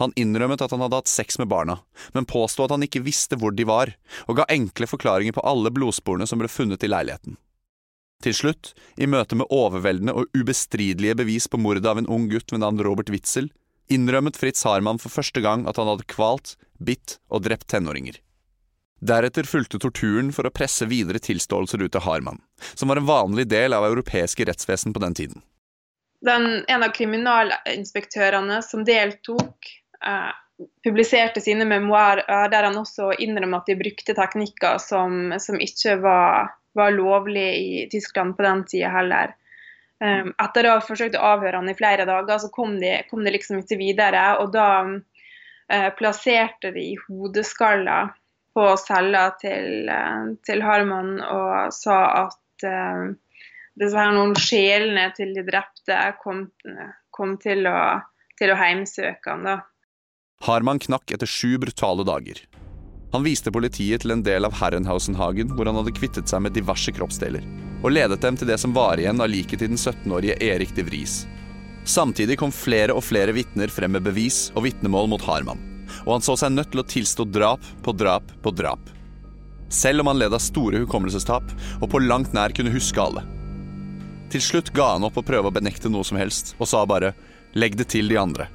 Han 0.00 0.12
innrømmet 0.16 0.62
at 0.62 0.72
han 0.74 0.82
hadde 0.82 0.98
hatt 0.98 1.10
sex 1.10 1.38
med 1.38 1.48
barna, 1.48 1.78
men 2.12 2.26
påsto 2.26 2.64
at 2.64 2.74
han 2.74 2.84
ikke 2.84 3.04
visste 3.06 3.38
hvor 3.38 3.54
de 3.54 3.66
var, 3.68 3.94
og 4.26 4.40
ga 4.40 4.48
enkle 4.50 4.88
forklaringer 4.90 5.36
på 5.36 5.44
alle 5.46 5.70
blodsporene 5.74 6.26
som 6.26 6.42
ble 6.42 6.50
funnet 6.50 6.82
i 6.82 6.90
leiligheten. 6.90 7.38
Til 8.22 8.34
slutt, 8.34 8.72
i 8.98 9.06
møte 9.06 9.38
med 9.38 9.46
overveldende 9.54 10.16
og 10.18 10.32
ubestridelige 10.34 11.20
bevis 11.20 11.46
på 11.46 11.60
mordet 11.62 11.86
av 11.86 12.00
en 12.00 12.10
ung 12.10 12.26
gutt 12.32 12.50
ved 12.50 12.64
navn 12.64 12.82
Robert 12.82 13.12
Witzel, 13.14 13.52
innrømmet 13.88 14.36
Fritz 14.36 14.64
Harman 14.66 14.98
for 14.98 15.14
første 15.14 15.40
gang 15.44 15.68
at 15.70 15.78
han 15.78 15.86
hadde 15.86 16.08
kvalt, 16.10 16.56
bitt 16.82 17.20
og 17.30 17.46
drept 17.46 17.70
tenåringer. 17.70 18.18
Deretter 18.98 19.46
fulgte 19.46 19.78
torturen 19.78 20.32
for 20.34 20.48
å 20.48 20.54
presse 20.54 20.86
videre 20.90 21.20
tilståelser 21.22 21.84
ut 21.84 21.92
til 21.94 22.02
Harman, 22.02 22.40
som 22.74 22.90
var 22.90 22.98
en 22.98 23.06
vanlig 23.06 23.46
del 23.50 23.76
av 23.76 23.86
europeiske 23.86 24.46
rettsvesen 24.48 24.94
på 24.94 25.02
den 25.04 25.14
tiden. 25.14 25.42
Den, 26.26 26.64
en 26.66 26.82
av 26.82 26.90
kriminalinspektørene 26.96 28.58
som 28.66 28.82
deltok, 28.84 29.70
eh, 30.02 30.32
publiserte 30.82 31.40
sine 31.40 31.64
memoarer 31.64 32.50
der 32.50 32.66
han 32.66 32.78
også 32.80 33.12
innrømmer 33.22 33.60
at 33.60 33.70
de 33.70 33.78
brukte 33.78 34.16
teknikker 34.18 34.80
som, 34.82 35.34
som 35.38 35.60
ikke 35.62 36.00
var, 36.02 36.50
var 36.74 36.96
lovlige 36.96 37.52
i 37.54 37.84
Tyskland 37.90 38.34
på 38.36 38.42
den 38.42 38.64
tida 38.66 38.90
heller. 38.90 39.36
Um, 39.98 40.30
etter 40.38 40.66
å 40.66 40.76
ha 40.76 40.82
forsøkt 40.82 41.16
å 41.18 41.24
avhøre 41.34 41.58
han 41.58 41.70
i 41.70 41.76
flere 41.78 42.06
dager, 42.06 42.38
så 42.38 42.50
kom 42.54 42.76
de, 42.78 42.92
kom 43.10 43.24
de 43.26 43.32
liksom 43.34 43.62
ikke 43.62 43.78
videre. 43.80 44.24
Og 44.42 44.52
da 44.54 44.68
uh, 44.86 45.90
plasserte 45.98 46.70
de 46.74 46.92
hodeskaller 47.06 48.12
på 48.58 48.66
cella 48.82 49.28
til, 49.38 49.86
uh, 49.86 50.34
til, 50.46 50.62
Harman 50.66 51.18
og 51.22 51.74
sa 51.74 51.98
at 52.24 52.66
uh, 52.66 53.06
disse 53.78 53.94
her 53.94 54.14
noen 54.16 54.34
sjelene 54.38 55.08
til 55.16 55.34
de 55.36 55.44
drepte 55.46 55.98
kom, 56.22 56.48
kom 57.14 57.36
til, 57.42 57.68
å, 57.70 58.00
til 58.40 58.52
å 58.54 58.58
heimsøke 58.58 59.30
han 59.30 59.46
da. 59.46 59.60
Harman 60.46 60.82
knakk 60.82 61.14
etter 61.14 61.30
sju 61.30 61.56
brutale 61.62 62.06
dager. 62.06 62.42
Han 63.14 63.24
viste 63.24 63.52
politiet 63.54 64.02
til 64.02 64.12
en 64.12 64.26
del 64.26 64.44
av 64.44 64.58
Herrenhausenhagen 64.58 65.54
hvor 65.56 65.70
han 65.70 65.78
hadde 65.80 65.94
kvittet 65.96 66.28
seg 66.28 66.44
med 66.44 66.54
diverse 66.58 66.92
kroppsdeler, 66.94 67.46
og 67.80 67.94
ledet 67.94 68.20
dem 68.24 68.36
til 68.36 68.50
det 68.50 68.58
som 68.60 68.74
var 68.76 69.00
igjen 69.00 69.22
av 69.22 69.30
liket 69.32 69.62
til 69.62 69.72
den 69.72 69.80
17-årige 69.80 70.36
Erik 70.44 70.74
de 70.76 70.84
Vries. 70.90 71.22
Samtidig 71.88 72.36
kom 72.42 72.52
flere 72.52 72.92
og 72.92 73.06
flere 73.06 73.32
vitner 73.32 73.70
frem 73.72 73.96
med 73.96 74.04
bevis 74.04 74.48
og 74.58 74.66
vitnemål 74.66 75.08
mot 75.14 75.24
Harman 75.24 75.67
og 76.04 76.12
han 76.16 76.24
så 76.24 76.36
seg 76.38 76.54
nødt 76.54 76.70
til 76.72 76.82
å 76.82 76.88
tilstå 76.94 77.26
drap 77.32 77.64
på 77.84 77.94
drap 77.96 78.30
på 78.44 78.52
drap. 78.54 78.92
Selv 79.68 80.00
om 80.02 80.10
han 80.10 80.20
led 80.20 80.32
av 80.32 80.42
store 80.42 80.80
hukommelsestap 80.84 81.50
og 81.80 81.90
på 81.92 82.00
langt 82.04 82.32
nær 82.36 82.54
kunne 82.56 82.72
huske 82.72 83.02
alle. 83.02 83.24
Til 84.32 84.44
slutt 84.44 84.72
ga 84.76 84.94
han 84.94 85.06
opp 85.08 85.16
å 85.20 85.24
prøve 85.24 85.48
å 85.48 85.54
benekte 85.54 85.90
noe 85.92 86.04
som 86.04 86.18
helst, 86.20 86.54
og 86.60 86.68
sa 86.68 86.84
bare 86.84 87.14
'legg 87.54 87.76
det 87.76 87.88
til 87.88 88.08
de 88.08 88.16
andre'. 88.16 88.48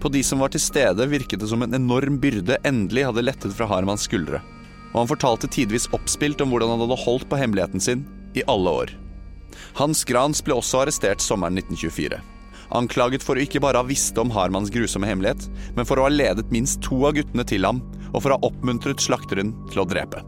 På 0.00 0.10
de 0.10 0.22
som 0.22 0.38
var 0.38 0.48
til 0.48 0.60
stede, 0.60 1.10
virket 1.10 1.40
det 1.40 1.48
som 1.48 1.62
en 1.62 1.74
enorm 1.74 2.18
byrde 2.18 2.58
endelig 2.64 3.06
hadde 3.06 3.22
lettet 3.22 3.54
fra 3.54 3.66
Harmans 3.66 4.06
skuldre, 4.06 4.42
og 4.92 5.00
han 5.00 5.10
fortalte 5.10 5.50
tidvis 5.50 5.88
oppspilt 5.92 6.40
om 6.40 6.50
hvordan 6.50 6.70
han 6.70 6.80
hadde 6.86 7.02
holdt 7.02 7.28
på 7.28 7.38
hemmeligheten 7.38 7.80
sin 7.80 8.06
i 8.34 8.42
alle 8.46 8.70
år. 8.70 8.94
Hans 9.74 10.04
Grans 10.04 10.42
ble 10.42 10.54
også 10.54 10.82
arrestert 10.82 11.22
sommeren 11.22 11.58
1924. 11.58 12.20
Anklaget 12.76 13.24
for 13.24 13.38
å 13.38 13.44
ikke 13.44 13.62
bare 13.64 13.80
ha 13.80 13.86
visst 13.88 14.18
om 14.20 14.32
Harmans 14.34 14.72
grusomme 14.72 15.08
hemmelighet, 15.08 15.46
men 15.76 15.88
for 15.88 16.00
å 16.00 16.08
ha 16.08 16.12
ledet 16.12 16.50
minst 16.52 16.82
to 16.84 17.00
av 17.08 17.16
guttene 17.16 17.46
til 17.48 17.64
ham, 17.64 17.80
og 18.12 18.20
for 18.20 18.32
å 18.32 18.36
ha 18.36 18.50
oppmuntret 18.50 19.00
slakteren 19.00 19.54
til 19.72 19.84
å 19.84 19.88
drepe. 19.88 20.20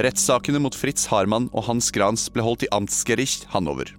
Rettssakene 0.00 0.60
mot 0.62 0.74
Fritz 0.74 1.06
Harman 1.10 1.48
og 1.50 1.66
Hans 1.66 1.90
Grans 1.94 2.28
ble 2.32 2.44
holdt 2.46 2.64
i 2.66 2.70
Amtsgericht 2.74 3.48
Hanover. 3.54 3.90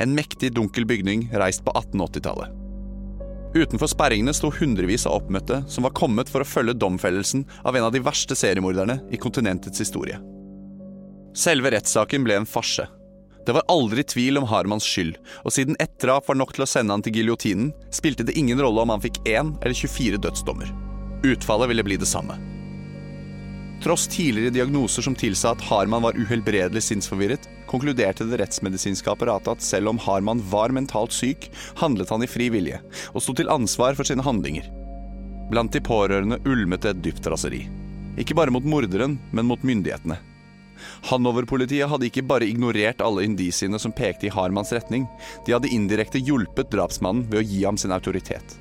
En 0.00 0.16
mektig, 0.16 0.52
dunkel 0.56 0.86
bygning 0.88 1.28
reist 1.36 1.64
på 1.64 1.72
1880-tallet. 1.76 2.58
Utenfor 3.52 3.90
sperringene 3.90 4.32
sto 4.32 4.48
hundrevis 4.54 5.04
av 5.08 5.18
oppmøtte 5.18 5.58
som 5.68 5.84
var 5.84 5.92
kommet 5.96 6.30
for 6.32 6.40
å 6.40 6.48
følge 6.48 6.78
domfellelsen 6.80 7.44
av 7.68 7.76
en 7.76 7.84
av 7.84 7.92
de 7.92 8.00
verste 8.04 8.36
seriemorderne 8.38 9.02
i 9.12 9.20
kontinentets 9.20 9.82
historie. 9.84 10.16
Selve 11.36 11.72
rettssaken 11.74 12.24
ble 12.24 12.38
en 12.40 12.48
farse. 12.48 12.86
Det 13.46 13.52
var 13.56 13.66
aldri 13.68 14.04
tvil 14.06 14.38
om 14.38 14.46
Harmans 14.46 14.86
skyld, 14.86 15.16
og 15.42 15.54
siden 15.54 15.76
ett 15.82 15.98
drap 16.02 16.28
var 16.28 16.38
nok 16.38 16.54
til 16.54 16.62
å 16.62 16.70
sende 16.70 16.94
han 16.94 17.02
til 17.02 17.16
giljotinen, 17.18 17.72
spilte 17.90 18.26
det 18.26 18.36
ingen 18.38 18.60
rolle 18.62 18.84
om 18.84 18.94
han 18.94 19.02
fikk 19.02 19.18
én 19.26 19.56
eller 19.62 19.74
24 19.74 20.20
dødsdommer. 20.22 20.70
Utfallet 21.26 21.72
ville 21.72 21.86
bli 21.86 21.98
det 21.98 22.10
samme. 22.10 22.38
Tross 23.82 24.06
tidligere 24.06 24.54
diagnoser 24.54 25.02
som 25.02 25.14
tilsa 25.18 25.56
at 25.56 25.62
Harman 25.66 26.04
var 26.04 26.14
uhelbredelig 26.14 26.84
sinnsforvirret, 26.86 27.48
konkluderte 27.66 28.28
det 28.30 28.38
rettsmedisinske 28.38 29.10
apparatet 29.10 29.56
at 29.56 29.66
selv 29.66 29.90
om 29.90 29.98
Harman 29.98 30.42
var 30.52 30.70
mentalt 30.70 31.14
syk, 31.14 31.48
handlet 31.82 32.14
han 32.14 32.22
i 32.22 32.30
fri 32.30 32.46
vilje, 32.54 32.78
og 33.10 33.24
sto 33.24 33.34
til 33.34 33.50
ansvar 33.50 33.98
for 33.98 34.06
sine 34.06 34.22
handlinger. 34.22 34.70
Blant 35.50 35.74
de 35.74 35.82
pårørende 35.82 36.38
ulmet 36.46 36.86
det 36.86 36.94
et 36.94 37.02
dypt 37.08 37.26
raseri. 37.26 37.64
Ikke 38.22 38.38
bare 38.38 38.54
mot 38.54 38.62
morderen, 38.62 39.18
men 39.34 39.50
mot 39.50 39.66
myndighetene. 39.66 40.20
Hanover-politiet 41.02 41.90
hadde 41.90 42.06
ikke 42.06 42.22
bare 42.26 42.46
ignorert 42.46 43.02
alle 43.02 43.24
indisiene 43.26 43.78
som 43.82 43.94
pekte 43.94 44.28
i 44.28 44.32
Harmans 44.32 44.70
retning, 44.74 45.08
de 45.46 45.54
hadde 45.56 45.70
indirekte 45.74 46.22
hjulpet 46.22 46.70
drapsmannen 46.70 47.26
ved 47.30 47.40
å 47.40 47.46
gi 47.46 47.64
ham 47.64 47.78
sin 47.80 47.94
autoritet. 47.94 48.58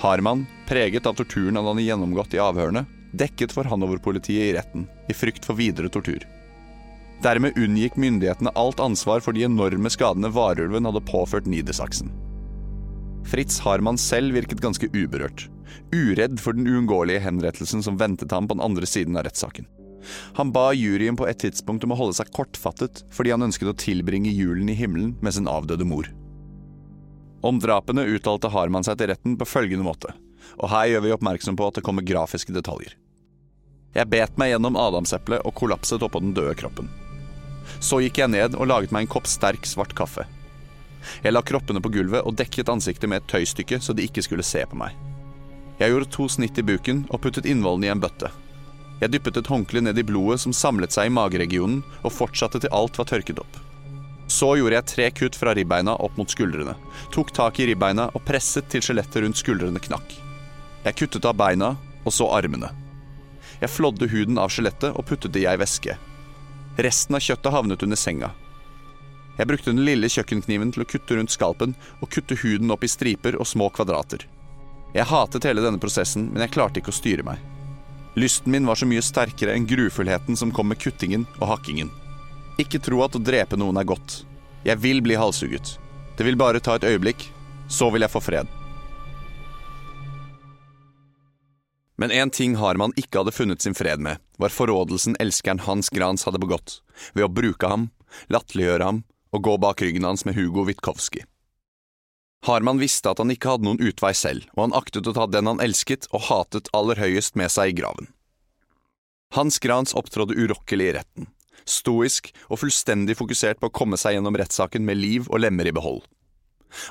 Harman, 0.00 0.46
preget 0.68 1.06
av 1.06 1.18
torturen 1.18 1.58
han 1.60 1.68
hadde 1.68 1.84
gjennomgått 1.84 2.34
i 2.36 2.40
avhørene, 2.40 2.86
dekket 3.12 3.52
for 3.52 3.68
Hanover-politiet 3.68 4.46
i 4.48 4.54
retten, 4.56 4.86
i 5.10 5.16
frykt 5.16 5.44
for 5.44 5.58
videre 5.58 5.90
tortur. 5.92 6.24
Dermed 7.20 7.58
unngikk 7.60 7.98
myndighetene 8.00 8.54
alt 8.56 8.80
ansvar 8.80 9.20
for 9.20 9.36
de 9.36 9.44
enorme 9.44 9.92
skadene 9.92 10.30
varulven 10.32 10.88
hadde 10.88 11.04
påført 11.04 11.50
Niedersachsen. 11.50 12.08
Fritz 13.28 13.58
Harman 13.60 14.00
selv 14.00 14.32
virket 14.38 14.62
ganske 14.64 14.88
uberørt, 14.94 15.50
uredd 15.92 16.40
for 16.40 16.56
den 16.56 16.64
uunngåelige 16.70 17.20
henrettelsen 17.26 17.84
som 17.84 18.00
ventet 18.00 18.32
ham 18.32 18.48
på 18.48 18.56
den 18.56 18.64
andre 18.64 18.88
siden 18.88 19.20
av 19.20 19.28
rettssaken. 19.28 19.68
Han 20.38 20.52
ba 20.54 20.70
juryen 20.76 21.18
på 21.18 21.26
et 21.28 21.40
tidspunkt 21.42 21.84
om 21.84 21.94
å 21.94 21.98
holde 21.98 22.16
seg 22.18 22.32
kortfattet 22.34 23.04
fordi 23.14 23.34
han 23.34 23.44
ønsket 23.46 23.72
å 23.72 23.76
tilbringe 23.76 24.32
julen 24.32 24.70
i 24.72 24.76
himmelen 24.78 25.14
med 25.20 25.36
sin 25.36 25.50
avdøde 25.50 25.86
mor. 25.88 26.08
Om 27.40 27.60
drapene 27.60 28.04
uttalte 28.16 28.50
Harman 28.52 28.84
seg 28.84 28.98
til 29.00 29.12
retten 29.12 29.36
på 29.40 29.48
følgende 29.48 29.86
måte, 29.86 30.12
og 30.60 30.72
her 30.72 30.90
gjør 30.92 31.06
vi 31.06 31.14
oppmerksom 31.16 31.56
på 31.56 31.68
at 31.70 31.78
det 31.78 31.84
kommer 31.86 32.04
grafiske 32.04 32.52
detaljer. 32.52 32.96
Jeg 33.96 34.06
bet 34.12 34.36
meg 34.38 34.52
gjennom 34.52 34.76
adamseplet 34.78 35.42
og 35.46 35.56
kollapset 35.58 36.02
oppå 36.04 36.20
den 36.22 36.34
døde 36.36 36.52
kroppen. 36.58 36.90
Så 37.82 38.00
gikk 38.04 38.20
jeg 38.20 38.32
ned 38.32 38.54
og 38.58 38.68
laget 38.70 38.92
meg 38.94 39.06
en 39.06 39.14
kopp 39.14 39.26
sterk, 39.30 39.66
svart 39.66 39.94
kaffe. 39.98 40.26
Jeg 41.24 41.32
la 41.32 41.42
kroppene 41.42 41.80
på 41.82 41.92
gulvet 41.94 42.26
og 42.26 42.36
dekket 42.36 42.68
ansiktet 42.68 43.08
med 43.10 43.22
et 43.22 43.30
tøystykke 43.32 43.80
så 43.80 43.96
de 43.96 44.04
ikke 44.04 44.24
skulle 44.26 44.46
se 44.46 44.62
på 44.68 44.78
meg. 44.78 44.94
Jeg 45.80 45.94
gjorde 45.94 46.10
to 46.12 46.28
snitt 46.28 46.58
i 46.60 46.66
buken 46.66 47.06
og 47.08 47.22
puttet 47.24 47.48
innvollene 47.48 47.88
i 47.88 47.92
en 47.94 48.02
bøtte. 48.02 48.28
Jeg 49.00 49.14
dyppet 49.14 49.38
et 49.40 49.48
håndkle 49.48 49.80
ned 49.80 49.98
i 49.98 50.04
blodet 50.04 50.42
som 50.42 50.52
samlet 50.52 50.92
seg 50.92 51.08
i 51.08 51.12
mageregionen, 51.16 51.80
og 52.04 52.12
fortsatte 52.12 52.60
til 52.60 52.72
alt 52.76 52.98
var 53.00 53.08
tørket 53.08 53.40
opp. 53.40 53.60
Så 54.30 54.52
gjorde 54.60 54.76
jeg 54.76 54.88
tre 54.90 55.06
kutt 55.16 55.38
fra 55.38 55.54
ribbeina 55.56 55.96
opp 56.04 56.18
mot 56.20 56.30
skuldrene, 56.30 56.76
tok 57.14 57.32
tak 57.34 57.58
i 57.58 57.70
ribbeina 57.70 58.10
og 58.12 58.22
presset 58.28 58.68
til 58.70 58.84
skjelettet 58.84 59.24
rundt 59.24 59.40
skuldrene 59.40 59.80
knakk. 59.82 60.12
Jeg 60.84 60.96
kuttet 61.00 61.26
av 61.26 61.34
beina, 61.40 61.74
og 62.04 62.14
så 62.14 62.28
armene. 62.32 62.70
Jeg 63.60 63.72
flådde 63.72 64.08
huden 64.12 64.38
av 64.40 64.52
skjelettet 64.52 64.94
og 64.94 65.04
puttet 65.08 65.34
det 65.34 65.42
i 65.42 65.48
ei 65.50 65.58
væske. 65.60 65.96
Resten 66.80 67.16
av 67.16 67.24
kjøttet 67.24 67.52
havnet 67.52 67.82
under 67.84 67.98
senga. 67.98 68.30
Jeg 69.36 69.48
brukte 69.48 69.72
den 69.72 69.84
lille 69.84 70.08
kjøkkenkniven 70.12 70.72
til 70.72 70.84
å 70.84 70.88
kutte 70.88 71.16
rundt 71.16 71.32
skalpen 71.32 71.74
og 72.00 72.12
kutte 72.12 72.36
huden 72.40 72.72
opp 72.72 72.84
i 72.84 72.92
striper 72.92 73.36
og 73.40 73.48
små 73.48 73.68
kvadrater. 73.72 74.26
Jeg 74.94 75.08
hatet 75.08 75.46
hele 75.48 75.64
denne 75.64 75.80
prosessen, 75.80 76.30
men 76.32 76.44
jeg 76.44 76.54
klarte 76.56 76.80
ikke 76.80 76.92
å 76.92 77.00
styre 77.00 77.26
meg. 77.26 77.49
Lysten 78.14 78.52
min 78.52 78.66
var 78.66 78.74
så 78.74 78.88
mye 78.90 79.02
sterkere 79.02 79.54
enn 79.54 79.68
grufullheten 79.70 80.36
som 80.36 80.50
kom 80.50 80.70
med 80.72 80.80
kuttingen 80.82 81.26
og 81.38 81.52
hakkingen. 81.52 81.90
Ikke 82.58 82.80
tro 82.82 83.04
at 83.04 83.14
å 83.14 83.22
drepe 83.22 83.58
noen 83.58 83.78
er 83.78 83.86
godt. 83.86 84.24
Jeg 84.66 84.82
vil 84.82 84.98
bli 85.04 85.16
halshugget. 85.16 85.76
Det 86.18 86.26
vil 86.26 86.36
bare 86.36 86.60
ta 86.60 86.74
et 86.76 86.84
øyeblikk, 86.84 87.28
så 87.70 87.88
vil 87.94 88.02
jeg 88.04 88.12
få 88.12 88.20
fred. 88.20 88.50
Men 92.00 92.10
én 92.10 92.32
ting 92.32 92.56
Harman 92.56 92.96
ikke 92.96 93.20
hadde 93.20 93.36
funnet 93.36 93.62
sin 93.62 93.76
fred 93.76 94.00
med, 94.00 94.18
var 94.40 94.52
forrådelsen 94.52 95.18
elskeren 95.20 95.60
Hans 95.66 95.92
Grans 95.92 96.24
hadde 96.24 96.40
begått, 96.40 96.80
ved 97.12 97.26
å 97.28 97.32
bruke 97.32 97.68
ham, 97.68 97.90
latterliggjøre 98.32 98.88
ham 98.88 99.02
og 99.30 99.44
gå 99.46 99.56
bak 99.62 99.82
ryggen 99.84 100.08
hans 100.08 100.24
med 100.26 100.34
Hugo 100.34 100.64
Witkowski. 100.66 101.22
Harman 102.46 102.80
visste 102.80 103.10
at 103.10 103.20
han 103.20 103.32
ikke 103.32 103.52
hadde 103.52 103.66
noen 103.68 103.82
utvei 103.84 104.14
selv, 104.16 104.46
og 104.56 104.64
han 104.64 104.76
aktet 104.78 105.08
å 105.10 105.14
ta 105.16 105.26
den 105.28 105.50
han 105.50 105.60
elsket 105.60 106.08
og 106.14 106.24
hatet 106.30 106.70
aller 106.76 107.00
høyest 107.00 107.36
med 107.36 107.52
seg 107.52 107.74
i 107.74 107.76
graven. 107.82 108.08
Hans 109.36 109.60
Grans 109.62 109.92
opptrådte 109.94 110.34
urokkelig 110.34 110.88
i 110.88 110.94
retten, 110.96 111.28
stoisk 111.68 112.32
og 112.48 112.62
fullstendig 112.62 113.18
fokusert 113.18 113.60
på 113.60 113.68
å 113.68 113.76
komme 113.76 114.00
seg 114.00 114.16
gjennom 114.16 114.38
rettssaken 114.40 114.82
med 114.86 114.98
liv 114.98 115.28
og 115.28 115.44
lemmer 115.44 115.68
i 115.68 115.74
behold. 115.76 116.02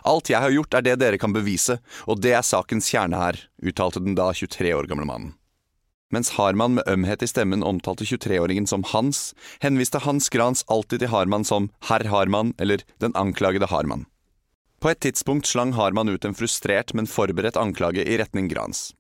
Alt 0.08 0.30
jeg 0.32 0.40
har 0.44 0.54
gjort 0.54 0.76
er 0.76 0.86
det 0.86 0.96
dere 1.02 1.20
kan 1.20 1.34
bevise, 1.34 1.80
og 2.08 2.22
det 2.24 2.36
er 2.36 2.46
sakens 2.46 2.92
kjerne 2.92 3.20
her, 3.20 3.42
uttalte 3.64 4.04
den 4.04 4.16
da 4.16 4.30
23 4.36 4.74
år 4.76 4.90
gamle 4.92 5.08
mannen. 5.08 5.34
Mens 6.14 6.34
Harman 6.40 6.74
med 6.80 6.88
ømhet 6.90 7.22
i 7.22 7.30
stemmen 7.30 7.62
omtalte 7.66 8.08
23-åringen 8.08 8.66
som 8.70 8.86
Hans, 8.92 9.36
henviste 9.62 10.02
Hans 10.02 10.32
Grans 10.34 10.64
alltid 10.66 11.04
til 11.04 11.12
Harman 11.14 11.46
som 11.46 11.70
herr 11.86 12.08
Harman 12.10 12.56
eller 12.58 12.82
den 12.98 13.14
anklagede 13.14 13.70
Harman. 13.70 14.08
På 14.80 14.90
et 14.90 15.00
tidspunkt 15.00 15.48
slang 15.48 15.74
Harman 15.76 16.10
ut 16.10 16.26
en 16.26 16.36
frustrert, 16.36 16.94
men 16.94 17.08
forberedt 17.08 17.58
anklage 17.60 18.06
i 18.08 18.18
retning 18.18 18.48
Grans. 18.48 18.94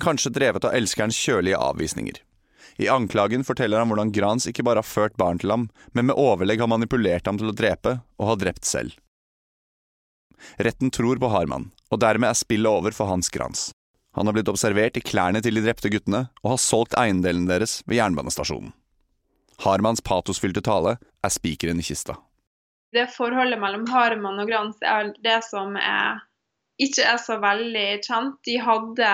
Kanskje 0.00 0.32
drevet 0.34 0.64
av 0.68 0.74
elskerens 0.76 1.16
kjølige 1.16 1.56
avvisninger. 1.56 2.18
I 2.76 2.90
anklagen 2.90 3.44
forteller 3.46 3.80
han 3.80 3.88
hvordan 3.88 4.12
Grans 4.12 4.48
ikke 4.50 4.64
bare 4.66 4.82
har 4.82 4.88
ført 4.88 5.16
barn 5.16 5.38
til 5.40 5.54
ham, 5.54 5.68
men 5.92 6.10
med 6.10 6.18
overlegg 6.18 6.60
har 6.60 6.68
manipulert 6.68 7.30
ham 7.30 7.38
til 7.40 7.52
å 7.52 7.56
drepe, 7.56 8.00
og 8.20 8.32
har 8.32 8.42
drept 8.42 8.68
selv. 8.68 8.98
Retten 10.60 10.92
tror 10.92 11.16
på 11.22 11.30
Harman, 11.32 11.70
og 11.88 12.02
dermed 12.04 12.28
er 12.28 12.36
spillet 12.36 12.68
over 12.68 12.92
for 12.92 13.08
Hans 13.08 13.32
Grans. 13.32 13.70
Han 14.18 14.28
har 14.28 14.36
blitt 14.36 14.50
observert 14.50 14.98
i 14.98 15.04
klærne 15.06 15.40
til 15.42 15.56
de 15.56 15.64
drepte 15.64 15.88
guttene, 15.94 16.26
og 16.42 16.56
har 16.56 16.60
solgt 16.60 16.98
eiendelen 17.00 17.48
deres 17.48 17.80
ved 17.86 18.02
jernbanestasjonen. 18.02 18.74
Harmans 19.64 20.02
patosfylte 20.04 20.60
tale 20.66 20.98
er 20.98 21.32
spikeren 21.32 21.80
i 21.80 21.86
kista 21.86 22.18
det 22.94 23.08
forholdet 23.14 23.60
mellom 23.60 23.86
Harman 23.90 24.40
og 24.42 24.50
Grans 24.50 24.78
er 24.86 25.10
det 25.24 25.40
som 25.46 25.74
er, 25.80 26.22
ikke 26.82 27.06
er 27.06 27.18
så 27.22 27.38
veldig 27.42 27.88
kjent. 28.06 28.38
De 28.46 28.58
hadde 28.62 29.10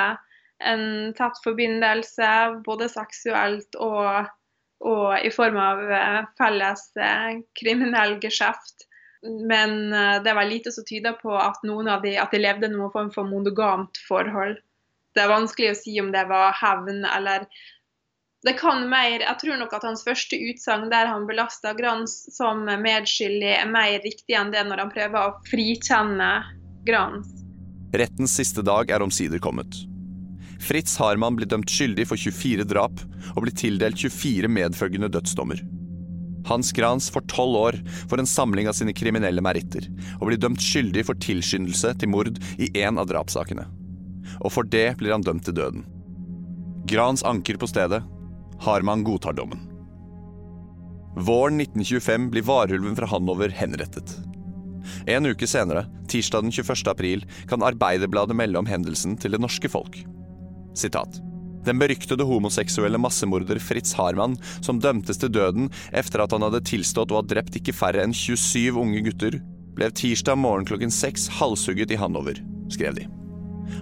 en 0.70 0.84
tett 1.16 1.40
forbindelse, 1.44 2.28
både 2.66 2.90
seksuelt 2.92 3.78
og, 3.80 4.28
og 4.84 5.08
i 5.24 5.32
form 5.32 5.56
av 5.60 5.82
eh, 5.96 6.20
felles 6.40 6.84
eh, 7.00 7.40
kriminell 7.56 8.18
geskjeft. 8.22 8.86
Men 9.24 9.92
eh, 9.92 10.18
det 10.24 10.34
var 10.36 10.48
lite 10.48 10.72
som 10.72 10.84
tyder 10.88 11.16
på 11.20 11.32
at 11.36 11.60
noen 11.64 11.88
av 11.88 12.04
de, 12.04 12.16
at 12.20 12.32
de 12.32 12.42
levde 12.42 12.72
noen 12.72 12.92
form 12.92 13.12
for 13.14 13.28
monogamt 13.28 14.00
forhold. 14.08 14.58
Det 15.16 15.24
er 15.24 15.32
vanskelig 15.32 15.72
å 15.72 15.78
si 15.80 15.96
om 16.02 16.12
det 16.14 16.26
var 16.30 16.52
hevn 16.60 17.02
eller 17.08 17.48
det 18.42 18.54
kan 18.56 18.86
mer 18.88 19.20
Jeg 19.20 19.36
tror 19.42 19.58
nok 19.60 19.74
at 19.76 19.84
hans 19.84 20.04
første 20.06 20.38
utsagn 20.48 20.88
der 20.92 21.10
han 21.10 21.26
belasta 21.28 21.74
Grans 21.76 22.14
som 22.32 22.64
medskyldig, 22.64 23.52
er 23.58 23.68
mer 23.68 23.98
riktig 24.00 24.36
enn 24.38 24.52
det 24.54 24.64
når 24.68 24.84
han 24.84 24.92
prøver 24.94 25.20
å 25.20 25.36
frikjenne 25.50 26.30
Grans. 26.88 27.28
Rettens 27.92 28.36
siste 28.38 28.64
dag 28.64 28.90
er 28.90 29.04
omsider 29.04 29.42
kommet. 29.42 29.82
Fritz 30.60 30.94
Harman 31.00 31.36
blir 31.36 31.48
dømt 31.48 31.68
skyldig 31.72 32.06
for 32.08 32.20
24 32.20 32.64
drap 32.68 33.02
og 33.34 33.42
blir 33.44 33.56
tildelt 33.56 34.00
24 34.00 34.48
medfølgende 34.52 35.10
dødsdommer. 35.12 35.60
Hans 36.48 36.72
Grans 36.72 37.10
får 37.12 37.26
tolv 37.28 37.58
år 37.60 37.78
for 38.08 38.20
en 38.20 38.28
samling 38.28 38.68
av 38.68 38.76
sine 38.78 38.94
kriminelle 38.96 39.44
meritter, 39.44 39.84
og 40.18 40.30
blir 40.30 40.40
dømt 40.40 40.62
skyldig 40.64 41.04
for 41.08 41.20
tilskyndelse 41.20 41.92
til 42.00 42.12
mord 42.12 42.40
i 42.56 42.70
én 42.72 43.00
av 43.00 43.08
drapssakene. 43.10 43.66
Og 44.40 44.52
for 44.54 44.68
det 44.68 44.94
blir 45.00 45.12
han 45.12 45.24
dømt 45.26 45.44
til 45.48 45.58
døden. 45.58 45.84
Grans 46.88 47.24
anker 47.26 47.60
på 47.60 47.68
stedet, 47.68 48.00
Harman 48.60 49.04
godtar 49.04 49.32
dommen. 49.32 49.58
Våren 51.16 51.60
1925 51.60 52.30
blir 52.30 52.42
varulven 52.42 52.96
fra 52.96 53.06
Hanover 53.06 53.48
henrettet. 53.48 54.18
En 55.06 55.26
uke 55.26 55.46
senere, 55.46 55.86
tirsdag 56.08 56.42
den 56.42 56.52
21. 56.52 56.86
april, 56.86 57.24
kan 57.48 57.62
Arbeiderbladet 57.62 58.36
melde 58.36 58.60
om 58.60 58.68
hendelsen 58.68 59.16
til 59.16 59.34
det 59.34 59.40
norske 59.40 59.68
folk. 59.68 60.02
Sitat. 60.76 61.20
Den 61.64 61.80
beryktede 61.80 62.24
homoseksuelle 62.24 62.98
massemorder 63.00 63.60
Fritz 63.60 63.92
Harman, 63.98 64.36
som 64.64 64.80
dømtes 64.80 65.20
til 65.20 65.32
døden 65.32 65.68
etter 65.92 66.24
at 66.24 66.32
han 66.32 66.44
hadde 66.46 66.64
tilstått 66.64 67.12
å 67.12 67.20
ha 67.20 67.26
drept 67.26 67.58
ikke 67.60 67.76
færre 67.76 68.04
enn 68.04 68.16
27 68.16 68.80
unge 68.80 69.04
gutter, 69.10 69.40
ble 69.76 69.90
tirsdag 69.92 70.40
morgen 70.40 70.68
klokken 70.68 70.92
seks 70.94 71.28
halshugget 71.40 71.92
i 71.92 72.00
Hanover, 72.00 72.40
skrev 72.72 72.96
de. 72.96 73.08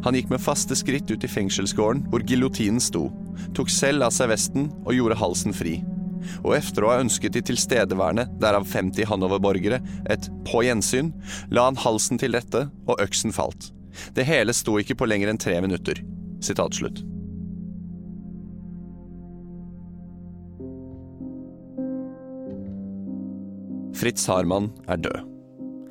Han 0.04 0.16
gikk 0.16 0.30
med 0.32 0.42
faste 0.42 0.76
skritt 0.78 1.10
ut 1.10 1.24
i 1.24 1.30
fengselsgården 1.30 2.06
hvor 2.12 2.24
giljotinen 2.26 2.82
sto, 2.82 3.08
tok 3.56 3.70
selv 3.72 4.08
av 4.08 4.14
seg 4.14 4.30
vesten 4.32 4.68
og 4.84 4.94
gjorde 4.96 5.18
halsen 5.20 5.56
fri. 5.56 5.78
Og 6.42 6.54
efter 6.56 6.84
å 6.84 6.92
ha 6.92 7.02
ønsket 7.02 7.36
de 7.36 7.42
tilstedeværende, 7.50 8.26
derav 8.42 8.66
50 8.68 9.08
Hanover-borgere, 9.08 9.80
et 10.10 10.30
på 10.48 10.64
gjensyn, 10.66 11.12
la 11.54 11.68
han 11.68 11.78
halsen 11.78 12.20
til 12.20 12.36
rette, 12.36 12.66
og 12.88 13.04
øksen 13.04 13.34
falt. 13.34 13.70
Det 14.14 14.26
hele 14.28 14.54
sto 14.54 14.76
ikke 14.80 14.98
på 14.98 15.08
lenger 15.08 15.32
enn 15.32 15.40
tre 15.40 15.58
minutter. 15.64 16.02
Sitat 16.44 16.76
slutt. 16.78 17.02
Fritz 23.98 24.28
Harman 24.30 24.70
er 24.86 25.00
død. 25.02 25.24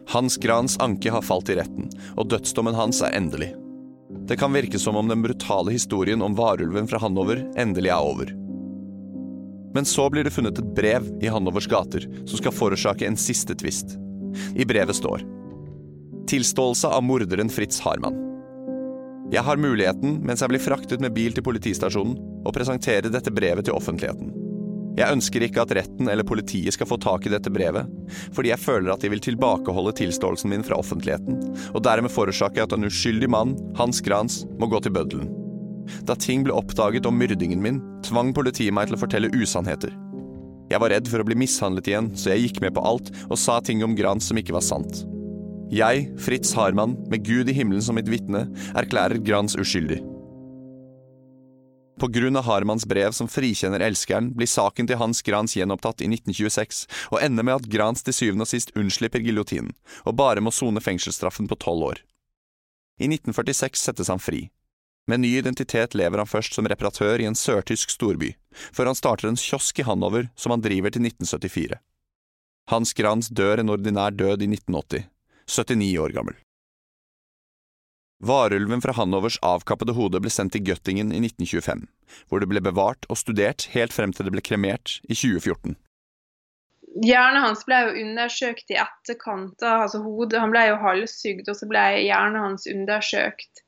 Hans 0.07 0.37
Grans 0.39 0.77
anke 0.79 1.11
har 1.11 1.25
falt 1.25 1.49
i 1.51 1.57
retten, 1.59 1.89
og 2.15 2.29
dødsdommen 2.31 2.77
hans 2.77 3.01
er 3.03 3.11
endelig. 3.17 3.49
Det 4.27 4.35
kan 4.37 4.53
virke 4.53 4.79
som 4.79 4.95
om 4.95 5.07
den 5.07 5.21
brutale 5.23 5.71
historien 5.71 6.21
om 6.21 6.35
varulven 6.35 6.87
fra 6.87 6.99
Hanover 6.99 7.45
endelig 7.55 7.93
er 7.93 8.03
over. 8.03 8.33
Men 9.73 9.85
så 9.85 10.09
blir 10.09 10.27
det 10.27 10.33
funnet 10.35 10.59
et 10.59 10.75
brev 10.75 11.07
i 11.23 11.31
Hanovers 11.31 11.67
gater 11.71 12.07
som 12.25 12.39
skal 12.39 12.55
forårsake 12.55 13.07
en 13.07 13.19
siste 13.19 13.55
tvist. 13.55 13.95
I 14.55 14.65
brevet 14.67 14.95
står 14.95 15.23
Tilståelse 16.27 16.91
av 16.91 17.05
morderen 17.07 17.49
Fritz 17.49 17.79
Harman. 17.79 18.17
Jeg 19.31 19.43
har 19.43 19.59
muligheten, 19.59 20.19
mens 20.27 20.43
jeg 20.43 20.51
blir 20.51 20.63
fraktet 20.63 21.03
med 21.03 21.15
bil 21.15 21.33
til 21.35 21.43
politistasjonen, 21.43 22.15
å 22.47 22.51
presentere 22.55 23.11
dette 23.11 23.31
brevet 23.31 23.67
til 23.67 23.75
offentligheten. 23.75 24.46
Jeg 24.97 25.13
ønsker 25.13 25.43
ikke 25.45 25.61
at 25.61 25.73
retten 25.77 26.09
eller 26.09 26.25
politiet 26.25 26.73
skal 26.73 26.89
få 26.89 26.97
tak 27.01 27.27
i 27.27 27.31
dette 27.33 27.51
brevet, 27.53 27.85
fordi 28.33 28.49
jeg 28.49 28.61
føler 28.63 28.89
at 28.93 29.03
de 29.03 29.11
vil 29.13 29.21
tilbakeholde 29.21 29.93
tilståelsen 29.99 30.49
min 30.49 30.65
fra 30.65 30.79
offentligheten, 30.81 31.37
og 31.77 31.83
dermed 31.85 32.13
forårsaker 32.13 32.65
at 32.65 32.73
en 32.73 32.87
uskyldig 32.89 33.29
mann, 33.29 33.53
Hans 33.77 34.01
Grans, 34.01 34.41
må 34.57 34.69
gå 34.71 34.81
til 34.81 34.95
bøddelen. 34.97 35.29
Da 36.09 36.17
ting 36.19 36.41
ble 36.43 36.55
oppdaget 36.57 37.05
om 37.07 37.15
myrdingen 37.15 37.61
min, 37.63 37.79
tvang 38.07 38.33
politiet 38.35 38.73
meg 38.75 38.89
til 38.89 38.97
å 38.97 39.03
fortelle 39.05 39.31
usannheter. 39.37 39.93
Jeg 40.67 40.81
var 40.83 40.91
redd 40.91 41.07
for 41.07 41.21
å 41.23 41.27
bli 41.29 41.37
mishandlet 41.39 41.87
igjen, 41.87 42.09
så 42.17 42.33
jeg 42.33 42.47
gikk 42.47 42.59
med 42.65 42.73
på 42.75 42.83
alt 42.83 43.13
og 43.29 43.37
sa 43.39 43.61
ting 43.63 43.85
om 43.85 43.95
Grans 43.95 44.27
som 44.27 44.41
ikke 44.41 44.57
var 44.57 44.65
sant. 44.65 45.05
Jeg, 45.71 46.09
Fritz 46.23 46.53
Harman, 46.55 46.97
med 47.11 47.23
Gud 47.27 47.51
i 47.51 47.55
himmelen 47.55 47.83
som 47.83 47.95
mitt 47.99 48.09
vitne, 48.11 48.47
erklærer 48.75 49.21
Grans 49.23 49.55
uskyldig. 49.59 50.01
På 51.97 52.07
grunn 52.07 52.35
av 52.37 52.45
Harmans 52.45 52.85
brev 52.85 53.11
som 53.11 53.27
frikjenner 53.27 53.81
elskeren, 53.81 54.29
blir 54.37 54.49
saken 54.49 54.85
til 54.85 54.99
Hans 55.01 55.23
Grans 55.25 55.55
gjenopptatt 55.57 56.03
i 56.05 56.09
1926, 56.11 56.83
og 57.09 57.23
ender 57.25 57.47
med 57.47 57.55
at 57.55 57.69
Grans 57.73 58.05
til 58.05 58.13
syvende 58.13 58.45
og 58.45 58.51
sist 58.51 58.69
unnslipper 58.77 59.23
giljotinen, 59.25 59.73
og 60.05 60.19
bare 60.19 60.43
må 60.43 60.53
sone 60.53 60.83
fengselsstraffen 60.83 61.49
på 61.49 61.57
tolv 61.57 61.89
år. 61.89 62.03
I 63.01 63.09
1946 63.09 63.81
settes 63.81 64.13
han 64.13 64.21
fri. 64.21 64.45
Med 65.09 65.23
ny 65.23 65.33
identitet 65.39 65.95
lever 65.97 66.21
han 66.21 66.29
først 66.29 66.53
som 66.53 66.69
reparatør 66.69 67.23
i 67.23 67.29
en 67.29 67.37
sørtysk 67.37 67.89
storby, 67.95 68.35
før 68.75 68.91
han 68.91 68.99
starter 68.99 69.31
en 69.31 69.39
kiosk 69.39 69.79
i 69.81 69.87
Hanover 69.87 70.29
som 70.35 70.53
han 70.53 70.61
driver 70.61 70.93
til 70.93 71.07
1974. 71.07 71.79
Hans 72.69 72.93
Grans 72.93 73.31
dør 73.31 73.63
en 73.63 73.73
ordinær 73.73 74.11
død 74.11 74.43
i 74.43 74.51
1980, 74.53 75.07
79 75.47 75.97
år 76.03 76.13
gammel. 76.13 76.37
Varulven 78.19 78.81
fra 78.81 78.95
Hanovers 78.97 79.37
avkappede 79.45 79.93
hode 79.93 80.19
ble 80.23 80.31
sendt 80.33 80.55
til 80.55 80.63
Göttingen 80.65 81.11
i 81.13 81.19
1925, 81.21 81.83
hvor 82.29 82.41
det 82.41 82.49
ble 82.49 82.63
bevart 82.65 83.05
og 83.13 83.19
studert 83.21 83.67
helt 83.75 83.93
frem 83.93 84.13
til 84.13 84.25
det 84.25 84.33
ble 84.33 84.41
kremert 84.41 84.97
i 85.05 85.13
2014. 85.13 85.77
Hjernen 87.05 87.43
hans 87.43 87.61
ble 87.67 87.77
jo 87.85 87.93
undersøkt 88.01 88.73
i 88.73 88.79
etterkant. 88.81 89.61
altså 89.61 90.01
hodet, 90.01 90.39
Han 90.41 90.49
ble 90.49 90.65
jo 90.71 90.79
halshugd, 90.81 91.45
og 91.45 91.55
så 91.59 91.67
ble 91.69 91.83
hjernen 92.07 92.41
hans 92.41 92.65
undersøkt. 92.71 93.61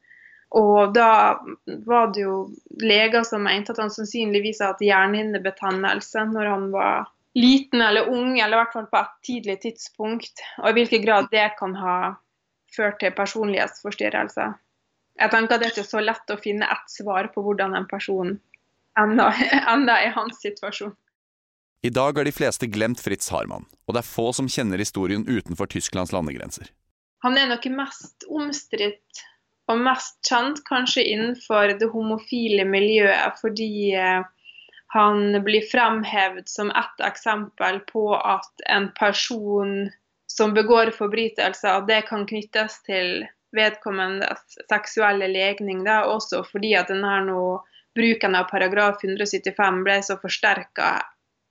Og 0.57 0.95
da 0.95 1.37
var 1.85 2.09
det 2.15 2.23
jo 2.23 2.37
leger 2.81 3.21
som 3.27 3.43
mente 3.45 3.75
at 3.75 3.81
han 3.83 3.93
sannsynligvis 3.93 4.63
hadde 4.65 4.87
hjernehinnebetennelse 4.87 6.25
når 6.31 6.49
han 6.49 6.65
var 6.73 7.11
liten 7.37 7.83
eller 7.85 8.09
ung, 8.09 8.39
eller 8.39 8.57
i 8.57 8.61
hvert 8.63 8.73
fall 8.73 8.89
på 8.89 9.03
et 9.03 9.13
tidlig 9.29 9.59
tidspunkt. 9.67 10.41
Og 10.63 10.71
i 10.71 10.79
hvilken 10.79 11.05
grad 11.05 11.29
det 11.29 11.51
kan 11.59 11.77
ha 11.77 11.99
ført 12.75 12.99
til 13.01 13.13
personlighetsforstyrrelser. 13.17 14.55
Jeg 15.19 15.33
tenker 15.33 15.55
at 15.55 15.61
det 15.61 15.69
er 15.69 15.75
ikke 15.75 15.89
så 15.89 16.01
lett 16.03 16.31
å 16.31 16.39
finne 16.39 16.69
ett 16.71 16.91
svar 16.91 17.29
på 17.33 17.43
hvordan 17.43 17.75
en 17.75 17.87
person 17.89 18.37
enda, 18.99 19.29
enda 19.73 19.99
i 20.05 20.11
hans 20.15 20.41
situasjon. 20.43 20.95
I 21.81 21.91
dag 21.95 22.17
har 22.17 22.27
de 22.27 22.35
fleste 22.35 22.67
glemt 22.67 22.99
Fritz 22.99 23.29
Harman, 23.31 23.63
og 23.87 23.95
det 23.95 24.01
er 24.01 24.07
få 24.07 24.29
som 24.35 24.49
kjenner 24.51 24.81
historien 24.81 25.23
utenfor 25.27 25.69
Tysklands 25.71 26.11
landegrenser. 26.11 26.67
Han 27.23 27.37
er 27.39 27.47
nok 27.51 27.67
mest 27.71 28.25
omstridt 28.31 29.23
og 29.69 29.79
mest 29.85 30.17
kjent 30.27 30.59
kanskje 30.67 31.05
innenfor 31.13 31.75
det 31.79 31.87
homofile 31.93 32.65
miljøet, 32.67 33.39
fordi 33.39 33.93
eh, 33.95 34.27
han 34.95 35.39
blir 35.45 35.67
fremhevet 35.71 36.49
som 36.49 36.71
ett 36.71 37.03
eksempel 37.05 37.79
på 37.91 38.05
at 38.17 38.63
en 38.67 38.89
person 38.97 39.91
som 40.31 40.53
begår 40.53 40.91
forbrytelser, 40.95 41.81
at 41.81 41.87
det 41.89 42.01
kan 42.07 42.25
knyttes 42.29 42.79
til 42.85 43.25
vedkommendes 43.55 44.59
seksuelle 44.69 45.27
legning. 45.27 45.83
Da, 45.87 46.03
også 46.05 46.43
fordi 46.47 46.75
at 46.77 46.91
denne 46.93 47.39
bruken 47.97 48.37
av 48.37 48.49
paragraf 48.51 49.03
175 49.03 49.81
ble 49.83 49.97
så 50.05 50.19
forsterka 50.21 50.91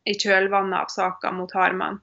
i 0.08 0.14
kjølvannet 0.14 0.78
av 0.78 0.92
saka 0.92 1.32
mot 1.34 1.52
Harman. 1.52 1.98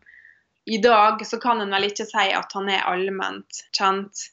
I 0.65 0.77
dag 0.81 1.25
så 1.25 1.39
kan 1.41 1.61
en 1.61 1.73
vel 1.73 1.87
ikke 1.87 2.07
si 2.09 2.27
at 2.33 2.53
han 2.57 2.69
er 2.73 2.85
allment 2.89 3.63
kjent. 3.77 4.27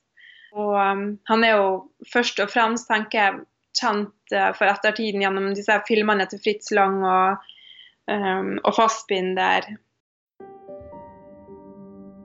Og 0.56 0.74
um, 0.76 1.04
han 1.28 1.44
er 1.44 1.56
jo 1.56 1.68
først 2.12 2.40
og 2.44 2.50
fremst, 2.52 2.88
tenker 2.88 3.18
jeg, 3.18 3.40
kjent 3.78 4.34
uh, 4.36 4.50
for 4.56 4.68
ettertiden 4.68 5.24
gjennom 5.24 5.52
disse 5.56 5.76
filmene 5.88 6.26
til 6.28 6.40
Fritz 6.44 6.72
Lang 6.76 6.98
og, 7.04 7.46
um, 8.10 8.56
og 8.60 8.74
Fassbinder. 8.76 9.68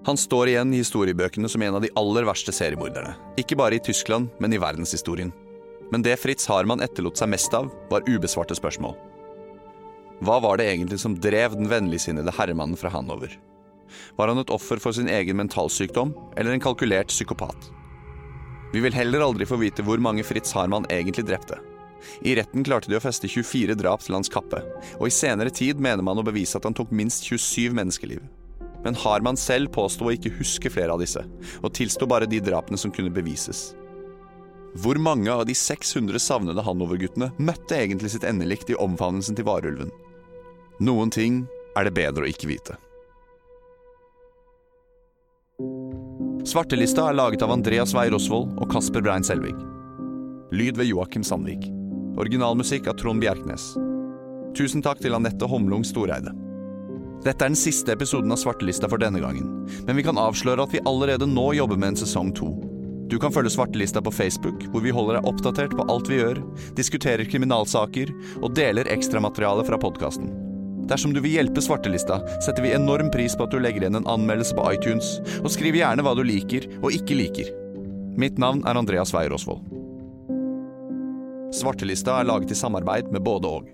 Han 0.08 0.16
står 0.16 0.54
igjen 0.54 0.70
i 0.72 0.78
historiebøkene 0.80 1.50
som 1.52 1.64
en 1.66 1.76
av 1.76 1.84
de 1.84 1.90
aller 2.00 2.24
verste 2.24 2.54
seriemorderne. 2.56 3.18
Ikke 3.42 3.58
bare 3.60 3.76
i 3.76 3.82
Tyskland, 3.84 4.30
men 4.40 4.54
i 4.56 4.60
verdenshistorien. 4.64 5.34
Men 5.92 6.06
det 6.06 6.14
Fritz 6.22 6.48
Harman 6.48 6.80
etterlot 6.86 7.20
seg 7.20 7.28
mest 7.34 7.52
av, 7.58 7.68
var 7.92 8.08
ubesvarte 8.08 8.56
spørsmål. 8.56 8.96
Hva 10.24 10.38
var 10.46 10.62
det 10.62 10.70
egentlig 10.72 11.02
som 11.04 11.18
drev 11.20 11.58
den 11.60 11.68
vennligsinnede 11.68 12.32
herremannen 12.40 12.80
fra 12.80 12.94
Hanover? 12.96 13.36
Var 14.16 14.32
han 14.32 14.40
et 14.40 14.56
offer 14.56 14.80
for 14.80 14.96
sin 14.96 15.12
egen 15.12 15.42
mentalsykdom, 15.42 16.16
eller 16.40 16.56
en 16.56 16.64
kalkulert 16.64 17.12
psykopat? 17.12 17.68
Vi 18.72 18.80
vil 18.88 18.96
heller 18.96 19.28
aldri 19.28 19.44
få 19.50 19.60
vite 19.60 19.84
hvor 19.84 20.00
mange 20.00 20.24
Fritz 20.24 20.56
Harman 20.56 20.88
egentlig 20.88 21.28
drepte. 21.28 21.60
I 22.24 22.40
retten 22.40 22.64
klarte 22.64 22.88
de 22.88 22.96
å 22.96 23.04
feste 23.04 23.28
24 23.28 23.76
drap 23.76 24.08
til 24.08 24.16
hans 24.16 24.32
kappe, 24.32 24.64
og 25.02 25.08
i 25.12 25.14
senere 25.14 25.52
tid 25.52 25.84
mener 25.84 26.00
man 26.00 26.24
å 26.24 26.28
bevise 26.32 26.56
at 26.56 26.64
han 26.64 26.80
tok 26.80 26.96
minst 26.96 27.28
27 27.28 27.76
menneskeliv. 27.76 28.24
Men 28.86 28.98
Harman 29.02 29.40
selv 29.40 29.72
påsto 29.76 30.08
å 30.08 30.14
ikke 30.14 30.36
huske 30.38 30.72
flere 30.72 30.94
av 30.94 31.02
disse, 31.02 31.24
og 31.62 31.74
tilsto 31.76 32.08
bare 32.10 32.30
de 32.30 32.40
drapene 32.44 32.80
som 32.80 32.94
kunne 32.94 33.14
bevises. 33.14 33.72
Hvor 34.78 35.00
mange 35.02 35.32
av 35.34 35.46
de 35.50 35.56
600 35.58 36.20
savnede 36.22 36.62
Hanover-guttene 36.62 37.32
møtte 37.42 37.80
egentlig 37.80 38.12
sitt 38.14 38.28
endelikt 38.28 38.70
i 38.70 38.78
omfavnelsen 38.78 39.38
til 39.38 39.48
varulven? 39.48 39.90
Noen 40.84 41.10
ting 41.14 41.46
er 41.78 41.88
det 41.88 41.96
bedre 41.98 42.28
å 42.28 42.30
ikke 42.30 42.52
vite. 42.52 42.78
Svartelista 46.48 47.10
er 47.10 47.18
laget 47.18 47.42
av 47.44 47.52
Andreas 47.52 47.96
Weir 47.98 48.14
Osvold 48.16 48.54
og 48.62 48.70
Kasper 48.72 49.02
Brein 49.04 49.26
Selvig. 49.26 49.56
Lyd 50.54 50.78
ved 50.80 50.88
Joakim 50.88 51.26
Sandvik. 51.26 51.66
Originalmusikk 52.22 52.88
av 52.88 53.02
Trond 53.02 53.20
Bjerknes. 53.20 53.74
Tusen 54.58 54.86
takk 54.86 55.02
til 55.04 55.18
Anette 55.18 55.50
Homlung 55.50 55.84
Storeide. 55.86 56.32
Dette 57.28 57.44
er 57.44 57.52
den 57.52 57.60
siste 57.60 57.92
episoden 57.92 58.32
av 58.32 58.40
Svartelista 58.40 58.88
for 58.88 59.02
denne 59.02 59.20
gangen, 59.20 59.50
men 59.84 59.98
vi 59.98 60.04
kan 60.06 60.20
avsløre 60.22 60.64
at 60.64 60.72
vi 60.72 60.80
allerede 60.88 61.28
nå 61.28 61.50
jobber 61.58 61.76
med 61.76 61.92
en 61.92 62.00
sesong 62.00 62.30
to. 62.38 62.54
Du 63.12 63.18
kan 63.20 63.34
følge 63.36 63.52
Svartelista 63.52 64.00
på 64.04 64.14
Facebook, 64.16 64.64
hvor 64.72 64.84
vi 64.86 64.94
holder 64.96 65.18
deg 65.18 65.28
oppdatert 65.28 65.76
på 65.76 65.84
alt 65.92 66.08
vi 66.08 66.22
gjør, 66.22 66.40
diskuterer 66.80 67.28
kriminalsaker 67.28 68.14
og 68.40 68.56
deler 68.56 68.88
ekstramateriale 68.96 69.68
fra 69.68 69.80
podkasten. 69.82 70.32
Dersom 70.88 71.12
du 71.12 71.20
vil 71.20 71.36
hjelpe 71.36 71.64
Svartelista, 71.64 72.22
setter 72.40 72.64
vi 72.64 72.76
enorm 72.78 73.12
pris 73.12 73.36
på 73.36 73.44
at 73.44 73.52
du 73.52 73.60
legger 73.60 73.84
igjen 73.84 74.00
en 74.00 74.08
anmeldelse 74.08 74.56
på 74.56 74.72
iTunes, 74.72 75.18
og 75.42 75.52
skriv 75.52 75.76
gjerne 75.76 76.08
hva 76.08 76.16
du 76.16 76.24
liker 76.24 76.70
og 76.80 76.96
ikke 76.96 77.20
liker. 77.26 77.52
Mitt 78.16 78.40
navn 78.40 78.64
er 78.64 78.80
Andreas 78.80 79.12
Weier 79.16 79.36
Osvold. 79.36 79.68
Svartelista 81.56 82.22
er 82.22 82.32
laget 82.32 82.56
i 82.56 82.60
samarbeid 82.60 83.12
med 83.12 83.28
både 83.28 83.52
og. 83.60 83.74